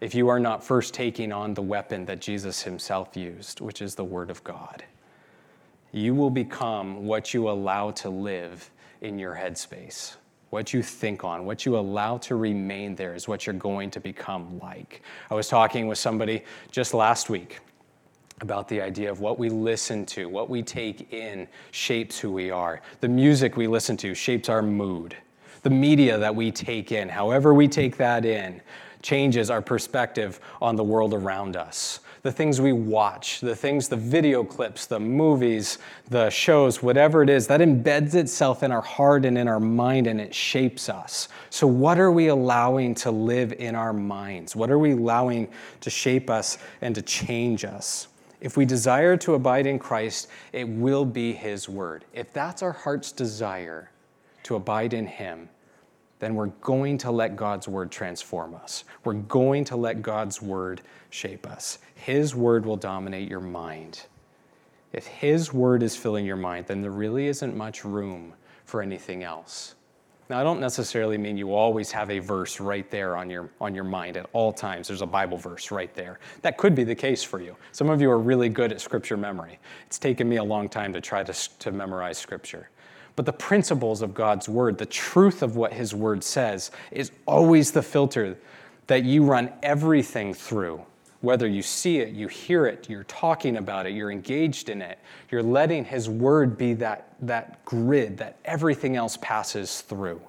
if 0.00 0.14
you 0.14 0.28
are 0.28 0.40
not 0.40 0.62
first 0.62 0.94
taking 0.94 1.32
on 1.32 1.54
the 1.54 1.62
weapon 1.62 2.04
that 2.06 2.20
Jesus 2.20 2.62
himself 2.62 3.16
used, 3.16 3.60
which 3.60 3.80
is 3.82 3.94
the 3.94 4.04
word 4.04 4.30
of 4.30 4.42
God. 4.44 4.84
You 5.92 6.14
will 6.14 6.30
become 6.30 7.06
what 7.06 7.34
you 7.34 7.50
allow 7.50 7.90
to 7.92 8.10
live 8.10 8.70
in 9.00 9.18
your 9.18 9.34
headspace. 9.34 10.16
What 10.50 10.72
you 10.72 10.82
think 10.82 11.24
on, 11.24 11.44
what 11.44 11.64
you 11.64 11.78
allow 11.78 12.18
to 12.18 12.36
remain 12.36 12.94
there 12.94 13.14
is 13.14 13.28
what 13.28 13.46
you're 13.46 13.54
going 13.54 13.90
to 13.92 14.00
become 14.00 14.58
like. 14.58 15.02
I 15.30 15.34
was 15.34 15.48
talking 15.48 15.86
with 15.86 15.98
somebody 15.98 16.44
just 16.70 16.92
last 16.92 17.30
week 17.30 17.60
about 18.40 18.68
the 18.68 18.80
idea 18.80 19.10
of 19.10 19.20
what 19.20 19.38
we 19.38 19.48
listen 19.48 20.06
to, 20.06 20.28
what 20.28 20.48
we 20.48 20.62
take 20.62 21.12
in 21.12 21.46
shapes 21.72 22.18
who 22.18 22.32
we 22.32 22.50
are. 22.50 22.80
The 23.00 23.08
music 23.08 23.56
we 23.56 23.66
listen 23.66 23.96
to 23.98 24.14
shapes 24.14 24.48
our 24.48 24.62
mood. 24.62 25.16
The 25.62 25.70
media 25.70 26.16
that 26.18 26.34
we 26.34 26.50
take 26.50 26.90
in, 26.90 27.08
however 27.08 27.52
we 27.52 27.68
take 27.68 27.98
that 27.98 28.24
in, 28.24 28.62
changes 29.02 29.50
our 29.50 29.62
perspective 29.62 30.40
on 30.60 30.76
the 30.76 30.84
world 30.84 31.12
around 31.14 31.56
us. 31.56 32.00
The 32.22 32.32
things 32.32 32.60
we 32.60 32.72
watch, 32.72 33.40
the 33.40 33.56
things, 33.56 33.88
the 33.88 33.96
video 33.96 34.44
clips, 34.44 34.84
the 34.84 35.00
movies, 35.00 35.78
the 36.10 36.28
shows, 36.28 36.82
whatever 36.82 37.22
it 37.22 37.30
is, 37.30 37.46
that 37.46 37.60
embeds 37.60 38.14
itself 38.14 38.62
in 38.62 38.70
our 38.70 38.82
heart 38.82 39.24
and 39.24 39.38
in 39.38 39.48
our 39.48 39.60
mind 39.60 40.06
and 40.06 40.20
it 40.20 40.34
shapes 40.34 40.90
us. 40.90 41.28
So, 41.48 41.66
what 41.66 41.98
are 41.98 42.10
we 42.10 42.26
allowing 42.28 42.94
to 42.96 43.10
live 43.10 43.54
in 43.54 43.74
our 43.74 43.94
minds? 43.94 44.54
What 44.54 44.70
are 44.70 44.78
we 44.78 44.92
allowing 44.92 45.48
to 45.80 45.88
shape 45.88 46.28
us 46.28 46.58
and 46.82 46.94
to 46.94 47.00
change 47.00 47.64
us? 47.64 48.08
If 48.40 48.56
we 48.56 48.64
desire 48.64 49.16
to 49.18 49.34
abide 49.34 49.66
in 49.66 49.78
Christ, 49.78 50.28
it 50.52 50.68
will 50.68 51.04
be 51.04 51.32
His 51.32 51.68
word. 51.68 52.04
If 52.12 52.32
that's 52.32 52.62
our 52.62 52.72
heart's 52.72 53.12
desire 53.12 53.90
to 54.44 54.56
abide 54.56 54.94
in 54.94 55.06
Him, 55.06 55.48
then 56.20 56.34
we're 56.34 56.46
going 56.46 56.98
to 56.98 57.10
let 57.10 57.36
God's 57.36 57.66
word 57.66 57.90
transform 57.90 58.54
us. 58.54 58.84
We're 59.04 59.14
going 59.14 59.64
to 59.66 59.76
let 59.76 60.02
God's 60.02 60.40
word 60.40 60.82
shape 61.10 61.46
us. 61.46 61.78
His 61.94 62.34
word 62.34 62.64
will 62.64 62.76
dominate 62.76 63.28
your 63.28 63.40
mind. 63.40 64.06
If 64.92 65.06
His 65.06 65.52
word 65.52 65.82
is 65.82 65.96
filling 65.96 66.26
your 66.26 66.36
mind, 66.36 66.66
then 66.66 66.82
there 66.82 66.90
really 66.90 67.26
isn't 67.26 67.56
much 67.56 67.84
room 67.84 68.34
for 68.64 68.82
anything 68.82 69.22
else. 69.22 69.74
Now, 70.30 70.38
I 70.38 70.44
don't 70.44 70.60
necessarily 70.60 71.18
mean 71.18 71.36
you 71.36 71.52
always 71.54 71.90
have 71.90 72.08
a 72.08 72.20
verse 72.20 72.60
right 72.60 72.88
there 72.88 73.16
on 73.16 73.28
your, 73.28 73.50
on 73.60 73.74
your 73.74 73.82
mind 73.82 74.16
at 74.16 74.26
all 74.32 74.52
times. 74.52 74.86
There's 74.86 75.02
a 75.02 75.06
Bible 75.06 75.36
verse 75.36 75.72
right 75.72 75.92
there. 75.96 76.20
That 76.42 76.56
could 76.56 76.72
be 76.72 76.84
the 76.84 76.94
case 76.94 77.24
for 77.24 77.40
you. 77.40 77.56
Some 77.72 77.90
of 77.90 78.00
you 78.00 78.08
are 78.12 78.18
really 78.20 78.48
good 78.48 78.70
at 78.70 78.80
scripture 78.80 79.16
memory. 79.16 79.58
It's 79.86 79.98
taken 79.98 80.28
me 80.28 80.36
a 80.36 80.44
long 80.44 80.68
time 80.68 80.92
to 80.92 81.00
try 81.00 81.24
to, 81.24 81.58
to 81.58 81.72
memorize 81.72 82.16
scripture. 82.16 82.70
But 83.16 83.26
the 83.26 83.32
principles 83.32 84.02
of 84.02 84.14
God's 84.14 84.48
word, 84.48 84.78
the 84.78 84.86
truth 84.86 85.42
of 85.42 85.56
what 85.56 85.72
his 85.72 85.96
word 85.96 86.22
says, 86.22 86.70
is 86.92 87.10
always 87.26 87.72
the 87.72 87.82
filter 87.82 88.38
that 88.86 89.02
you 89.02 89.24
run 89.24 89.52
everything 89.64 90.32
through 90.32 90.80
Whether 91.20 91.46
you 91.46 91.62
see 91.62 91.98
it, 91.98 92.14
you 92.14 92.28
hear 92.28 92.66
it, 92.66 92.88
you're 92.88 93.04
talking 93.04 93.58
about 93.58 93.86
it, 93.86 93.92
you're 93.92 94.10
engaged 94.10 94.70
in 94.70 94.80
it, 94.80 94.98
you're 95.30 95.42
letting 95.42 95.84
His 95.84 96.08
Word 96.08 96.56
be 96.56 96.72
that, 96.74 97.14
that 97.20 97.64
grid 97.64 98.16
that 98.18 98.38
everything 98.44 98.96
else 98.96 99.18
passes 99.18 99.82
through. 99.82 100.20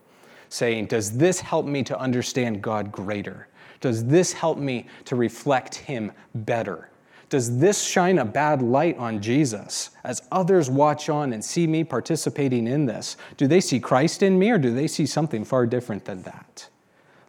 Saying, 0.49 0.87
Does 0.87 1.17
this 1.17 1.39
help 1.39 1.65
me 1.65 1.81
to 1.83 1.97
understand 1.97 2.61
God 2.61 2.91
greater? 2.91 3.47
Does 3.79 4.05
this 4.05 4.33
help 4.33 4.57
me 4.57 4.87
to 5.05 5.15
reflect 5.15 5.75
Him 5.75 6.11
better? 6.35 6.89
Does 7.29 7.59
this 7.59 7.81
shine 7.81 8.19
a 8.19 8.25
bad 8.25 8.61
light 8.61 8.97
on 8.97 9.21
Jesus? 9.21 9.91
As 10.03 10.21
others 10.33 10.69
watch 10.69 11.07
on 11.07 11.31
and 11.31 11.43
see 11.43 11.65
me 11.65 11.85
participating 11.85 12.67
in 12.67 12.85
this, 12.85 13.15
do 13.37 13.47
they 13.47 13.61
see 13.61 13.79
Christ 13.79 14.21
in 14.21 14.37
me 14.37 14.51
or 14.51 14.57
do 14.57 14.73
they 14.73 14.87
see 14.87 15.05
something 15.05 15.45
far 15.45 15.65
different 15.65 16.03
than 16.03 16.23
that? 16.23 16.67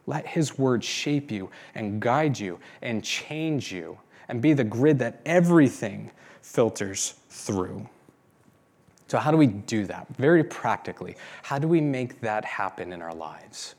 Let 0.05 0.27
His 0.27 0.57
word 0.57 0.83
shape 0.83 1.31
you 1.31 1.49
and 1.75 2.01
guide 2.01 2.37
you 2.37 2.59
and 2.81 3.03
change 3.03 3.71
you 3.71 3.97
and 4.27 4.41
be 4.41 4.53
the 4.53 4.63
grid 4.63 4.99
that 4.99 5.21
everything 5.25 6.11
filters 6.41 7.15
through. 7.29 7.87
So, 9.07 9.19
how 9.19 9.31
do 9.31 9.37
we 9.37 9.47
do 9.47 9.85
that? 9.85 10.07
Very 10.17 10.43
practically, 10.43 11.15
how 11.43 11.59
do 11.59 11.67
we 11.67 11.81
make 11.81 12.19
that 12.21 12.43
happen 12.45 12.91
in 12.93 13.01
our 13.01 13.13
lives? 13.13 13.75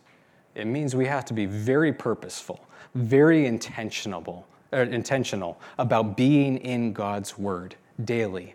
It 0.54 0.66
means 0.66 0.94
we 0.94 1.06
have 1.06 1.24
to 1.26 1.34
be 1.34 1.46
very 1.46 1.92
purposeful, 1.92 2.66
very 2.94 3.46
intentional 3.46 4.46
uh, 4.74 4.78
intentional 4.78 5.60
about 5.78 6.16
being 6.16 6.58
in 6.58 6.92
God's 6.92 7.38
Word 7.38 7.76
daily, 8.04 8.54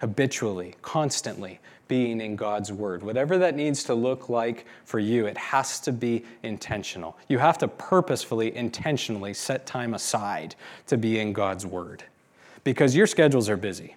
habitually, 0.00 0.74
constantly 0.82 1.60
being 1.90 2.20
in 2.20 2.36
God's 2.36 2.72
Word. 2.72 3.02
Whatever 3.02 3.36
that 3.38 3.56
needs 3.56 3.82
to 3.84 3.94
look 3.94 4.28
like 4.28 4.64
for 4.84 5.00
you, 5.00 5.26
it 5.26 5.36
has 5.36 5.80
to 5.80 5.90
be 5.92 6.24
intentional. 6.44 7.18
You 7.28 7.38
have 7.38 7.58
to 7.58 7.66
purposefully, 7.68 8.56
intentionally 8.56 9.34
set 9.34 9.66
time 9.66 9.94
aside 9.94 10.54
to 10.86 10.96
be 10.96 11.18
in 11.18 11.32
God's 11.32 11.66
Word 11.66 12.04
because 12.62 12.94
your 12.94 13.08
schedules 13.08 13.48
are 13.48 13.56
busy. 13.56 13.96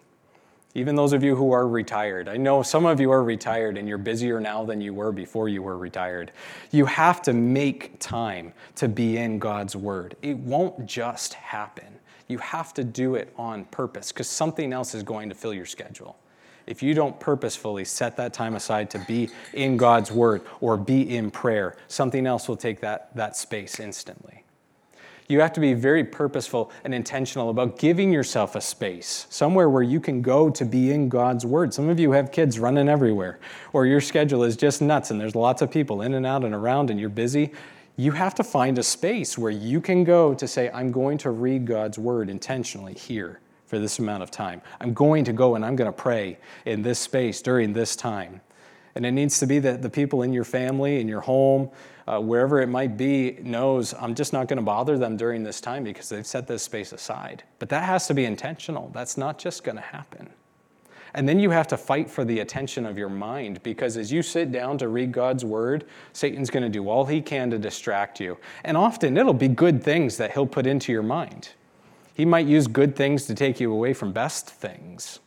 Even 0.74 0.96
those 0.96 1.14
of 1.14 1.24
you 1.24 1.36
who 1.36 1.52
are 1.52 1.68
retired, 1.68 2.28
I 2.28 2.36
know 2.36 2.64
some 2.64 2.88
of 2.88 3.00
you 3.00 3.12
are 3.12 3.24
retired 3.24 3.78
and 3.78 3.88
you're 3.88 4.00
busier 4.00 4.40
now 4.40 4.66
than 4.66 4.82
you 4.82 4.92
were 4.92 5.12
before 5.12 5.48
you 5.48 5.62
were 5.62 5.78
retired. 5.78 6.32
You 6.72 6.86
have 6.88 7.22
to 7.22 7.34
make 7.34 8.00
time 8.00 8.54
to 8.78 8.88
be 8.88 9.18
in 9.18 9.38
God's 9.38 9.76
Word. 9.76 10.16
It 10.24 10.36
won't 10.36 10.88
just 10.88 11.36
happen. 11.36 12.00
You 12.28 12.40
have 12.40 12.74
to 12.74 12.84
do 12.84 13.14
it 13.14 13.32
on 13.38 13.66
purpose 13.66 14.12
because 14.12 14.28
something 14.28 14.74
else 14.74 14.96
is 14.96 15.04
going 15.04 15.30
to 15.30 15.36
fill 15.36 15.54
your 15.54 15.68
schedule. 15.68 16.18
If 16.66 16.82
you 16.82 16.94
don't 16.94 17.20
purposefully 17.20 17.86
set 17.86 18.16
that 18.18 18.34
time 18.34 18.56
aside 18.56 18.90
to 18.92 19.00
be 19.00 19.30
in 19.54 19.76
God's 19.78 20.12
Word 20.12 20.42
or 20.62 20.78
be 20.78 21.16
in 21.16 21.30
prayer, 21.30 21.76
something 21.88 22.26
else 22.26 22.48
will 22.48 22.58
take 22.58 22.80
that, 22.82 23.16
that 23.16 23.36
space 23.36 23.80
instantly. 23.80 24.44
You 25.28 25.40
have 25.40 25.54
to 25.54 25.60
be 25.60 25.74
very 25.74 26.04
purposeful 26.04 26.72
and 26.84 26.94
intentional 26.94 27.50
about 27.50 27.80
giving 27.80 28.12
yourself 28.12 28.56
a 28.56 28.62
space, 28.62 29.26
somewhere 29.30 29.70
where 29.70 29.84
you 29.84 30.00
can 30.00 30.22
go 30.22 30.50
to 30.50 30.66
be 30.66 30.92
in 30.92 31.10
God's 31.10 31.46
Word. 31.46 31.74
Some 31.74 31.90
of 31.90 32.00
you 32.00 32.12
have 32.12 32.32
kids 32.32 32.60
running 32.60 32.90
everywhere, 32.90 33.40
or 33.72 33.86
your 33.86 34.02
schedule 34.02 34.44
is 34.44 34.56
just 34.56 34.82
nuts 34.82 35.12
and 35.12 35.20
there's 35.20 35.36
lots 35.36 35.62
of 35.62 35.72
people 35.72 36.02
in 36.02 36.14
and 36.14 36.26
out 36.26 36.44
and 36.44 36.54
around 36.54 36.90
and 36.90 37.00
you're 37.00 37.10
busy. 37.10 37.52
You 37.96 38.12
have 38.12 38.36
to 38.36 38.44
find 38.44 38.78
a 38.78 38.84
space 38.84 39.38
where 39.38 39.52
you 39.52 39.80
can 39.80 40.04
go 40.04 40.34
to 40.34 40.48
say, 40.48 40.70
I'm 40.72 40.92
going 40.92 41.18
to 41.20 41.32
read 41.32 41.66
God's 41.66 41.98
Word 41.98 42.30
intentionally 42.30 42.94
here 42.94 43.40
for 43.74 43.80
this 43.80 43.98
amount 43.98 44.22
of 44.22 44.30
time. 44.30 44.62
I'm 44.80 44.94
going 44.94 45.24
to 45.24 45.34
go 45.34 45.56
and 45.56 45.66
I'm 45.66 45.76
going 45.76 45.92
to 45.92 45.98
pray 45.98 46.38
in 46.66 46.84
this 46.84 47.00
space 47.00 47.42
during 47.42 47.74
this 47.74 47.96
time. 47.96 48.40
And 48.94 49.04
it 49.04 49.14
needs 49.14 49.40
to 49.40 49.48
be 49.48 49.58
that 49.58 49.82
the 49.82 49.90
people 49.90 50.22
in 50.22 50.32
your 50.32 50.44
family, 50.44 51.02
in 51.02 51.08
your 51.08 51.22
home, 51.22 51.72
uh, 52.08 52.20
wherever 52.20 52.62
it 52.62 52.68
might 52.68 52.98
be, 52.98 53.40
knows 53.42 53.96
I'm 53.96 54.14
just 54.14 54.32
not 54.32 54.48
going 54.48 54.58
to 54.58 54.64
bother 54.64 55.00
them 55.00 55.18
during 55.18 55.42
this 55.42 55.60
time 55.60 55.84
because 55.84 56.08
they've 56.08 56.24
set 56.24 56.46
this 56.46 56.62
space 56.62 56.94
aside. 56.94 57.42
But 57.58 57.70
that 57.70 57.82
has 57.82 58.06
to 58.10 58.14
be 58.14 58.26
intentional. 58.26 58.92
That's 58.94 59.18
not 59.18 59.40
just 59.40 59.64
going 59.64 59.78
to 59.78 59.82
happen. 59.82 60.30
And 61.16 61.28
then 61.28 61.40
you 61.40 61.50
have 61.50 61.68
to 61.70 61.78
fight 61.78 62.12
for 62.12 62.24
the 62.24 62.42
attention 62.42 62.86
of 62.86 62.96
your 62.96 63.10
mind 63.10 63.64
because 63.64 63.98
as 63.98 64.12
you 64.12 64.22
sit 64.22 64.52
down 64.52 64.78
to 64.78 64.88
read 64.88 65.12
God's 65.12 65.44
word, 65.44 65.86
Satan's 66.12 66.52
going 66.52 66.62
to 66.62 66.70
do 66.70 66.90
all 66.90 67.06
he 67.06 67.24
can 67.24 67.50
to 67.50 67.58
distract 67.58 68.20
you. 68.20 68.38
And 68.66 68.78
often 68.78 69.18
it'll 69.18 69.34
be 69.34 69.48
good 69.48 69.82
things 69.82 70.18
that 70.18 70.32
he'll 70.32 70.46
put 70.46 70.68
into 70.68 70.92
your 70.92 71.02
mind. 71.02 71.50
He 72.14 72.26
might 72.26 72.46
use 72.46 72.68
good 72.68 72.96
things 72.96 73.26
to 73.26 73.36
take 73.36 73.60
you 73.60 73.72
away 73.72 73.94
from 73.94 74.12
best 74.12 74.50
things. 74.50 75.20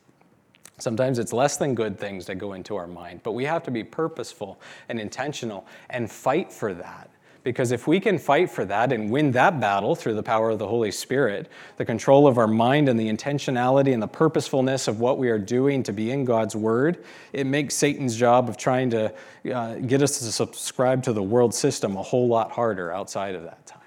Sometimes 0.79 1.19
it's 1.19 1.33
less 1.33 1.57
than 1.57 1.75
good 1.75 1.99
things 1.99 2.27
that 2.27 2.35
go 2.37 2.53
into 2.53 2.77
our 2.77 2.87
mind, 2.87 3.21
but 3.23 3.33
we 3.33 3.45
have 3.45 3.63
to 3.65 3.71
be 3.71 3.83
purposeful 3.83 4.61
and 4.89 5.01
intentional 5.01 5.67
and 5.91 6.11
fight 6.11 6.53
for 6.53 6.75
that. 6.75 7.11
Because 7.47 7.71
if 7.71 7.87
we 7.87 8.01
can 8.01 8.19
fight 8.19 8.51
for 8.51 8.65
that 8.65 8.93
and 8.93 9.09
win 9.09 9.31
that 9.31 9.61
battle 9.61 9.95
through 9.95 10.15
the 10.15 10.23
power 10.23 10.51
of 10.51 10.59
the 10.59 10.67
Holy 10.67 10.91
Spirit, 10.91 11.49
the 11.77 11.85
control 11.85 12.27
of 12.27 12.39
our 12.39 12.49
mind 12.49 12.89
and 12.89 12.99
the 12.99 13.09
intentionality 13.09 13.95
and 13.95 14.03
the 14.03 14.09
purposefulness 14.09 14.89
of 14.89 14.99
what 14.99 15.17
we 15.17 15.29
are 15.29 15.39
doing 15.39 15.85
to 15.85 15.93
be 15.93 16.11
in 16.11 16.25
God's 16.25 16.57
Word, 16.57 17.05
it 17.33 17.47
makes 17.47 17.77
Satan's 17.77 18.17
job 18.17 18.49
of 18.49 18.57
trying 18.57 18.91
to 18.91 19.15
uh, 19.55 19.75
get 19.77 20.03
us 20.03 20.19
to 20.19 20.25
subscribe 20.25 21.05
to 21.05 21.13
the 21.13 21.23
world 21.23 21.55
system 21.55 21.97
a 21.97 22.03
whole 22.03 22.27
lot 22.27 22.51
harder 22.51 22.93
outside 22.93 23.37
of 23.37 23.45
that 23.45 23.65
time. 23.65 23.86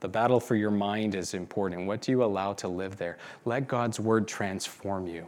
The 0.00 0.08
battle 0.08 0.40
for 0.40 0.56
your 0.56 0.70
mind 0.70 1.14
is 1.14 1.34
important. 1.34 1.86
What 1.86 2.00
do 2.00 2.12
you 2.12 2.24
allow 2.24 2.54
to 2.54 2.68
live 2.68 2.96
there? 2.96 3.18
Let 3.44 3.68
God's 3.68 4.00
Word 4.00 4.26
transform 4.26 5.06
you. 5.06 5.26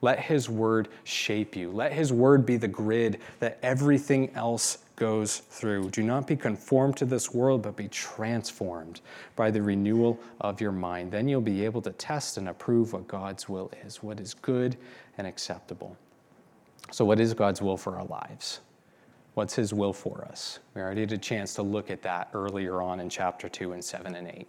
Let 0.00 0.20
His 0.20 0.50
word 0.50 0.88
shape 1.04 1.56
you. 1.56 1.70
Let 1.70 1.92
His 1.92 2.12
word 2.12 2.44
be 2.44 2.56
the 2.56 2.68
grid 2.68 3.20
that 3.40 3.58
everything 3.62 4.30
else 4.34 4.78
goes 4.96 5.38
through. 5.38 5.90
Do 5.90 6.02
not 6.02 6.26
be 6.26 6.36
conformed 6.36 6.96
to 6.98 7.04
this 7.04 7.32
world, 7.32 7.62
but 7.62 7.74
be 7.74 7.88
transformed 7.88 9.00
by 9.34 9.50
the 9.50 9.62
renewal 9.62 10.20
of 10.42 10.60
your 10.60 10.72
mind. 10.72 11.10
Then 11.10 11.26
you'll 11.26 11.40
be 11.40 11.64
able 11.64 11.82
to 11.82 11.90
test 11.92 12.36
and 12.36 12.48
approve 12.48 12.92
what 12.92 13.08
God's 13.08 13.48
will 13.48 13.70
is, 13.84 14.02
what 14.02 14.20
is 14.20 14.34
good 14.34 14.76
and 15.18 15.26
acceptable. 15.26 15.96
So, 16.90 17.04
what 17.04 17.18
is 17.18 17.32
God's 17.34 17.62
will 17.62 17.76
for 17.78 17.96
our 17.96 18.04
lives? 18.04 18.60
What's 19.34 19.54
His 19.54 19.74
will 19.74 19.92
for 19.92 20.24
us? 20.24 20.60
We 20.74 20.80
already 20.80 21.02
had 21.02 21.12
a 21.12 21.18
chance 21.18 21.54
to 21.54 21.62
look 21.62 21.90
at 21.90 22.02
that 22.02 22.30
earlier 22.32 22.80
on 22.80 23.00
in 23.00 23.08
chapter 23.08 23.48
2 23.48 23.72
and 23.72 23.84
7 23.84 24.14
and 24.14 24.28
8. 24.28 24.46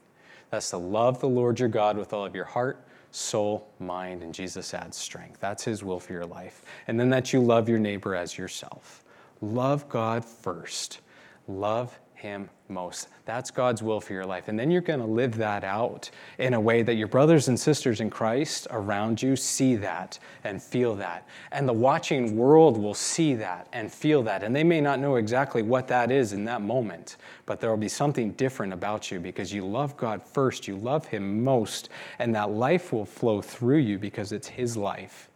That's 0.52 0.70
to 0.70 0.78
love 0.78 1.20
the 1.20 1.28
Lord 1.28 1.60
your 1.60 1.70
God 1.70 1.98
with 1.98 2.14
all 2.14 2.26
of 2.26 2.36
your 2.36 2.46
heart 2.46 2.86
soul, 3.16 3.66
mind, 3.80 4.22
and 4.22 4.34
Jesus 4.34 4.74
adds 4.74 4.98
strength. 4.98 5.40
That's 5.40 5.64
His 5.64 5.84
will 5.84 6.00
for 6.00 6.14
your 6.14 6.26
life. 6.26 6.64
And 6.88 7.00
then 7.00 7.10
that 7.12 7.32
you 7.32 7.42
love 7.42 7.70
your 7.70 7.80
neighbor 7.80 8.14
as 8.14 8.38
yourself. 8.38 9.04
Love 9.42 9.88
God 9.88 10.26
first. 10.26 11.00
Love 11.48 11.98
him 12.16 12.50
most. 12.70 13.10
That's 13.26 13.52
God's 13.52 13.84
will 13.84 14.02
for 14.02 14.14
your 14.14 14.26
life. 14.26 14.48
And 14.48 14.58
then 14.58 14.72
you're 14.72 14.82
going 14.82 15.00
to 15.00 15.06
live 15.06 15.38
that 15.38 15.64
out 15.64 16.10
in 16.40 16.54
a 16.54 16.60
way 16.60 16.82
that 16.82 16.96
your 16.96 17.08
brothers 17.08 17.48
and 17.48 17.60
sisters 17.60 18.02
in 18.02 18.10
Christ 18.10 18.68
around 18.72 19.22
you 19.22 19.36
see 19.36 19.76
that 19.76 20.18
and 20.44 20.62
feel 20.62 20.96
that. 20.96 21.28
And 21.52 21.68
the 21.68 21.74
watching 21.74 22.36
world 22.36 22.78
will 22.78 22.94
see 22.94 23.36
that 23.36 23.68
and 23.74 23.92
feel 23.92 24.24
that. 24.24 24.44
And 24.44 24.56
they 24.56 24.64
may 24.64 24.82
not 24.82 25.00
know 25.00 25.16
exactly 25.18 25.62
what 25.62 25.88
that 25.90 26.12
is 26.12 26.34
in 26.34 26.46
that 26.46 26.62
moment, 26.62 27.18
but 27.46 27.60
there 27.60 27.70
will 27.70 27.78
be 27.78 27.90
something 27.90 28.32
different 28.32 28.74
about 28.74 29.12
you 29.12 29.20
because 29.20 29.54
you 29.54 29.66
love 29.66 29.96
God 29.98 30.24
first, 30.24 30.68
you 30.68 30.76
love 30.76 31.06
Him 31.06 31.44
most, 31.44 31.90
and 32.20 32.34
that 32.36 32.52
life 32.52 32.92
will 32.92 33.06
flow 33.06 33.42
through 33.42 33.80
you 33.80 34.00
because 34.00 34.32
it's 34.32 34.48
His 34.48 34.76
life. 34.76 35.30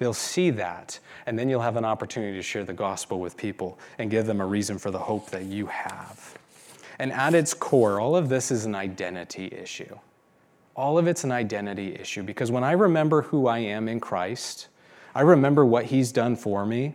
They'll 0.00 0.14
see 0.14 0.48
that, 0.52 0.98
and 1.26 1.38
then 1.38 1.50
you'll 1.50 1.60
have 1.60 1.76
an 1.76 1.84
opportunity 1.84 2.34
to 2.38 2.42
share 2.42 2.64
the 2.64 2.72
gospel 2.72 3.20
with 3.20 3.36
people 3.36 3.78
and 3.98 4.10
give 4.10 4.24
them 4.24 4.40
a 4.40 4.46
reason 4.46 4.78
for 4.78 4.90
the 4.90 4.98
hope 4.98 5.28
that 5.30 5.44
you 5.44 5.66
have. 5.66 6.38
And 6.98 7.12
at 7.12 7.34
its 7.34 7.52
core, 7.52 8.00
all 8.00 8.16
of 8.16 8.30
this 8.30 8.50
is 8.50 8.64
an 8.64 8.74
identity 8.74 9.46
issue. 9.52 9.98
All 10.74 10.96
of 10.96 11.06
it's 11.06 11.22
an 11.24 11.32
identity 11.32 11.94
issue 11.94 12.22
because 12.22 12.50
when 12.50 12.64
I 12.64 12.72
remember 12.72 13.20
who 13.20 13.46
I 13.46 13.58
am 13.58 13.88
in 13.88 14.00
Christ, 14.00 14.68
I 15.14 15.20
remember 15.20 15.66
what 15.66 15.84
He's 15.84 16.12
done 16.12 16.34
for 16.34 16.64
me, 16.64 16.94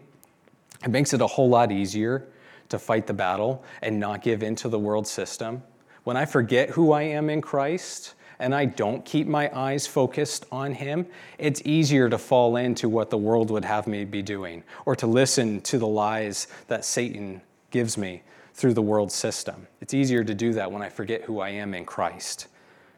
it 0.83 0.89
makes 0.89 1.13
it 1.13 1.21
a 1.21 1.27
whole 1.27 1.49
lot 1.49 1.71
easier 1.71 2.27
to 2.69 2.79
fight 2.79 3.05
the 3.05 3.13
battle 3.13 3.63
and 3.83 3.99
not 3.99 4.23
give 4.23 4.41
in 4.41 4.55
to 4.55 4.67
the 4.67 4.79
world 4.79 5.05
system. 5.05 5.61
When 6.05 6.17
I 6.17 6.25
forget 6.25 6.71
who 6.71 6.91
I 6.91 7.03
am 7.03 7.29
in 7.29 7.41
Christ, 7.41 8.15
and 8.39 8.53
I 8.53 8.65
don't 8.65 9.03
keep 9.05 9.27
my 9.27 9.49
eyes 9.55 9.87
focused 9.87 10.45
on 10.51 10.73
Him, 10.73 11.05
it's 11.37 11.61
easier 11.65 12.09
to 12.09 12.17
fall 12.17 12.57
into 12.57 12.89
what 12.89 13.09
the 13.09 13.17
world 13.17 13.51
would 13.51 13.65
have 13.65 13.87
me 13.87 14.05
be 14.05 14.21
doing 14.21 14.63
or 14.85 14.95
to 14.95 15.07
listen 15.07 15.61
to 15.61 15.77
the 15.77 15.87
lies 15.87 16.47
that 16.67 16.85
Satan 16.85 17.41
gives 17.71 17.97
me 17.97 18.23
through 18.53 18.73
the 18.73 18.81
world 18.81 19.11
system. 19.11 19.67
It's 19.81 19.93
easier 19.93 20.23
to 20.23 20.33
do 20.33 20.53
that 20.53 20.71
when 20.71 20.81
I 20.81 20.89
forget 20.89 21.23
who 21.23 21.39
I 21.39 21.49
am 21.49 21.73
in 21.73 21.85
Christ. 21.85 22.47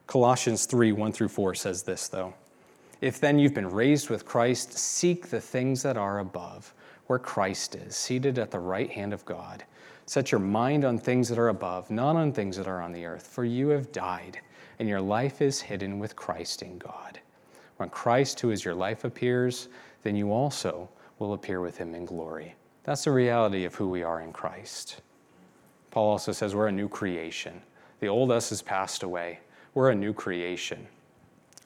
Colossians 0.06 0.66
3 0.66 0.92
1 0.92 1.12
through 1.12 1.30
4 1.30 1.56
says 1.56 1.84
this, 1.84 2.08
though. 2.08 2.34
If 3.02 3.20
then 3.20 3.38
you've 3.38 3.54
been 3.54 3.70
raised 3.70 4.10
with 4.10 4.26
Christ, 4.26 4.78
seek 4.78 5.30
the 5.30 5.42
things 5.42 5.84
that 5.84 5.98
are 5.98 6.20
above, 6.20 6.74
where 7.08 7.20
Christ 7.20 7.76
is, 7.76 7.96
seated 7.96 8.40
at 8.40 8.52
the 8.52 8.60
right 8.60 8.90
hand 8.90 9.14
of 9.14 9.26
God. 9.26 9.64
Set 10.06 10.32
your 10.32 10.40
mind 10.40 10.86
on 10.86 10.98
things 10.98 11.28
that 11.30 11.38
are 11.38 11.50
above, 11.50 11.92
not 11.92 12.16
on 12.16 12.32
things 12.32 12.56
that 12.58 12.68
are 12.68 12.82
on 12.82 12.94
the 12.94 13.06
earth, 13.06 13.28
for 13.28 13.44
you 13.44 13.70
have 13.70 13.92
died 13.92 14.40
and 14.80 14.88
your 14.88 15.02
life 15.02 15.42
is 15.42 15.62
hidden 15.62 16.00
with 16.00 16.16
Christ 16.16 16.62
in 16.62 16.78
God. 16.78 17.20
When 17.78 17.90
Christ, 17.90 18.40
who 18.40 18.52
is 18.52 18.66
your 18.66 18.76
life, 18.76 19.04
appears, 19.04 19.70
then 20.04 20.16
you 20.16 20.32
also 20.32 20.90
will 21.20 21.34
appear 21.34 21.62
with 21.62 21.78
him 21.78 21.96
in 21.96 22.06
glory. 22.06 22.56
That's 22.84 23.04
the 23.04 23.12
reality 23.12 23.66
of 23.66 23.76
who 23.76 23.90
we 23.90 24.04
are 24.04 24.22
in 24.22 24.32
Christ. 24.32 25.02
Paul 25.92 26.12
also 26.12 26.32
says 26.32 26.56
we're 26.56 26.68
a 26.68 26.72
new 26.72 26.88
creation. 26.88 27.62
The 28.00 28.08
old 28.08 28.32
us 28.32 28.50
has 28.50 28.62
passed 28.62 29.04
away. 29.04 29.40
we're 29.74 29.90
a 29.90 29.96
new 29.96 30.14
creation. 30.14 30.88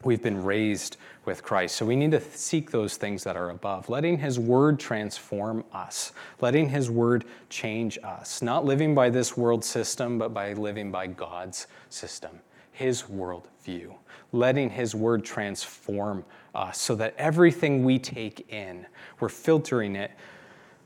We've 0.04 0.22
been 0.22 0.44
raised 0.44 0.98
with 1.26 1.44
Christ. 1.44 1.76
So 1.76 1.86
we 1.86 1.96
need 1.96 2.12
to 2.12 2.22
seek 2.22 2.72
those 2.72 2.98
things 2.98 3.24
that 3.24 3.36
are 3.36 3.52
above, 3.52 3.88
letting 3.88 4.18
His 4.18 4.40
Word 4.40 4.80
transform 4.80 5.64
us, 5.72 6.12
letting 6.40 6.70
His 6.70 6.90
Word 6.90 7.26
change 7.50 8.00
us, 8.04 8.42
not 8.42 8.66
living 8.66 8.96
by 8.96 9.10
this 9.10 9.38
world 9.38 9.64
system, 9.64 10.18
but 10.18 10.34
by 10.34 10.54
living 10.54 10.92
by 10.92 11.08
God's 11.08 11.68
system, 11.90 12.40
His 12.82 13.04
worldview, 13.04 13.94
letting 14.32 14.70
His 14.70 14.96
Word 14.96 15.24
transform 15.24 16.26
us 16.54 16.82
so 16.82 16.96
that 16.96 17.16
everything 17.18 17.84
we 17.84 18.00
take 18.00 18.52
in, 18.52 18.86
we're 19.20 19.30
filtering 19.30 19.96
it 19.96 20.12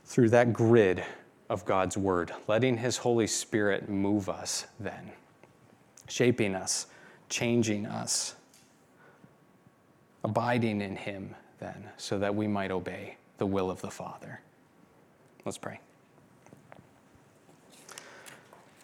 through 0.04 0.28
that 0.30 0.52
grid 0.52 1.04
of 1.48 1.64
God's 1.64 1.96
Word, 1.96 2.32
letting 2.48 2.76
His 2.76 2.98
Holy 2.98 3.26
Spirit 3.26 3.88
move 3.88 4.28
us 4.28 4.66
then, 4.78 5.12
shaping 6.08 6.54
us, 6.54 6.86
changing 7.28 7.86
us 7.86 8.36
abiding 10.26 10.80
in 10.80 10.96
Him 10.96 11.34
then, 11.60 11.88
so 11.96 12.18
that 12.18 12.34
we 12.34 12.48
might 12.48 12.72
obey 12.72 13.16
the 13.38 13.46
will 13.46 13.70
of 13.70 13.80
the 13.80 13.90
Father. 13.90 14.40
Let's 15.44 15.56
pray. 15.56 15.78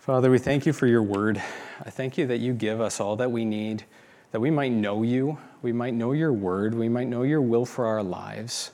Father, 0.03 0.33
we 0.33 0.41
thank 0.41 0.67
you 0.67 0.73
for 0.73 0.89
your 0.89 1.05
word. 1.05 1.41
I 1.81 1.91
thank 1.91 2.19
you 2.19 2.27
that 2.27 2.39
you 2.39 2.55
give 2.55 2.81
us 2.81 2.99
all 2.99 3.15
that 3.15 3.31
we 3.31 3.45
need, 3.45 3.85
that 4.33 4.41
we 4.41 4.51
might 4.51 4.73
know 4.73 5.05
you, 5.05 5.39
we 5.63 5.73
might 5.73 5.95
know 5.95 6.11
your 6.11 6.33
word, 6.33 6.75
we 6.75 6.89
might 6.89 7.07
know 7.07 7.23
your 7.23 7.41
will 7.41 7.65
for 7.65 7.87
our 7.87 8.03
lives. 8.03 8.73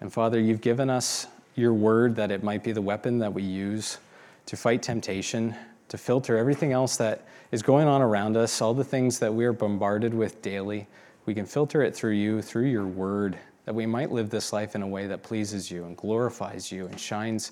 And 0.00 0.12
Father, 0.12 0.38
you've 0.38 0.60
given 0.60 0.90
us 0.90 1.26
your 1.56 1.74
word 1.74 2.14
that 2.14 2.30
it 2.30 2.44
might 2.44 2.62
be 2.62 2.70
the 2.70 2.80
weapon 2.80 3.18
that 3.18 3.34
we 3.34 3.42
use 3.42 3.98
to 4.46 4.56
fight 4.56 4.80
temptation, 4.80 5.56
to 5.88 5.98
filter 5.98 6.38
everything 6.38 6.70
else 6.70 6.96
that 6.98 7.26
is 7.50 7.60
going 7.60 7.88
on 7.88 8.00
around 8.00 8.36
us, 8.36 8.62
all 8.62 8.74
the 8.74 8.84
things 8.84 9.18
that 9.18 9.34
we 9.34 9.44
are 9.44 9.52
bombarded 9.52 10.14
with 10.14 10.40
daily. 10.40 10.86
We 11.26 11.34
can 11.34 11.46
filter 11.46 11.82
it 11.82 11.96
through 11.96 12.12
you, 12.12 12.42
through 12.42 12.66
your 12.66 12.86
word, 12.86 13.36
that 13.64 13.74
we 13.74 13.86
might 13.86 14.12
live 14.12 14.30
this 14.30 14.52
life 14.52 14.76
in 14.76 14.82
a 14.82 14.88
way 14.88 15.08
that 15.08 15.24
pleases 15.24 15.68
you 15.68 15.84
and 15.84 15.96
glorifies 15.96 16.70
you 16.70 16.86
and 16.86 17.00
shines 17.00 17.50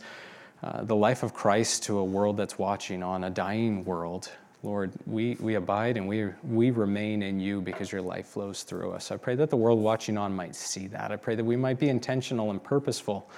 uh, 0.66 0.82
the 0.82 0.96
life 0.96 1.22
of 1.22 1.32
Christ 1.32 1.84
to 1.84 1.98
a 1.98 2.04
world 2.04 2.36
that's 2.36 2.58
watching 2.58 3.00
on, 3.00 3.22
a 3.22 3.30
dying 3.30 3.84
world. 3.84 4.32
Lord, 4.64 4.90
we, 5.06 5.36
we 5.38 5.54
abide 5.54 5.96
and 5.96 6.08
we, 6.08 6.30
we 6.42 6.72
remain 6.72 7.22
in 7.22 7.38
you 7.38 7.60
because 7.60 7.92
your 7.92 8.02
life 8.02 8.26
flows 8.26 8.64
through 8.64 8.90
us. 8.90 9.12
I 9.12 9.16
pray 9.16 9.36
that 9.36 9.48
the 9.48 9.56
world 9.56 9.78
watching 9.78 10.18
on 10.18 10.34
might 10.34 10.56
see 10.56 10.88
that. 10.88 11.12
I 11.12 11.16
pray 11.16 11.36
that 11.36 11.44
we 11.44 11.54
might 11.54 11.78
be 11.78 11.88
intentional 11.88 12.50
and 12.50 12.60
purposeful 12.60 13.30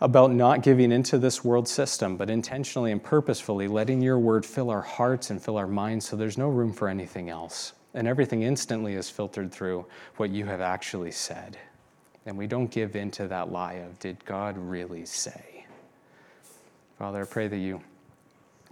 about 0.00 0.30
not 0.30 0.62
giving 0.62 0.92
into 0.92 1.18
this 1.18 1.42
world 1.42 1.66
system, 1.66 2.16
but 2.16 2.30
intentionally 2.30 2.92
and 2.92 3.02
purposefully 3.02 3.66
letting 3.66 4.00
your 4.00 4.20
word 4.20 4.46
fill 4.46 4.70
our 4.70 4.82
hearts 4.82 5.30
and 5.30 5.42
fill 5.42 5.56
our 5.56 5.66
minds 5.66 6.06
so 6.06 6.14
there's 6.14 6.38
no 6.38 6.48
room 6.48 6.72
for 6.72 6.88
anything 6.88 7.28
else 7.28 7.72
and 7.94 8.06
everything 8.06 8.42
instantly 8.42 8.94
is 8.94 9.10
filtered 9.10 9.50
through 9.50 9.84
what 10.16 10.30
you 10.30 10.44
have 10.44 10.60
actually 10.60 11.10
said. 11.10 11.58
And 12.24 12.38
we 12.38 12.46
don't 12.46 12.70
give 12.70 12.94
in 12.94 13.10
to 13.12 13.26
that 13.26 13.50
lie 13.50 13.74
of, 13.74 13.98
did 13.98 14.24
God 14.24 14.56
really 14.56 15.06
say? 15.06 15.55
Father, 16.98 17.22
I 17.22 17.24
pray 17.24 17.46
that 17.48 17.58
you, 17.58 17.80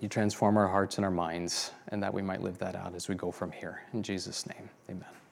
you 0.01 0.09
transform 0.09 0.57
our 0.57 0.69
hearts 0.69 0.97
and 0.97 1.05
our 1.05 1.11
minds 1.11 1.73
and 1.89 2.03
that 2.03 2.15
we 2.15 2.23
might 2.23 2.41
live 2.41 2.59
that 2.59 2.75
out 2.75 2.95
as 2.95 3.09
we 3.09 3.15
go 3.15 3.31
from 3.31 3.53
here. 3.53 3.83
In 3.93 4.03
Jesus' 4.03 4.47
name, 4.47 4.71
amen. 4.89 5.24